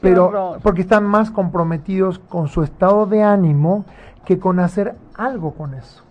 pero 0.00 0.56
porque 0.62 0.80
están 0.80 1.04
más 1.04 1.30
comprometidos 1.30 2.18
con 2.18 2.48
su 2.48 2.62
estado 2.62 3.04
de 3.04 3.22
ánimo 3.22 3.84
que 4.24 4.38
con 4.38 4.60
hacer 4.60 4.94
algo 5.14 5.52
con 5.52 5.74
eso. 5.74 6.02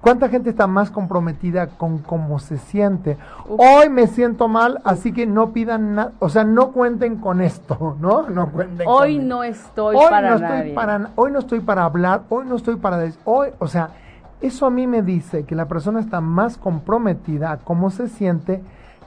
¿Cuánta 0.00 0.28
gente 0.28 0.50
está 0.50 0.66
más 0.66 0.90
comprometida 0.90 1.66
con 1.68 1.98
cómo 1.98 2.38
se 2.38 2.58
siente? 2.58 3.16
Hoy 3.48 3.88
me 3.88 4.06
siento 4.06 4.48
mal, 4.48 4.80
así 4.84 5.12
que 5.12 5.26
no 5.26 5.52
pidan 5.52 5.94
nada, 5.94 6.12
o 6.18 6.28
sea, 6.28 6.44
no 6.44 6.72
cuenten 6.72 7.16
con 7.16 7.40
esto, 7.40 7.96
¿no? 8.00 8.28
No 8.34 8.50
cuenten 8.50 8.86
Hoy 8.88 9.18
no 9.18 9.44
estoy 9.44 9.96
hoy 9.96 10.06
para 10.10 10.30
no 10.30 10.36
estoy 10.36 10.72
para 10.72 11.10
hoy 11.14 11.32
no 11.32 11.38
estoy 11.38 11.60
para 11.60 11.84
hablar, 11.84 12.22
hoy 12.28 12.46
no 12.46 12.56
estoy 12.56 12.76
para 12.76 13.04
hoy, 13.24 13.48
o 13.58 13.66
sea, 13.66 13.90
eso 14.40 14.66
a 14.66 14.70
mí 14.70 14.86
me 14.86 15.02
dice 15.02 15.44
que 15.44 15.54
la 15.54 15.66
persona 15.66 16.00
está 16.00 16.20
más 16.20 16.58
comprometida 16.58 17.52
a 17.52 17.56
cómo 17.58 17.90
se 17.90 18.08
siente 18.08 18.62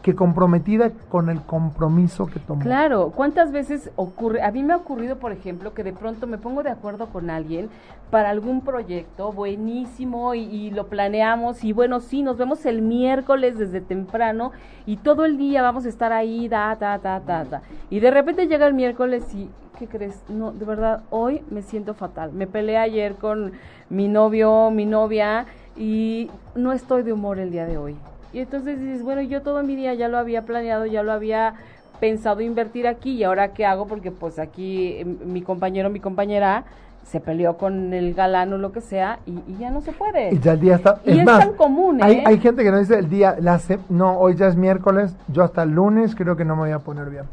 que 0.08 0.16
comprometida 0.16 0.92
con 1.10 1.30
el 1.30 1.42
compromiso 1.42 2.28
que 2.28 2.40
tomó. 2.40 2.62
Claro, 2.62 3.12
¿cuántas 3.14 3.52
veces 3.52 3.92
ocurre? 3.98 4.42
A 4.42 4.52
mí 4.52 4.64
me 4.64 4.72
ha 4.72 4.78
ocurrido, 4.78 5.18
por 5.18 5.34
ejemplo, 5.34 5.74
que 5.74 5.84
de 5.84 5.92
pronto 5.92 6.28
me 6.28 6.38
pongo 6.38 6.64
de 6.64 6.70
acuerdo 6.70 7.08
con 7.08 7.30
alguien 7.30 7.68
para 8.10 8.30
algún 8.30 8.62
proyecto 8.62 9.34
buenísimo 9.34 10.34
y, 10.34 10.72
lo 10.72 10.88
planeamos 10.88 11.62
y 11.66 11.74
bueno, 11.74 12.00
sí, 12.00 12.22
nos 12.22 12.38
vemos 12.38 12.66
el 12.66 12.82
miércoles 12.82 13.58
desde 13.58 13.82
temprano 13.82 14.54
y 14.86 14.96
todo 14.96 15.26
el 15.26 15.38
día 15.38 15.62
vamos 15.62 15.86
a 15.86 15.90
estar 15.90 16.14
ahí, 16.14 16.48
da, 16.48 16.78
da, 16.78 16.98
da, 17.00 17.20
da, 17.20 17.44
da. 17.44 17.62
Y 17.90 18.00
de 18.00 18.10
repente 18.10 18.48
llega 18.48 18.66
el 18.66 18.76
miércoles 18.76 19.26
y, 19.36 19.50
¿qué 19.78 19.88
crees? 19.88 20.24
No, 20.30 20.54
de 20.54 20.64
verdad, 20.64 21.04
hoy 21.10 21.44
me 21.50 21.64
siento 21.64 21.94
fatal. 21.94 22.32
Me 22.32 22.48
peleé 22.48 22.78
ayer 22.78 23.16
con 23.16 23.52
mi 23.90 24.08
novio, 24.08 24.72
mi 24.72 24.86
novia, 24.86 25.48
y 25.76 26.32
no 26.56 26.72
estoy 26.72 27.04
de 27.04 27.12
humor 27.12 27.40
el 27.40 27.52
día 27.52 27.66
de 27.66 27.78
hoy. 27.78 27.98
Y 28.34 28.40
entonces 28.40 28.80
dices, 28.80 29.04
bueno, 29.04 29.22
yo 29.22 29.42
todo 29.42 29.64
mi 29.64 29.76
día 29.76 29.94
ya 29.94 30.08
lo 30.08 30.18
había 30.18 30.44
planeado, 30.44 30.86
ya 30.86 31.04
lo 31.04 31.12
había 31.12 31.56
pensado 32.00 32.42
invertir 32.42 32.88
aquí 32.88 33.14
y 33.14 33.24
ahora 33.24 33.54
qué 33.54 33.66
hago 33.66 33.88
porque 33.88 34.12
pues 34.12 34.40
aquí 34.40 34.98
em, 34.98 35.18
mi 35.26 35.42
compañero, 35.42 35.90
mi 35.90 36.00
compañera 36.00 36.66
se 37.04 37.20
peleó 37.20 37.58
con 37.58 37.94
el 37.94 38.14
galán 38.14 38.52
o 38.54 38.58
lo 38.58 38.72
que 38.72 38.82
sea 38.82 39.20
y, 39.26 39.56
ya 39.58 39.70
no 39.70 39.82
se 39.82 39.94
puede. 39.94 40.34
Y 40.34 40.40
ya 40.40 40.54
el 40.54 40.60
día 40.60 40.76
está. 40.76 41.00
Y 41.06 41.20
es, 41.20 41.26
tan 41.26 41.54
común, 41.54 42.02
¿eh? 42.02 42.24
Hay, 42.26 42.40
gente 42.40 42.64
que 42.64 42.72
no 42.72 42.80
dice 42.80 43.00
el 43.00 43.10
día, 43.10 43.38
la 43.40 43.60
no, 43.90 44.20
hoy 44.20 44.36
ya 44.36 44.48
es 44.48 44.58
miércoles, 44.58 45.16
yo 45.30 45.44
hasta 45.44 45.64
el 45.64 45.72
lunes 45.72 46.16
creo 46.16 46.36
que 46.36 46.44
no 46.44 46.56
me 46.56 46.64
voy 46.64 46.72
a 46.72 46.80
poner 46.80 47.10
bien. 47.10 47.24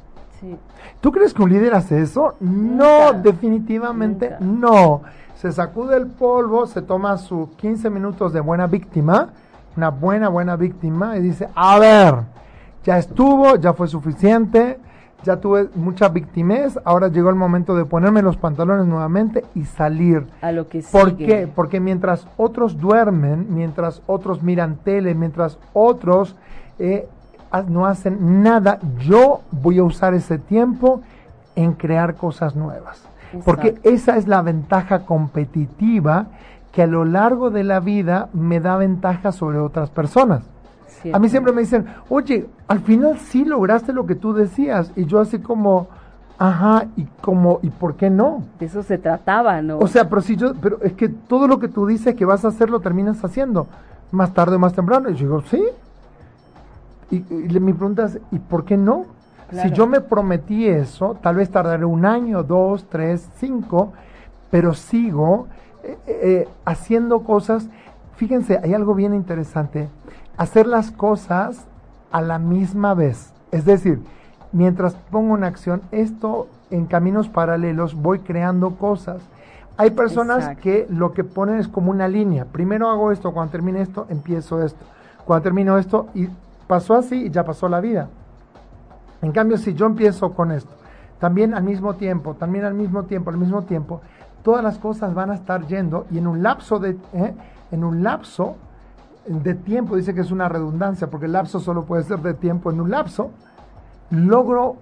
Sí. 0.40 0.56
¿Tú 1.00 1.10
crees 1.10 1.34
que 1.34 1.42
un 1.42 1.50
líder 1.50 1.74
hace 1.74 2.00
eso? 2.00 2.36
no, 2.40 3.12
definitivamente 3.14 4.36
no. 4.38 5.02
Se 5.34 5.50
sacude 5.50 5.96
el 5.96 6.06
polvo, 6.06 6.66
se 6.66 6.80
toma 6.80 7.18
sus 7.18 7.50
15 7.56 7.90
minutos 7.90 8.32
de 8.32 8.40
buena 8.40 8.66
víctima, 8.68 9.30
una 9.76 9.90
buena, 9.90 10.28
buena 10.28 10.56
víctima, 10.56 11.16
y 11.16 11.22
dice, 11.22 11.48
a 11.54 11.78
ver, 11.78 12.14
ya 12.84 12.98
estuvo, 12.98 13.56
ya 13.56 13.72
fue 13.72 13.88
suficiente, 13.88 14.78
ya 15.24 15.36
tuve 15.36 15.68
mucha 15.74 16.08
victimez, 16.08 16.78
ahora 16.84 17.08
llegó 17.08 17.30
el 17.30 17.34
momento 17.34 17.74
de 17.74 17.84
ponerme 17.84 18.22
los 18.22 18.36
pantalones 18.36 18.86
nuevamente 18.86 19.44
y 19.54 19.64
salir. 19.64 20.26
A 20.42 20.52
lo 20.52 20.68
que 20.68 20.82
¿Por 20.82 21.16
qué? 21.16 21.48
Porque 21.52 21.80
mientras 21.80 22.28
otros 22.36 22.78
duermen, 22.78 23.46
mientras 23.48 24.02
otros 24.06 24.42
miran 24.42 24.76
tele, 24.76 25.14
mientras 25.14 25.58
otros 25.72 26.36
eh, 26.78 27.08
no 27.68 27.86
hacen 27.86 28.42
nada, 28.42 28.78
yo 28.98 29.40
voy 29.50 29.78
a 29.78 29.84
usar 29.84 30.14
ese 30.14 30.38
tiempo 30.38 31.00
en 31.56 31.72
crear 31.72 32.14
cosas 32.16 32.54
nuevas. 32.54 33.02
Porque 33.44 33.76
esa 33.82 34.16
es 34.16 34.28
la 34.28 34.42
ventaja 34.42 35.00
competitiva 35.00 36.26
que 36.74 36.82
a 36.82 36.86
lo 36.88 37.04
largo 37.04 37.50
de 37.50 37.62
la 37.62 37.78
vida 37.78 38.28
me 38.32 38.58
da 38.58 38.76
ventaja 38.76 39.30
sobre 39.30 39.58
otras 39.58 39.90
personas. 39.90 40.42
A 41.12 41.18
mí 41.18 41.28
siempre 41.28 41.52
me 41.52 41.60
dicen, 41.60 41.86
oye, 42.08 42.46
al 42.66 42.80
final 42.80 43.18
sí 43.18 43.44
lograste 43.44 43.92
lo 43.92 44.06
que 44.06 44.16
tú 44.16 44.32
decías. 44.32 44.90
Y 44.96 45.04
yo 45.04 45.20
así 45.20 45.38
como, 45.38 45.86
ajá, 46.38 46.86
y 46.96 47.04
como, 47.20 47.60
¿y 47.62 47.70
por 47.70 47.94
qué 47.94 48.10
no? 48.10 48.42
De 48.58 48.66
eso 48.66 48.82
se 48.82 48.98
trataba, 48.98 49.62
¿no? 49.62 49.78
O 49.78 49.86
sea, 49.86 50.08
pero 50.08 50.20
si 50.22 50.34
yo, 50.34 50.54
pero 50.54 50.80
es 50.82 50.94
que 50.94 51.08
todo 51.08 51.46
lo 51.46 51.60
que 51.60 51.68
tú 51.68 51.86
dices 51.86 52.14
que 52.16 52.24
vas 52.24 52.44
a 52.44 52.48
hacer 52.48 52.70
lo 52.70 52.80
terminas 52.80 53.22
haciendo, 53.22 53.68
más 54.10 54.32
tarde 54.34 54.56
o 54.56 54.58
más 54.58 54.72
temprano. 54.72 55.10
Y 55.10 55.14
yo 55.14 55.26
digo, 55.26 55.42
sí. 55.42 55.62
Y, 57.10 57.20
mi 57.60 57.72
pregunta 57.72 58.06
es, 58.06 58.18
¿y 58.32 58.38
por 58.40 58.64
qué 58.64 58.76
no? 58.76 59.04
Si 59.62 59.70
yo 59.70 59.86
me 59.86 60.00
prometí 60.00 60.66
eso, 60.66 61.16
tal 61.22 61.36
vez 61.36 61.50
tardaré 61.50 61.84
un 61.84 62.04
año, 62.04 62.42
dos, 62.42 62.86
tres, 62.88 63.28
cinco, 63.36 63.92
pero 64.50 64.74
sigo 64.74 65.46
eh, 65.84 65.98
eh, 66.06 66.48
haciendo 66.64 67.20
cosas. 67.20 67.68
Fíjense, 68.16 68.58
hay 68.62 68.74
algo 68.74 68.94
bien 68.94 69.14
interesante 69.14 69.88
hacer 70.36 70.66
las 70.66 70.90
cosas 70.90 71.64
a 72.10 72.20
la 72.20 72.38
misma 72.38 72.94
vez. 72.94 73.32
Es 73.50 73.64
decir, 73.64 74.00
mientras 74.52 74.94
pongo 75.10 75.34
una 75.34 75.46
acción, 75.46 75.82
esto 75.90 76.48
en 76.70 76.86
caminos 76.86 77.28
paralelos 77.28 77.94
voy 77.94 78.20
creando 78.20 78.76
cosas. 78.76 79.22
Hay 79.76 79.90
personas 79.90 80.56
que 80.58 80.86
lo 80.88 81.12
que 81.12 81.24
ponen 81.24 81.58
es 81.58 81.66
como 81.66 81.90
una 81.90 82.06
línea. 82.06 82.44
Primero 82.44 82.88
hago 82.88 83.10
esto, 83.10 83.32
cuando 83.32 83.52
termine 83.52 83.80
esto, 83.80 84.06
empiezo 84.08 84.62
esto. 84.62 84.84
Cuando 85.24 85.42
termino 85.42 85.78
esto, 85.78 86.08
y 86.14 86.28
pasó 86.68 86.94
así 86.94 87.26
y 87.26 87.30
ya 87.30 87.44
pasó 87.44 87.68
la 87.68 87.80
vida. 87.80 88.08
En 89.22 89.32
cambio, 89.32 89.56
si 89.58 89.74
yo 89.74 89.86
empiezo 89.86 90.32
con 90.32 90.52
esto, 90.52 90.70
también 91.18 91.54
al 91.54 91.64
mismo 91.64 91.94
tiempo, 91.94 92.34
también 92.34 92.64
al 92.64 92.74
mismo 92.74 93.04
tiempo, 93.04 93.30
al 93.30 93.38
mismo 93.38 93.62
tiempo, 93.62 94.00
todas 94.44 94.62
las 94.62 94.78
cosas 94.78 95.14
van 95.14 95.30
a 95.30 95.34
estar 95.34 95.66
yendo 95.66 96.06
y 96.12 96.18
en 96.18 96.28
un 96.28 96.42
lapso 96.42 96.78
de, 96.78 96.90
¿eh? 97.14 97.34
en 97.72 97.82
un 97.82 98.04
lapso 98.04 98.56
de 99.26 99.54
tiempo, 99.54 99.96
dice 99.96 100.14
que 100.14 100.20
es 100.20 100.30
una 100.30 100.48
redundancia, 100.48 101.08
porque 101.08 101.26
el 101.26 101.32
lapso 101.32 101.58
solo 101.58 101.84
puede 101.84 102.04
ser 102.04 102.20
de 102.20 102.34
tiempo 102.34 102.70
en 102.70 102.80
un 102.80 102.90
lapso, 102.90 103.30
logro 104.10 104.76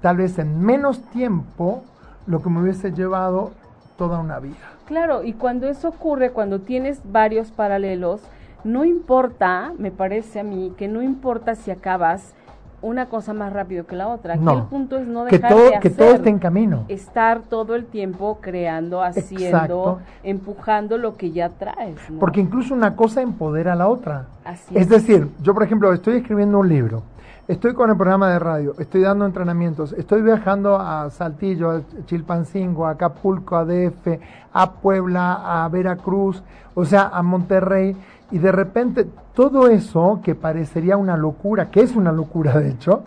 tal 0.00 0.18
vez 0.18 0.38
en 0.38 0.60
menos 0.60 1.02
tiempo 1.10 1.82
lo 2.26 2.40
que 2.40 2.48
me 2.48 2.62
hubiese 2.62 2.92
llevado 2.92 3.50
toda 3.96 4.20
una 4.20 4.38
vida. 4.38 4.56
Claro, 4.86 5.24
y 5.24 5.32
cuando 5.32 5.66
eso 5.66 5.88
ocurre, 5.88 6.30
cuando 6.30 6.60
tienes 6.60 7.00
varios 7.04 7.50
paralelos, 7.50 8.20
no 8.62 8.84
importa, 8.84 9.72
me 9.78 9.90
parece 9.90 10.40
a 10.40 10.44
mí, 10.44 10.72
que 10.78 10.86
no 10.86 11.02
importa 11.02 11.56
si 11.56 11.72
acabas 11.72 12.34
una 12.80 13.06
cosa 13.06 13.32
más 13.32 13.52
rápido 13.52 13.86
que 13.86 13.96
la 13.96 14.08
otra. 14.08 14.34
Aquí 14.34 14.44
el 14.48 14.62
punto 14.64 14.98
es 14.98 15.06
no 15.06 15.24
dejar 15.24 15.40
que 15.40 15.48
todo, 15.48 15.58
de 15.58 15.68
hacer, 15.68 15.80
que 15.80 15.90
todo 15.90 16.14
esté 16.14 16.28
en 16.30 16.38
camino. 16.38 16.84
Estar 16.88 17.40
todo 17.42 17.74
el 17.74 17.86
tiempo 17.86 18.38
creando, 18.40 19.02
haciendo, 19.02 20.00
empujando 20.22 20.98
lo 20.98 21.16
que 21.16 21.30
ya 21.32 21.48
traes. 21.48 21.96
Porque 22.20 22.40
incluso 22.40 22.74
una 22.74 22.94
cosa 22.94 23.20
empodera 23.20 23.72
a 23.72 23.76
la 23.76 23.88
otra. 23.88 24.26
es, 24.74 24.88
decir, 24.88 25.28
yo 25.42 25.54
por 25.54 25.62
ejemplo 25.62 25.92
estoy 25.92 26.16
escribiendo 26.16 26.58
un 26.58 26.68
libro, 26.68 27.02
estoy 27.48 27.74
con 27.74 27.90
el 27.90 27.96
programa 27.96 28.30
de 28.30 28.38
radio, 28.38 28.74
estoy 28.78 29.02
dando 29.02 29.26
entrenamientos, 29.26 29.92
estoy 29.94 30.22
viajando 30.22 30.76
a 30.76 31.10
Saltillo, 31.10 31.70
a 31.70 31.82
Chilpancingo, 32.06 32.86
a 32.86 32.90
Acapulco, 32.90 33.56
a 33.56 33.64
DF, 33.64 34.20
a 34.52 34.72
Puebla, 34.72 35.64
a 35.64 35.68
Veracruz, 35.68 36.42
o 36.74 36.84
sea, 36.84 37.10
a 37.12 37.22
Monterrey 37.22 37.96
y 38.30 38.38
de 38.38 38.52
repente 38.52 39.06
todo 39.38 39.68
eso 39.68 40.18
que 40.24 40.34
parecería 40.34 40.96
una 40.96 41.16
locura, 41.16 41.70
que 41.70 41.80
es 41.80 41.94
una 41.94 42.10
locura 42.10 42.58
de 42.58 42.70
hecho, 42.70 43.04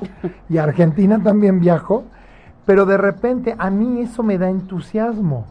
y 0.47 0.59
a 0.59 0.63
Argentina 0.63 1.21
también 1.21 1.59
viajo, 1.59 2.05
pero 2.65 2.85
de 2.85 2.95
repente 2.95 3.53
a 3.57 3.69
mí 3.69 3.99
eso 3.99 4.23
me 4.23 4.37
da 4.37 4.49
entusiasmo 4.49 5.45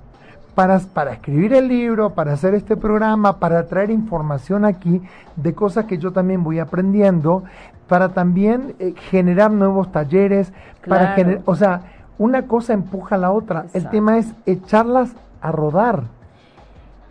para, 0.55 0.79
para 0.79 1.13
escribir 1.13 1.53
el 1.53 1.69
libro, 1.69 2.15
para 2.15 2.33
hacer 2.33 2.55
este 2.55 2.79
programa, 2.79 3.39
para 3.39 3.67
traer 3.67 3.91
información 3.91 4.65
aquí 4.65 5.03
de 5.37 5.53
cosas 5.53 5.85
que 5.85 5.99
yo 5.99 6.13
también 6.13 6.43
voy 6.43 6.61
aprendiendo, 6.61 7.45
para 7.87 8.09
también 8.15 8.75
eh, 8.79 8.95
generar 9.11 9.51
nuevos 9.51 9.93
talleres, 9.93 10.51
para 10.89 11.09
generar, 11.09 11.43
o 11.45 11.57
sea, 11.57 11.83
una 12.17 12.47
cosa 12.47 12.73
empuja 12.73 13.17
a 13.17 13.19
la 13.19 13.33
otra. 13.33 13.67
El 13.75 13.91
tema 13.91 14.17
es 14.17 14.33
echarlas 14.47 15.11
a 15.43 15.53
rodar. 15.53 16.05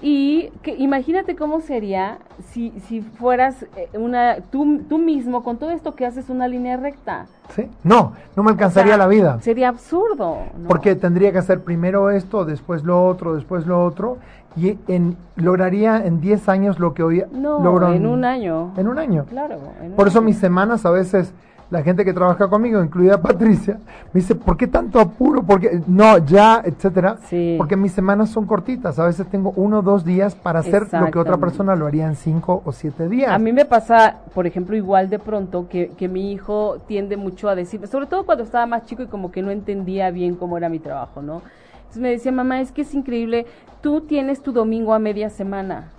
Y 0.01 0.51
que, 0.61 0.75
imagínate 0.77 1.35
cómo 1.35 1.59
sería 1.59 2.19
si, 2.51 2.71
si 2.87 3.01
fueras 3.01 3.63
eh, 3.75 3.89
una 3.93 4.37
tú, 4.49 4.81
tú 4.87 4.97
mismo 4.97 5.43
con 5.43 5.57
todo 5.57 5.71
esto 5.71 5.93
que 5.95 6.05
haces 6.05 6.29
una 6.29 6.47
línea 6.47 6.77
recta. 6.77 7.25
Sí, 7.49 7.67
no, 7.83 8.13
no 8.35 8.43
me 8.43 8.51
alcanzaría 8.51 8.95
la 8.95 9.07
vida. 9.07 9.41
Sería 9.41 9.67
absurdo. 9.69 10.37
Porque 10.67 10.95
tendría 10.95 11.33
que 11.33 11.39
hacer 11.39 11.61
primero 11.61 12.11
esto, 12.11 12.45
después 12.45 12.83
lo 12.83 13.05
otro, 13.05 13.35
después 13.35 13.65
lo 13.65 13.83
otro, 13.83 14.19
y 14.55 14.77
en, 14.87 15.17
lograría 15.35 16.05
en 16.05 16.21
10 16.21 16.47
años 16.47 16.79
lo 16.79 16.93
que 16.93 17.03
hoy 17.03 17.23
no, 17.31 17.61
logro 17.61 17.93
en, 17.93 18.05
un 18.05 18.23
año. 18.23 18.71
En 18.77 18.87
un 18.87 18.99
año. 18.99 19.25
Claro. 19.25 19.59
Por 19.95 20.07
eso 20.07 20.21
mis 20.21 20.37
semanas 20.37 20.85
a 20.85 20.91
veces 20.91 21.33
la 21.69 21.83
gente 21.83 22.03
que 22.03 22.13
trabaja 22.13 22.49
conmigo, 22.49 22.83
incluida 22.83 23.21
Patricia, 23.21 23.79
me 24.11 24.21
dice, 24.21 24.33
¿por 24.33 24.57
qué 24.57 24.67
tanto 24.67 24.99
apuro? 24.99 25.43
Porque 25.43 25.81
no, 25.87 26.17
ya, 26.17 26.61
etcétera. 26.65 27.17
Porque 27.57 27.75
mis 27.75 27.91
semanas 27.91 28.29
son 28.29 28.45
cortitas. 28.45 28.97
A 28.97 29.05
veces 29.05 29.27
tengo 29.27 29.53
uno 29.55 29.79
o 29.79 29.81
dos 29.81 30.03
días 30.03 30.33
para 30.33 30.59
hacer 30.59 30.87
lo 30.91 31.11
que 31.11 31.19
otra 31.19 31.37
persona 31.37 31.75
lo 31.75 31.85
haría 31.85 32.07
en 32.07 32.15
cinco 32.15 32.61
o 32.65 32.71
siete 32.71 33.07
días. 33.07 33.31
A 33.31 33.37
mí 33.37 33.53
me 33.53 33.65
pasa, 33.65 34.17
por 34.33 34.47
ejemplo, 34.47 34.75
igual 34.75 35.09
de 35.09 35.19
pronto 35.19 35.67
que, 35.69 35.89
que 35.89 36.07
mi 36.07 36.31
hijo 36.31 36.77
tiende 36.87 37.17
mucho 37.17 37.49
a 37.49 37.55
decir, 37.55 37.85
sobre 37.87 38.07
todo 38.07 38.25
cuando 38.25 38.43
estaba 38.43 38.65
más 38.65 38.85
chico 38.85 39.03
y 39.03 39.07
como 39.07 39.31
que 39.31 39.41
no 39.41 39.51
entendía 39.51 40.09
bien 40.09 40.35
cómo 40.35 40.57
era 40.57 40.69
mi 40.69 40.79
trabajo, 40.79 41.21
¿no? 41.21 41.41
Entonces 41.77 42.01
me 42.01 42.09
decía, 42.09 42.31
mamá, 42.31 42.61
es 42.61 42.71
que 42.71 42.81
es 42.81 42.93
increíble, 42.93 43.45
tú 43.81 44.01
tienes 44.01 44.41
tu 44.41 44.51
domingo 44.51 44.93
a 44.93 44.99
media 44.99 45.29
semana. 45.29 45.89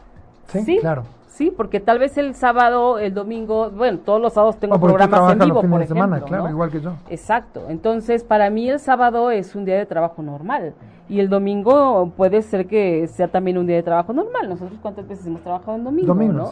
Sí, 0.46 0.78
claro. 0.80 1.04
Sí, 1.30 1.52
porque 1.56 1.78
tal 1.78 2.00
vez 2.00 2.18
el 2.18 2.34
sábado, 2.34 2.98
el 2.98 3.14
domingo, 3.14 3.70
bueno, 3.70 3.98
todos 3.98 4.20
los 4.20 4.32
sábados 4.32 4.56
tengo 4.58 4.78
programas 4.80 5.32
en 5.32 5.38
vivo, 5.38 5.62
por 5.62 5.80
ejemplo. 5.80 5.86
semana, 5.86 6.20
claro, 6.20 6.50
igual 6.50 6.70
que 6.70 6.80
yo. 6.80 6.94
Exacto. 7.08 7.66
Entonces, 7.68 8.24
para 8.24 8.50
mí 8.50 8.68
el 8.68 8.80
sábado 8.80 9.30
es 9.30 9.54
un 9.54 9.64
día 9.64 9.78
de 9.78 9.86
trabajo 9.86 10.22
normal 10.22 10.74
y 11.08 11.20
el 11.20 11.28
domingo 11.28 12.12
puede 12.16 12.42
ser 12.42 12.66
que 12.66 13.06
sea 13.06 13.28
también 13.28 13.58
un 13.58 13.66
día 13.66 13.76
de 13.76 13.84
trabajo 13.84 14.12
normal. 14.12 14.48
Nosotros 14.48 14.76
cuántas 14.82 15.06
veces 15.06 15.24
hemos 15.28 15.40
trabajado 15.42 15.76
en 15.76 15.84
domingo, 15.84 16.14
¿no? 16.14 16.50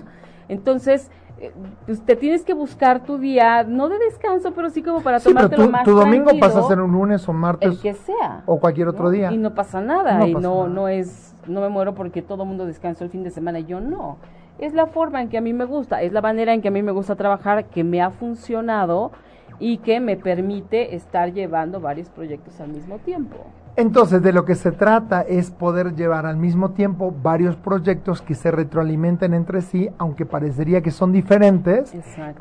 Entonces, 0.48 1.10
eh, 1.40 1.52
pues 1.84 2.00
te 2.00 2.14
tienes 2.14 2.44
que 2.44 2.54
buscar 2.54 3.02
tu 3.02 3.18
día, 3.18 3.64
no 3.64 3.88
de 3.88 3.98
descanso, 3.98 4.52
pero 4.52 4.70
sí 4.70 4.82
como 4.84 5.00
para 5.00 5.18
sí, 5.18 5.28
tomártelo 5.28 5.64
tu, 5.64 5.70
más 5.70 5.84
tu 5.84 5.92
domingo 5.92 6.30
pasa 6.38 6.60
a 6.60 6.62
ser 6.62 6.80
un 6.80 6.92
lunes 6.92 7.28
o 7.28 7.32
martes. 7.32 7.68
El 7.68 7.80
que 7.80 7.94
sea. 7.94 8.44
O 8.46 8.60
cualquier 8.60 8.86
otro 8.86 9.10
día. 9.10 9.32
Y 9.32 9.38
no 9.38 9.54
pasa 9.54 9.80
nada. 9.80 10.26
y 10.26 10.34
no, 10.34 10.68
no 10.68 10.86
es, 10.86 11.34
no 11.48 11.60
me 11.60 11.68
muero 11.68 11.96
porque 11.96 12.22
todo 12.22 12.44
el 12.44 12.48
mundo 12.48 12.64
descansa 12.64 13.02
el 13.02 13.10
fin 13.10 13.24
de 13.24 13.30
semana 13.30 13.58
y 13.58 13.64
yo 13.64 13.80
no 13.80 14.18
es 14.58 14.74
la 14.74 14.86
forma 14.86 15.22
en 15.22 15.28
que 15.28 15.38
a 15.38 15.40
mí 15.40 15.52
me 15.52 15.64
gusta, 15.64 16.02
es 16.02 16.12
la 16.12 16.20
manera 16.20 16.52
en 16.52 16.62
que 16.62 16.68
a 16.68 16.70
mí 16.70 16.82
me 16.82 16.92
gusta 16.92 17.16
trabajar, 17.16 17.66
que 17.66 17.84
me 17.84 18.02
ha 18.02 18.10
funcionado 18.10 19.12
y 19.60 19.78
que 19.78 20.00
me 20.00 20.16
permite 20.16 20.94
estar 20.94 21.32
llevando 21.32 21.80
varios 21.80 22.08
proyectos 22.10 22.60
al 22.60 22.68
mismo 22.68 22.98
tiempo. 22.98 23.36
Entonces, 23.76 24.20
de 24.22 24.32
lo 24.32 24.44
que 24.44 24.56
se 24.56 24.72
trata 24.72 25.20
es 25.20 25.52
poder 25.52 25.94
llevar 25.94 26.26
al 26.26 26.36
mismo 26.36 26.72
tiempo 26.72 27.14
varios 27.22 27.54
proyectos 27.54 28.20
que 28.20 28.34
se 28.34 28.50
retroalimenten 28.50 29.34
entre 29.34 29.60
sí, 29.60 29.88
aunque 29.98 30.26
parecería 30.26 30.80
que 30.82 30.90
son 30.90 31.12
diferentes, 31.12 31.94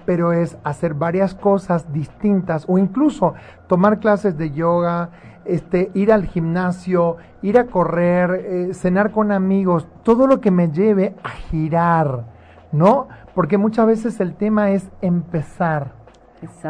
pero 0.03 0.33
es 0.33 0.57
hacer 0.63 0.95
varias 0.95 1.35
cosas 1.35 1.93
distintas 1.93 2.65
o 2.67 2.79
incluso 2.79 3.35
tomar 3.67 3.99
clases 3.99 4.35
de 4.35 4.49
yoga, 4.49 5.11
este, 5.47 5.91
ir 5.93 6.11
al 6.11 6.25
gimnasio, 6.25 7.17
ir 7.41 7.57
a 7.57 7.65
correr, 7.65 8.45
eh, 8.45 8.73
cenar 8.73 9.11
con 9.11 9.31
amigos, 9.31 9.87
todo 10.03 10.27
lo 10.27 10.41
que 10.41 10.51
me 10.51 10.71
lleve 10.71 11.15
a 11.23 11.29
girar, 11.29 12.25
¿no? 12.71 13.07
Porque 13.33 13.57
muchas 13.57 13.87
veces 13.87 14.19
el 14.19 14.35
tema 14.35 14.71
es 14.71 14.89
empezar. 15.01 15.96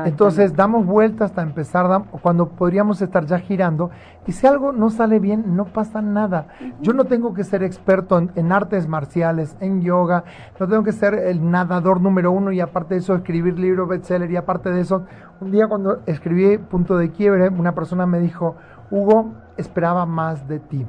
Entonces 0.06 0.56
damos 0.56 0.86
vueltas 0.86 1.32
hasta 1.32 1.42
empezar, 1.42 2.04
cuando 2.22 2.50
podríamos 2.50 3.02
estar 3.02 3.26
ya 3.26 3.38
girando, 3.40 3.90
y 4.26 4.32
si 4.32 4.48
algo 4.48 4.72
no 4.72 4.90
sale 4.90 5.20
bien, 5.20 5.56
no 5.58 5.66
pasa 5.66 6.02
nada. 6.02 6.48
Yo 6.82 6.94
no 6.94 7.04
tengo 7.06 7.34
que 7.34 7.44
ser 7.44 7.64
experto 7.64 8.18
en, 8.18 8.52
artes 8.52 8.88
marciales, 8.88 9.58
en 9.60 9.82
yoga, 9.82 10.24
no 10.58 10.68
tengo 10.68 10.84
que 10.84 10.94
ser 10.94 11.16
el 11.16 11.50
nadador 11.52 12.00
número 12.00 12.32
uno 12.32 12.52
y 12.52 12.62
aparte 12.62 12.94
de 12.94 13.02
eso 13.02 13.16
escribir 13.16 13.60
libro 13.60 13.88
bestseller 13.88 14.32
y 14.32 14.38
aparte 14.38 14.70
de 14.72 14.82
eso, 14.82 15.06
un 15.42 15.52
día 15.52 15.68
cuando 15.68 16.02
escribí 16.06 16.58
Punto 16.58 16.98
de 16.98 17.12
Quiebre, 17.12 17.50
una 17.50 17.76
persona 17.76 18.06
me 18.06 18.20
dijo, 18.20 18.56
Hugo, 18.90 19.34
esperaba 19.58 20.06
más 20.06 20.48
de 20.48 20.60
ti. 20.60 20.86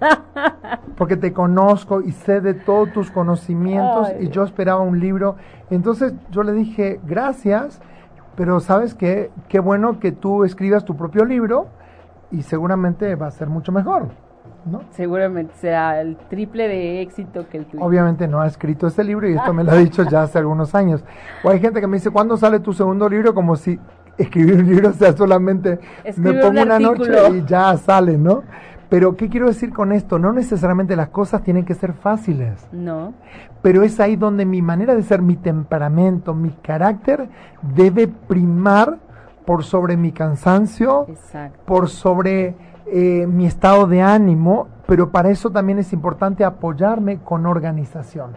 Porque 0.98 1.16
te 1.16 1.32
conozco 1.32 2.02
y 2.02 2.12
sé 2.12 2.42
de 2.42 2.52
todos 2.52 2.92
tus 2.92 3.10
conocimientos 3.10 4.12
y 4.20 4.28
yo 4.28 4.44
esperaba 4.44 4.80
un 4.80 5.00
libro. 5.00 5.36
Entonces 5.70 6.12
yo 6.30 6.42
le 6.42 6.52
dije, 6.52 7.00
gracias 7.06 7.80
pero 8.36 8.60
sabes 8.60 8.94
que 8.94 9.30
qué 9.48 9.60
bueno 9.60 9.98
que 10.00 10.12
tú 10.12 10.44
escribas 10.44 10.84
tu 10.84 10.96
propio 10.96 11.24
libro 11.24 11.68
y 12.30 12.42
seguramente 12.42 13.14
va 13.14 13.28
a 13.28 13.30
ser 13.30 13.48
mucho 13.48 13.72
mejor. 13.72 14.08
¿No? 14.66 14.82
Seguramente 14.92 15.52
será 15.56 16.00
el 16.00 16.16
triple 16.16 16.66
de 16.68 17.02
éxito 17.02 17.46
que 17.50 17.58
el 17.58 17.66
tuyo. 17.66 17.84
Obviamente 17.84 18.26
no 18.26 18.40
ha 18.40 18.46
escrito 18.46 18.86
este 18.86 19.04
libro 19.04 19.28
y 19.28 19.34
esto 19.34 19.52
me 19.54 19.62
lo 19.62 19.72
ha 19.72 19.76
dicho 19.76 20.04
ya 20.04 20.22
hace 20.22 20.38
algunos 20.38 20.74
años. 20.74 21.04
O 21.42 21.50
hay 21.50 21.60
gente 21.60 21.80
que 21.80 21.86
me 21.86 21.98
dice, 21.98 22.10
¿cuándo 22.10 22.36
sale 22.36 22.60
tu 22.60 22.72
segundo 22.72 23.08
libro? 23.08 23.34
Como 23.34 23.56
si 23.56 23.78
escribir 24.16 24.60
un 24.60 24.66
libro 24.68 24.92
sea 24.92 25.12
solamente 25.12 25.80
me 26.16 26.34
pongo 26.34 26.62
una 26.62 26.78
noche 26.78 27.12
y 27.32 27.44
ya 27.44 27.76
sale, 27.76 28.16
¿no? 28.16 28.42
Pero, 28.88 29.16
¿qué 29.16 29.28
quiero 29.28 29.48
decir 29.48 29.72
con 29.72 29.92
esto? 29.92 30.18
No 30.18 30.32
necesariamente 30.32 30.96
las 30.96 31.08
cosas 31.08 31.42
tienen 31.42 31.64
que 31.64 31.74
ser 31.74 31.94
fáciles. 31.94 32.68
No. 32.72 33.14
Pero 33.62 33.82
es 33.82 33.98
ahí 34.00 34.16
donde 34.16 34.44
mi 34.44 34.62
manera 34.62 34.94
de 34.94 35.02
ser, 35.02 35.22
mi 35.22 35.36
temperamento, 35.36 36.34
mi 36.34 36.50
carácter 36.50 37.28
debe 37.74 38.08
primar 38.08 38.98
por 39.44 39.64
sobre 39.64 39.96
mi 39.96 40.12
cansancio, 40.12 41.06
por 41.64 41.88
sobre 41.88 42.54
eh, 42.86 43.26
mi 43.26 43.46
estado 43.46 43.86
de 43.86 44.02
ánimo, 44.02 44.68
pero 44.86 45.10
para 45.10 45.30
eso 45.30 45.50
también 45.50 45.78
es 45.78 45.92
importante 45.92 46.44
apoyarme 46.44 47.18
con 47.18 47.46
organización. 47.46 48.32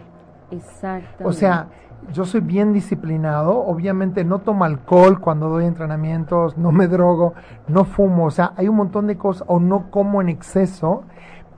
Exacto. 0.50 1.28
O 1.28 1.32
sea, 1.32 1.68
yo 2.12 2.24
soy 2.24 2.40
bien 2.40 2.72
disciplinado, 2.72 3.58
obviamente 3.58 4.24
no 4.24 4.40
tomo 4.40 4.64
alcohol 4.64 5.20
cuando 5.20 5.48
doy 5.48 5.66
entrenamientos, 5.66 6.56
no 6.56 6.72
me 6.72 6.86
drogo, 6.86 7.34
no 7.66 7.84
fumo, 7.84 8.26
o 8.26 8.30
sea, 8.30 8.52
hay 8.56 8.68
un 8.68 8.76
montón 8.76 9.06
de 9.06 9.16
cosas, 9.16 9.44
o 9.48 9.60
no 9.60 9.90
como 9.90 10.20
en 10.20 10.28
exceso, 10.28 11.04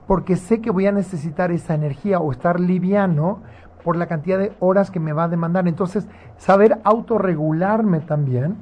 porque 0.07 0.35
sé 0.35 0.61
que 0.61 0.71
voy 0.71 0.87
a 0.87 0.91
necesitar 0.91 1.51
esa 1.51 1.73
energía 1.73 2.19
o 2.19 2.31
estar 2.31 2.59
liviano 2.59 3.39
por 3.83 3.95
la 3.95 4.07
cantidad 4.07 4.37
de 4.37 4.53
horas 4.59 4.91
que 4.91 4.99
me 4.99 5.13
va 5.13 5.23
a 5.23 5.27
demandar. 5.27 5.67
Entonces, 5.67 6.07
saber 6.37 6.79
autorregularme 6.83 8.01
también, 8.01 8.57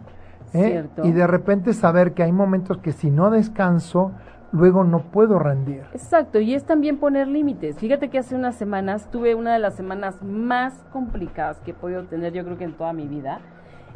¿eh? 0.54 0.88
y 1.04 1.12
de 1.12 1.28
repente 1.28 1.74
saber 1.74 2.14
que 2.14 2.24
hay 2.24 2.32
momentos 2.32 2.78
que 2.78 2.92
si 2.92 3.10
no 3.12 3.30
descanso, 3.30 4.12
luego 4.52 4.84
no 4.84 5.04
puedo 5.04 5.40
rendir. 5.40 5.84
Exacto, 5.94 6.40
y 6.40 6.54
es 6.54 6.66
también 6.66 6.98
poner 6.98 7.28
límites. 7.28 7.78
Fíjate 7.78 8.10
que 8.10 8.20
hace 8.20 8.36
unas 8.36 8.56
semanas 8.56 9.10
tuve 9.12 9.36
una 9.36 9.54
de 9.54 9.60
las 9.60 9.76
semanas 9.76 10.22
más 10.24 10.86
complicadas 10.92 11.60
que 11.62 11.72
he 11.72 11.74
podido 11.74 12.04
tener 12.06 12.34
yo 12.34 12.44
creo 12.44 12.58
que 12.58 12.66
en 12.66 12.74
toda 12.74 12.94
mi 12.94 13.08
vida 13.08 13.40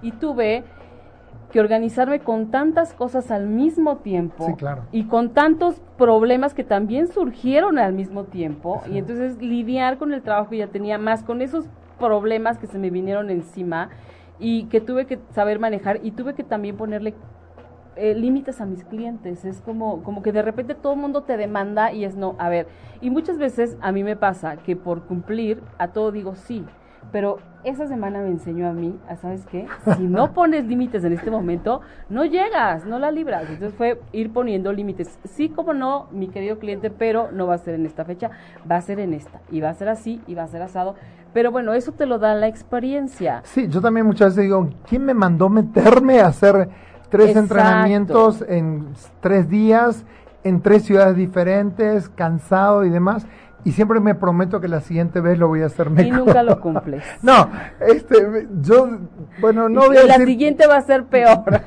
y 0.01 0.11
tuve 0.11 0.63
que 1.51 1.59
organizarme 1.59 2.19
con 2.19 2.49
tantas 2.49 2.93
cosas 2.93 3.29
al 3.29 3.47
mismo 3.47 3.97
tiempo 3.97 4.47
sí, 4.47 4.53
claro. 4.55 4.85
y 4.91 5.05
con 5.05 5.33
tantos 5.33 5.79
problemas 5.97 6.53
que 6.53 6.63
también 6.63 7.07
surgieron 7.07 7.77
al 7.77 7.93
mismo 7.93 8.23
tiempo 8.23 8.81
y 8.91 8.97
entonces 8.97 9.39
lidiar 9.39 9.97
con 9.97 10.13
el 10.13 10.23
trabajo 10.23 10.49
que 10.49 10.57
ya 10.57 10.67
tenía 10.67 10.97
más 10.97 11.23
con 11.23 11.41
esos 11.41 11.65
problemas 11.99 12.57
que 12.57 12.65
se 12.65 12.79
me 12.79 12.89
vinieron 12.89 13.29
encima 13.29 13.89
y 14.39 14.65
que 14.65 14.81
tuve 14.81 15.05
que 15.05 15.19
saber 15.31 15.59
manejar 15.59 15.99
y 16.03 16.11
tuve 16.11 16.33
que 16.33 16.43
también 16.43 16.75
ponerle 16.75 17.13
eh, 17.95 18.15
límites 18.15 18.61
a 18.61 18.65
mis 18.65 18.83
clientes. 18.83 19.45
Es 19.45 19.61
como, 19.61 20.03
como 20.03 20.21
que 20.21 20.31
de 20.31 20.41
repente 20.41 20.75
todo 20.75 20.93
el 20.93 20.99
mundo 20.99 21.23
te 21.23 21.37
demanda 21.37 21.91
y 21.91 22.05
es 22.05 22.15
no. 22.15 22.35
A 22.39 22.49
ver, 22.49 22.67
y 23.01 23.09
muchas 23.09 23.37
veces 23.37 23.77
a 23.81 23.91
mí 23.91 24.03
me 24.03 24.15
pasa 24.15 24.57
que 24.57 24.75
por 24.75 25.03
cumplir 25.03 25.61
a 25.77 25.89
todo 25.89 26.11
digo 26.11 26.35
sí. 26.35 26.65
Pero 27.11 27.39
esa 27.63 27.85
semana 27.87 28.21
me 28.21 28.29
enseñó 28.29 28.67
a 28.67 28.73
mí, 28.73 28.97
a 29.07 29.15
sabes 29.15 29.45
qué, 29.45 29.67
si 29.97 30.03
no 30.03 30.33
pones 30.33 30.65
límites 30.65 31.03
en 31.03 31.13
este 31.13 31.29
momento, 31.31 31.81
no 32.09 32.25
llegas, 32.25 32.85
no 32.85 32.97
la 32.97 33.11
libras. 33.11 33.43
Entonces 33.49 33.73
fue 33.73 34.01
ir 34.11 34.31
poniendo 34.31 34.71
límites. 34.71 35.19
Sí, 35.25 35.49
como 35.49 35.73
no, 35.73 36.07
mi 36.11 36.29
querido 36.29 36.59
cliente, 36.59 36.89
pero 36.89 37.29
no 37.31 37.45
va 37.45 37.55
a 37.55 37.57
ser 37.57 37.75
en 37.75 37.85
esta 37.85 38.05
fecha, 38.05 38.31
va 38.69 38.77
a 38.77 38.81
ser 38.81 38.99
en 38.99 39.13
esta. 39.13 39.41
Y 39.51 39.61
va 39.61 39.69
a 39.69 39.73
ser 39.73 39.89
así, 39.89 40.21
y 40.27 40.35
va 40.35 40.43
a 40.43 40.47
ser 40.47 40.61
asado. 40.61 40.95
Pero 41.33 41.51
bueno, 41.51 41.73
eso 41.73 41.91
te 41.91 42.05
lo 42.05 42.19
da 42.19 42.35
la 42.35 42.47
experiencia. 42.47 43.41
Sí, 43.43 43.67
yo 43.67 43.81
también 43.81 44.05
muchas 44.05 44.29
veces 44.29 44.43
digo, 44.43 44.69
¿quién 44.87 45.03
me 45.03 45.13
mandó 45.13 45.49
meterme 45.49 46.19
a 46.19 46.27
hacer 46.27 46.69
tres 47.14 47.36
entrenamientos 47.36 48.43
en 48.47 48.88
tres 49.22 49.47
días, 49.47 50.03
en 50.43 50.61
tres 50.61 50.84
ciudades 50.84 51.16
diferentes, 51.16 52.09
cansado 52.09 52.84
y 52.86 52.89
demás. 52.89 53.28
Y 53.64 53.74
siempre 53.74 53.99
me 53.99 54.16
prometo 54.16 54.59
que 54.59 54.68
la 54.68 54.82
siguiente 54.82 55.22
vez 55.22 55.38
lo 55.38 55.47
voy 55.47 55.61
a 55.61 55.68
hacer 55.68 55.91
mejor. 55.91 56.07
Y 56.07 56.11
nunca 56.11 56.41
lo 56.41 56.59
cumples. 56.59 57.03
no, 57.22 57.49
este, 57.88 58.47
yo, 58.61 58.97
bueno, 59.39 59.70
no 59.70 59.82
voy 59.88 59.97
a 59.97 60.05
La 60.05 60.18
siguiente 60.18 60.66
va 60.66 60.78
a 60.78 60.82
ser 60.82 61.05
peor. 61.05 61.43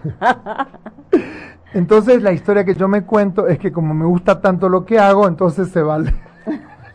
entonces 1.74 2.22
la 2.22 2.32
historia 2.32 2.64
que 2.64 2.74
yo 2.74 2.88
me 2.88 3.04
cuento 3.04 3.46
es 3.46 3.60
que 3.60 3.70
como 3.70 3.94
me 3.94 4.04
gusta 4.04 4.40
tanto 4.40 4.68
lo 4.68 4.84
que 4.84 4.98
hago, 4.98 5.28
entonces 5.28 5.68
se 5.68 5.80
vale. 5.80 6.12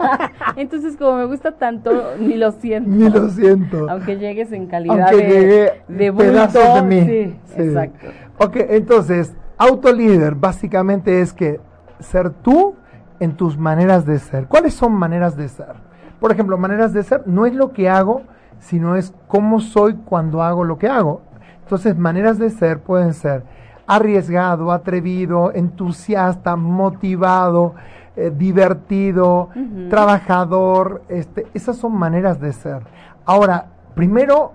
Entonces, 0.55 0.97
como 0.97 1.17
me 1.17 1.25
gusta 1.25 1.51
tanto, 1.53 1.91
ni 2.19 2.35
lo 2.35 2.51
siento. 2.51 2.89
Ni 2.89 3.09
lo 3.09 3.29
siento. 3.29 3.89
Aunque 3.89 4.17
llegues 4.17 4.51
en 4.51 4.67
calidad 4.67 5.11
de, 5.11 5.81
de 5.87 6.13
pedazos 6.13 6.75
de 6.75 6.81
mí. 6.83 7.01
Sí, 7.05 7.61
exacto. 7.61 8.07
Ok, 8.37 8.55
entonces, 8.69 9.33
autolíder 9.57 10.35
básicamente 10.35 11.21
es 11.21 11.33
que 11.33 11.59
ser 11.99 12.31
tú 12.31 12.75
en 13.19 13.35
tus 13.35 13.57
maneras 13.57 14.05
de 14.05 14.19
ser. 14.19 14.47
¿Cuáles 14.47 14.73
son 14.73 14.93
maneras 14.93 15.37
de 15.37 15.47
ser? 15.47 15.75
Por 16.19 16.31
ejemplo, 16.31 16.57
maneras 16.57 16.93
de 16.93 17.03
ser 17.03 17.23
no 17.27 17.45
es 17.45 17.53
lo 17.53 17.71
que 17.71 17.89
hago, 17.89 18.23
sino 18.59 18.95
es 18.95 19.13
cómo 19.27 19.59
soy 19.59 19.93
cuando 19.93 20.41
hago 20.41 20.63
lo 20.63 20.77
que 20.77 20.87
hago. 20.87 21.21
Entonces, 21.63 21.97
maneras 21.97 22.37
de 22.37 22.49
ser 22.49 22.79
pueden 22.79 23.13
ser 23.13 23.43
arriesgado, 23.87 24.71
atrevido, 24.71 25.51
entusiasta, 25.53 26.55
motivado, 26.55 27.75
eh, 28.15 28.31
divertido, 28.35 29.49
trabajador. 29.89 31.03
Este, 31.09 31.47
esas 31.53 31.77
son 31.77 31.95
maneras 31.95 32.39
de 32.39 32.53
ser. 32.53 32.81
Ahora, 33.25 33.67
primero 33.95 34.53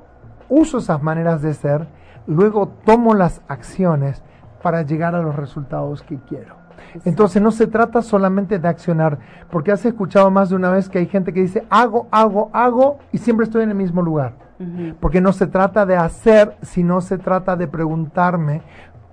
uso 0.48 0.78
esas 0.78 1.02
maneras 1.02 1.42
de 1.42 1.54
ser 1.54 1.86
luego 2.26 2.68
tomo 2.84 3.14
las 3.14 3.40
acciones 3.48 4.22
para 4.62 4.82
llegar 4.82 5.14
a 5.14 5.22
los 5.22 5.36
resultados 5.36 6.02
que 6.02 6.18
quiero. 6.28 6.56
Entonces 7.04 7.42
no 7.42 7.50
se 7.50 7.66
trata 7.66 8.02
solamente 8.02 8.58
de 8.58 8.68
accionar, 8.68 9.18
porque 9.50 9.72
has 9.72 9.84
escuchado 9.84 10.30
más 10.30 10.48
de 10.48 10.56
una 10.56 10.70
vez 10.70 10.88
que 10.88 10.98
hay 10.98 11.06
gente 11.06 11.32
que 11.32 11.40
dice 11.40 11.66
hago, 11.68 12.08
hago, 12.10 12.50
hago 12.52 12.98
y 13.12 13.18
siempre 13.18 13.44
estoy 13.44 13.64
en 13.64 13.70
el 13.70 13.76
mismo 13.76 14.02
lugar. 14.02 14.34
Porque 15.00 15.20
no 15.20 15.32
se 15.32 15.46
trata 15.46 15.84
de 15.84 15.96
hacer, 15.96 16.56
sino 16.62 17.02
se 17.02 17.18
trata 17.18 17.56
de 17.56 17.68
preguntarme 17.68 18.62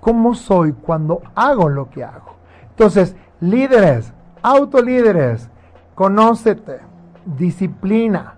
cómo 0.00 0.34
soy 0.34 0.72
cuando 0.72 1.20
hago 1.34 1.68
lo 1.68 1.90
que 1.90 2.02
hago. 2.02 2.36
Entonces, 2.70 3.14
líderes, 3.40 4.13
autolíderes, 4.44 5.48
conócete, 5.94 6.80
disciplina, 7.24 8.34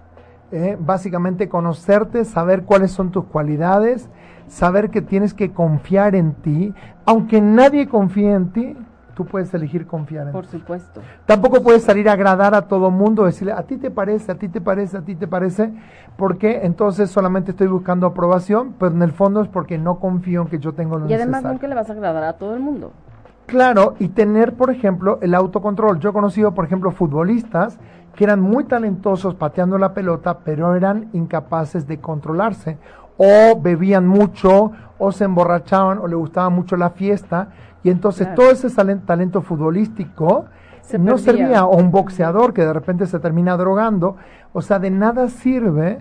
¿eh? 0.52 0.76
básicamente 0.78 1.48
conocerte, 1.48 2.24
saber 2.24 2.62
cuáles 2.62 2.92
son 2.92 3.10
tus 3.10 3.24
cualidades, 3.24 4.08
saber 4.46 4.90
que 4.90 5.02
tienes 5.02 5.34
que 5.34 5.52
confiar 5.52 6.14
en 6.14 6.34
ti, 6.34 6.72
aunque 7.04 7.40
nadie 7.40 7.88
confíe 7.88 8.32
en 8.32 8.52
ti, 8.52 8.76
tú 9.16 9.24
puedes 9.24 9.52
elegir 9.52 9.88
confiar 9.88 10.28
en 10.28 10.32
Por 10.32 10.46
supuesto. 10.46 11.00
Tampoco 11.24 11.60
puedes 11.64 11.82
salir 11.82 12.08
a 12.08 12.12
agradar 12.12 12.54
a 12.54 12.68
todo 12.68 12.92
mundo, 12.92 13.24
decirle, 13.24 13.52
a 13.52 13.64
ti 13.64 13.76
te 13.76 13.90
parece, 13.90 14.30
a 14.30 14.36
ti 14.36 14.48
te 14.48 14.60
parece, 14.60 14.98
a 14.98 15.02
ti 15.02 15.16
te 15.16 15.26
parece, 15.26 15.72
porque 16.16 16.60
entonces 16.62 17.10
solamente 17.10 17.50
estoy 17.50 17.66
buscando 17.66 18.06
aprobación, 18.06 18.74
pero 18.78 18.94
en 18.94 19.02
el 19.02 19.10
fondo 19.10 19.42
es 19.42 19.48
porque 19.48 19.76
no 19.76 19.98
confío 19.98 20.42
en 20.42 20.48
que 20.48 20.60
yo 20.60 20.72
tengo 20.72 20.98
lo 20.98 21.08
Y 21.08 21.14
además 21.14 21.42
nunca 21.42 21.66
le 21.66 21.74
vas 21.74 21.90
a 21.90 21.94
agradar 21.94 22.22
a 22.22 22.34
todo 22.34 22.54
el 22.54 22.60
mundo. 22.60 22.92
Claro, 23.46 23.94
y 23.98 24.08
tener, 24.08 24.54
por 24.54 24.70
ejemplo, 24.70 25.18
el 25.22 25.34
autocontrol. 25.34 26.00
Yo 26.00 26.10
he 26.10 26.12
conocido, 26.12 26.52
por 26.52 26.64
ejemplo, 26.64 26.90
futbolistas 26.90 27.78
que 28.14 28.24
eran 28.24 28.40
muy 28.40 28.64
talentosos 28.64 29.34
pateando 29.34 29.78
la 29.78 29.94
pelota, 29.94 30.38
pero 30.38 30.74
eran 30.74 31.10
incapaces 31.12 31.86
de 31.86 32.00
controlarse. 32.00 32.78
O 33.18 33.60
bebían 33.60 34.06
mucho, 34.06 34.72
o 34.98 35.12
se 35.12 35.24
emborrachaban, 35.24 35.98
o 35.98 36.06
le 36.06 36.16
gustaba 36.16 36.50
mucho 36.50 36.76
la 36.76 36.90
fiesta, 36.90 37.48
y 37.82 37.90
entonces 37.90 38.34
todo 38.34 38.50
ese 38.50 38.68
talento 39.06 39.42
futbolístico 39.42 40.46
no 40.98 41.18
servía, 41.18 41.66
o 41.66 41.76
un 41.76 41.90
boxeador 41.90 42.52
que 42.52 42.62
de 42.62 42.72
repente 42.72 43.06
se 43.06 43.20
termina 43.20 43.56
drogando, 43.56 44.16
o 44.52 44.60
sea, 44.60 44.78
de 44.78 44.90
nada 44.90 45.28
sirve 45.28 46.00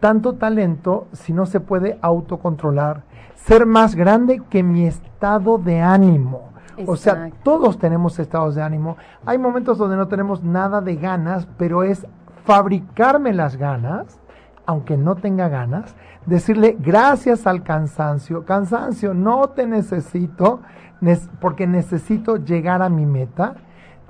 tanto 0.00 0.34
talento 0.34 1.08
si 1.12 1.32
no 1.32 1.46
se 1.46 1.60
puede 1.60 1.98
autocontrolar, 2.02 3.02
ser 3.34 3.66
más 3.66 3.94
grande 3.94 4.42
que 4.48 4.62
mi 4.62 4.86
estado 4.86 5.58
de 5.58 5.80
ánimo. 5.80 6.53
O 6.86 6.96
sea, 6.96 7.30
todos 7.42 7.78
tenemos 7.78 8.18
estados 8.18 8.54
de 8.54 8.62
ánimo. 8.62 8.96
Hay 9.26 9.38
momentos 9.38 9.78
donde 9.78 9.96
no 9.96 10.08
tenemos 10.08 10.42
nada 10.42 10.80
de 10.80 10.96
ganas, 10.96 11.46
pero 11.58 11.82
es 11.82 12.06
fabricarme 12.44 13.32
las 13.32 13.56
ganas 13.56 14.18
aunque 14.66 14.96
no 14.96 15.16
tenga 15.16 15.48
ganas, 15.48 15.94
decirle 16.26 16.76
gracias 16.80 17.46
al 17.46 17.62
cansancio, 17.62 18.44
cansancio, 18.44 19.14
no 19.14 19.48
te 19.50 19.66
necesito 19.66 20.60
porque 21.40 21.66
necesito 21.66 22.36
llegar 22.36 22.80
a 22.80 22.88
mi 22.88 23.04
meta. 23.04 23.56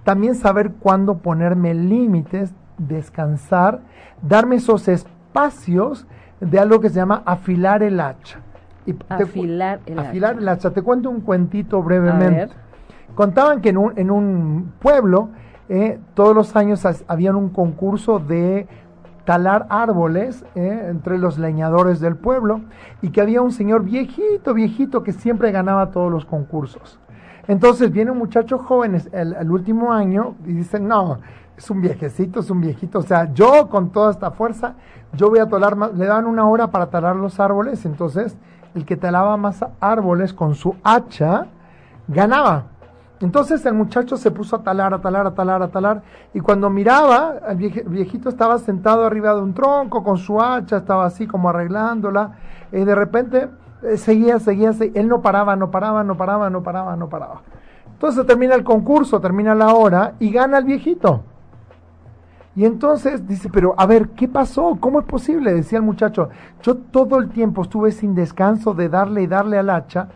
También 0.04 0.36
saber 0.36 0.72
cuándo 0.72 1.18
ponerme 1.18 1.74
límites, 1.74 2.54
descansar, 2.78 3.80
darme 4.22 4.56
esos 4.56 4.86
espacios 4.86 6.06
de 6.40 6.58
algo 6.60 6.80
que 6.80 6.90
se 6.90 6.96
llama 6.96 7.22
afilar 7.24 7.82
el 7.82 7.98
hacha. 7.98 8.43
Y 8.86 8.94
afilar 9.08 9.80
el 9.86 9.98
afilar 9.98 10.38
el 10.38 10.48
hacha. 10.48 10.70
Te 10.70 10.82
cuento 10.82 11.10
un 11.10 11.20
cuentito 11.20 11.82
brevemente. 11.82 12.54
Contaban 13.14 13.60
que 13.60 13.70
en 13.70 13.78
un, 13.78 13.98
en 13.98 14.10
un 14.10 14.72
pueblo 14.80 15.30
eh, 15.68 15.98
todos 16.14 16.34
los 16.34 16.56
años 16.56 16.86
había 17.06 17.34
un 17.34 17.48
concurso 17.48 18.18
de 18.18 18.66
talar 19.24 19.66
árboles 19.70 20.44
eh, 20.54 20.86
entre 20.90 21.18
los 21.18 21.38
leñadores 21.38 22.00
del 22.00 22.16
pueblo 22.16 22.60
y 23.00 23.10
que 23.10 23.20
había 23.20 23.40
un 23.40 23.52
señor 23.52 23.82
viejito, 23.84 24.52
viejito 24.52 25.02
que 25.02 25.12
siempre 25.12 25.50
ganaba 25.50 25.90
todos 25.90 26.10
los 26.10 26.26
concursos. 26.26 27.00
Entonces 27.48 27.90
viene 27.90 28.10
un 28.10 28.18
muchacho 28.18 28.58
joven 28.58 29.00
el, 29.12 29.50
último 29.50 29.92
año 29.92 30.34
y 30.46 30.52
dice, 30.52 30.80
no, 30.80 31.18
es 31.56 31.70
un 31.70 31.80
viejecito, 31.80 32.40
es 32.40 32.50
un 32.50 32.60
viejito, 32.60 32.98
o 32.98 33.02
sea, 33.02 33.32
yo 33.32 33.68
con 33.68 33.90
toda 33.90 34.10
esta 34.10 34.30
fuerza, 34.30 34.74
yo 35.12 35.28
voy 35.28 35.38
a 35.38 35.46
talar 35.46 35.76
más, 35.76 35.94
le 35.94 36.06
dan 36.06 36.26
una 36.26 36.46
hora 36.48 36.68
para 36.70 36.86
talar 36.86 37.16
los 37.16 37.38
árboles, 37.40 37.84
entonces 37.84 38.36
el 38.74 38.84
que 38.84 38.96
talaba 38.96 39.36
más 39.36 39.64
árboles 39.80 40.32
con 40.32 40.54
su 40.54 40.76
hacha 40.82 41.46
ganaba. 42.08 42.64
Entonces 43.20 43.64
el 43.64 43.74
muchacho 43.74 44.16
se 44.16 44.30
puso 44.30 44.56
a 44.56 44.62
talar, 44.62 44.92
a 44.92 45.00
talar, 45.00 45.26
a 45.26 45.34
talar, 45.34 45.62
a 45.62 45.68
talar, 45.68 46.02
y 46.34 46.40
cuando 46.40 46.68
miraba, 46.68 47.36
el 47.48 47.56
viejito 47.56 48.28
estaba 48.28 48.58
sentado 48.58 49.04
arriba 49.06 49.34
de 49.34 49.40
un 49.40 49.54
tronco 49.54 50.02
con 50.02 50.18
su 50.18 50.40
hacha, 50.40 50.78
estaba 50.78 51.06
así 51.06 51.26
como 51.26 51.48
arreglándola, 51.48 52.32
y 52.72 52.84
de 52.84 52.94
repente 52.94 53.48
eh, 53.82 53.96
seguía, 53.96 54.40
seguía, 54.40 54.72
seguía, 54.72 55.00
él 55.00 55.08
no 55.08 55.22
paraba, 55.22 55.56
no 55.56 55.70
paraba, 55.70 56.02
no 56.02 56.16
paraba, 56.16 56.50
no 56.50 56.62
paraba, 56.62 56.96
no 56.96 57.08
paraba. 57.08 57.42
Entonces 57.92 58.26
termina 58.26 58.56
el 58.56 58.64
concurso, 58.64 59.20
termina 59.20 59.54
la 59.54 59.72
hora 59.72 60.14
y 60.18 60.30
gana 60.30 60.58
el 60.58 60.64
viejito. 60.64 61.22
Y 62.56 62.64
entonces 62.64 63.26
dice, 63.26 63.50
pero 63.50 63.74
a 63.76 63.86
ver, 63.86 64.10
¿qué 64.10 64.28
pasó? 64.28 64.76
¿Cómo 64.78 65.00
es 65.00 65.06
posible? 65.06 65.52
Decía 65.52 65.78
el 65.78 65.84
muchacho, 65.84 66.28
yo 66.62 66.76
todo 66.76 67.18
el 67.18 67.30
tiempo 67.30 67.62
estuve 67.62 67.90
sin 67.90 68.14
descanso 68.14 68.74
de 68.74 68.88
darle 68.88 69.22
y 69.22 69.26
darle 69.26 69.58
al 69.58 69.70
hacha 69.70 70.08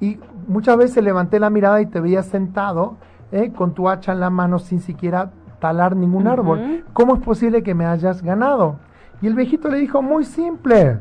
y 0.00 0.18
muchas 0.46 0.76
veces 0.76 1.02
levanté 1.02 1.40
la 1.40 1.48
mirada 1.48 1.80
y 1.80 1.86
te 1.86 2.00
veía 2.00 2.22
sentado 2.22 2.96
eh, 3.32 3.50
con 3.52 3.72
tu 3.72 3.88
hacha 3.88 4.12
en 4.12 4.20
la 4.20 4.30
mano 4.30 4.58
sin 4.58 4.80
siquiera 4.80 5.30
talar 5.58 5.96
ningún 5.96 6.26
árbol. 6.26 6.84
¿Cómo 6.92 7.14
es 7.14 7.22
posible 7.22 7.62
que 7.62 7.74
me 7.74 7.86
hayas 7.86 8.22
ganado? 8.22 8.78
Y 9.22 9.26
el 9.26 9.34
viejito 9.34 9.68
le 9.68 9.78
dijo, 9.78 10.02
muy 10.02 10.24
simple, 10.24 10.98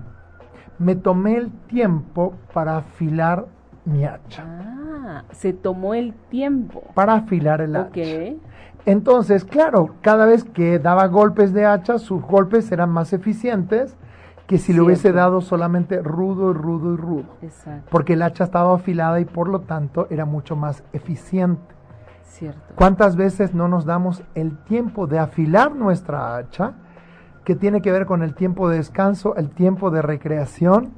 me 0.80 0.96
tomé 0.96 1.36
el 1.36 1.52
tiempo 1.68 2.36
para 2.54 2.78
afilar 2.78 3.46
mi 3.84 4.06
hacha. 4.06 4.44
Ah, 4.48 5.24
se 5.32 5.52
tomó 5.52 5.94
el 5.94 6.14
tiempo. 6.14 6.84
Para 6.94 7.16
afilar 7.16 7.62
el 7.62 7.76
hacha. 7.76 7.92
Entonces, 8.86 9.46
claro, 9.46 9.96
cada 10.02 10.26
vez 10.26 10.44
que 10.44 10.80
daba 10.80 11.08
golpes 11.08 11.54
de 11.54 11.66
hacha, 11.66 11.98
sus 11.98 12.22
golpes 12.22 12.72
eran 12.72 12.92
más 12.92 13.14
eficientes 13.14 13.96
que 14.48 14.60
si 14.60 14.74
le 14.74 14.82
hubiese 14.82 15.12
dado 15.12 15.42
solamente 15.42 16.02
rudo 16.02 16.52
y 16.52 16.54
rudo 16.54 16.94
y 16.94 16.98
rudo. 16.98 17.26
Exacto. 17.42 17.88
Porque 17.90 18.14
el 18.14 18.22
hacha 18.22 18.44
estaba 18.44 18.76
afilada 18.76 19.20
y 19.20 19.26
por 19.26 19.48
lo 19.48 19.62
tanto 19.62 20.08
era 20.12 20.26
mucho 20.26 20.56
más 20.56 20.84
eficiente. 20.94 21.74
Cierto. 22.26 22.60
¿Cuántas 22.76 23.16
veces 23.16 23.56
no 23.56 23.68
nos 23.68 23.86
damos 23.86 24.22
el 24.36 24.58
tiempo 24.66 25.08
de 25.08 25.20
afilar 25.20 25.74
nuestra 25.74 26.36
hacha, 26.36 26.74
que 27.44 27.56
tiene 27.56 27.82
que 27.82 27.92
ver 27.92 28.06
con 28.06 28.22
el 28.22 28.36
tiempo 28.36 28.70
de 28.70 28.78
descanso, 28.78 29.36
el 29.36 29.50
tiempo 29.50 29.90
de 29.90 30.02
recreación 30.02 30.94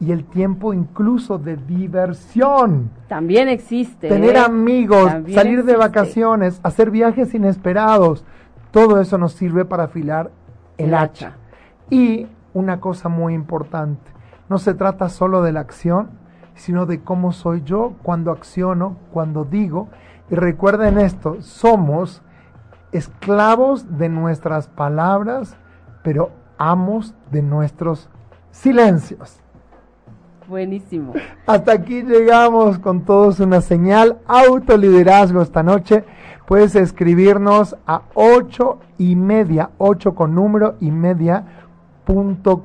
y 0.00 0.12
el 0.12 0.24
tiempo 0.24 0.72
incluso 0.72 1.38
de 1.38 1.56
diversión? 1.56 2.90
También 3.08 3.48
existe. 3.48 4.08
Tener 4.08 4.36
¿eh? 4.36 4.40
amigos, 4.40 5.10
salir 5.32 5.64
de 5.64 5.76
vacaciones, 5.76 6.60
hacer 6.62 6.90
viajes 6.90 7.34
inesperados, 7.34 8.24
todo 8.70 9.00
eso 9.00 9.18
nos 9.18 9.32
sirve 9.32 9.64
para 9.64 9.84
afilar 9.84 10.30
el, 10.78 10.94
hacha. 10.94 11.28
hacha. 11.28 11.36
Y 11.90 12.26
una 12.54 12.80
cosa 12.80 13.08
muy 13.08 13.34
importante. 13.34 14.10
No 14.48 14.58
se 14.58 14.74
trata 14.74 15.08
solo 15.08 15.42
de 15.42 15.52
la 15.52 15.60
acción, 15.60 16.10
sino 16.54 16.86
de 16.86 17.02
cómo 17.02 17.32
soy 17.32 17.62
yo 17.64 17.94
cuando 18.02 18.30
acciono, 18.30 18.96
cuando 19.12 19.44
digo. 19.44 19.88
Y 20.30 20.34
recuerden 20.34 20.98
esto, 20.98 21.40
somos 21.42 22.22
esclavos 22.92 23.98
de 23.98 24.08
nuestras 24.08 24.68
palabras, 24.68 25.56
pero 26.02 26.30
amos 26.58 27.14
de 27.30 27.42
nuestros 27.42 28.08
silencios. 28.50 29.40
Buenísimo. 30.48 31.14
Hasta 31.46 31.72
aquí 31.72 32.02
llegamos 32.02 32.78
con 32.78 33.04
todos 33.04 33.40
una 33.40 33.60
señal 33.60 34.18
autoliderazgo 34.26 35.42
esta 35.42 35.62
noche. 35.62 36.04
Puedes 36.46 36.76
escribirnos 36.76 37.76
a 37.86 38.02
ocho 38.14 38.78
y 38.98 39.16
media, 39.16 39.70
ocho 39.78 40.14
con 40.14 40.34
número 40.34 40.76
y 40.80 40.90
media 40.90 41.44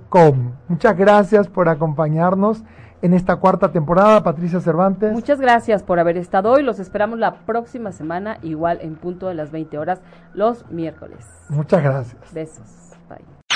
Com. 0.09 0.51
Muchas 0.67 0.97
gracias 0.97 1.47
por 1.47 1.69
acompañarnos 1.69 2.63
en 3.01 3.13
esta 3.13 3.37
cuarta 3.37 3.71
temporada, 3.71 4.21
Patricia 4.21 4.59
Cervantes. 4.59 5.13
Muchas 5.13 5.39
gracias 5.39 5.81
por 5.81 5.99
haber 5.99 6.17
estado 6.17 6.51
hoy. 6.51 6.63
Los 6.63 6.79
esperamos 6.79 7.19
la 7.19 7.35
próxima 7.45 7.93
semana, 7.93 8.37
igual 8.41 8.79
en 8.81 8.95
punto 8.95 9.27
de 9.29 9.35
las 9.35 9.51
20 9.51 9.77
horas, 9.77 10.01
los 10.33 10.69
miércoles. 10.69 11.25
Muchas 11.47 11.81
gracias. 11.81 12.33
Besos. 12.33 12.88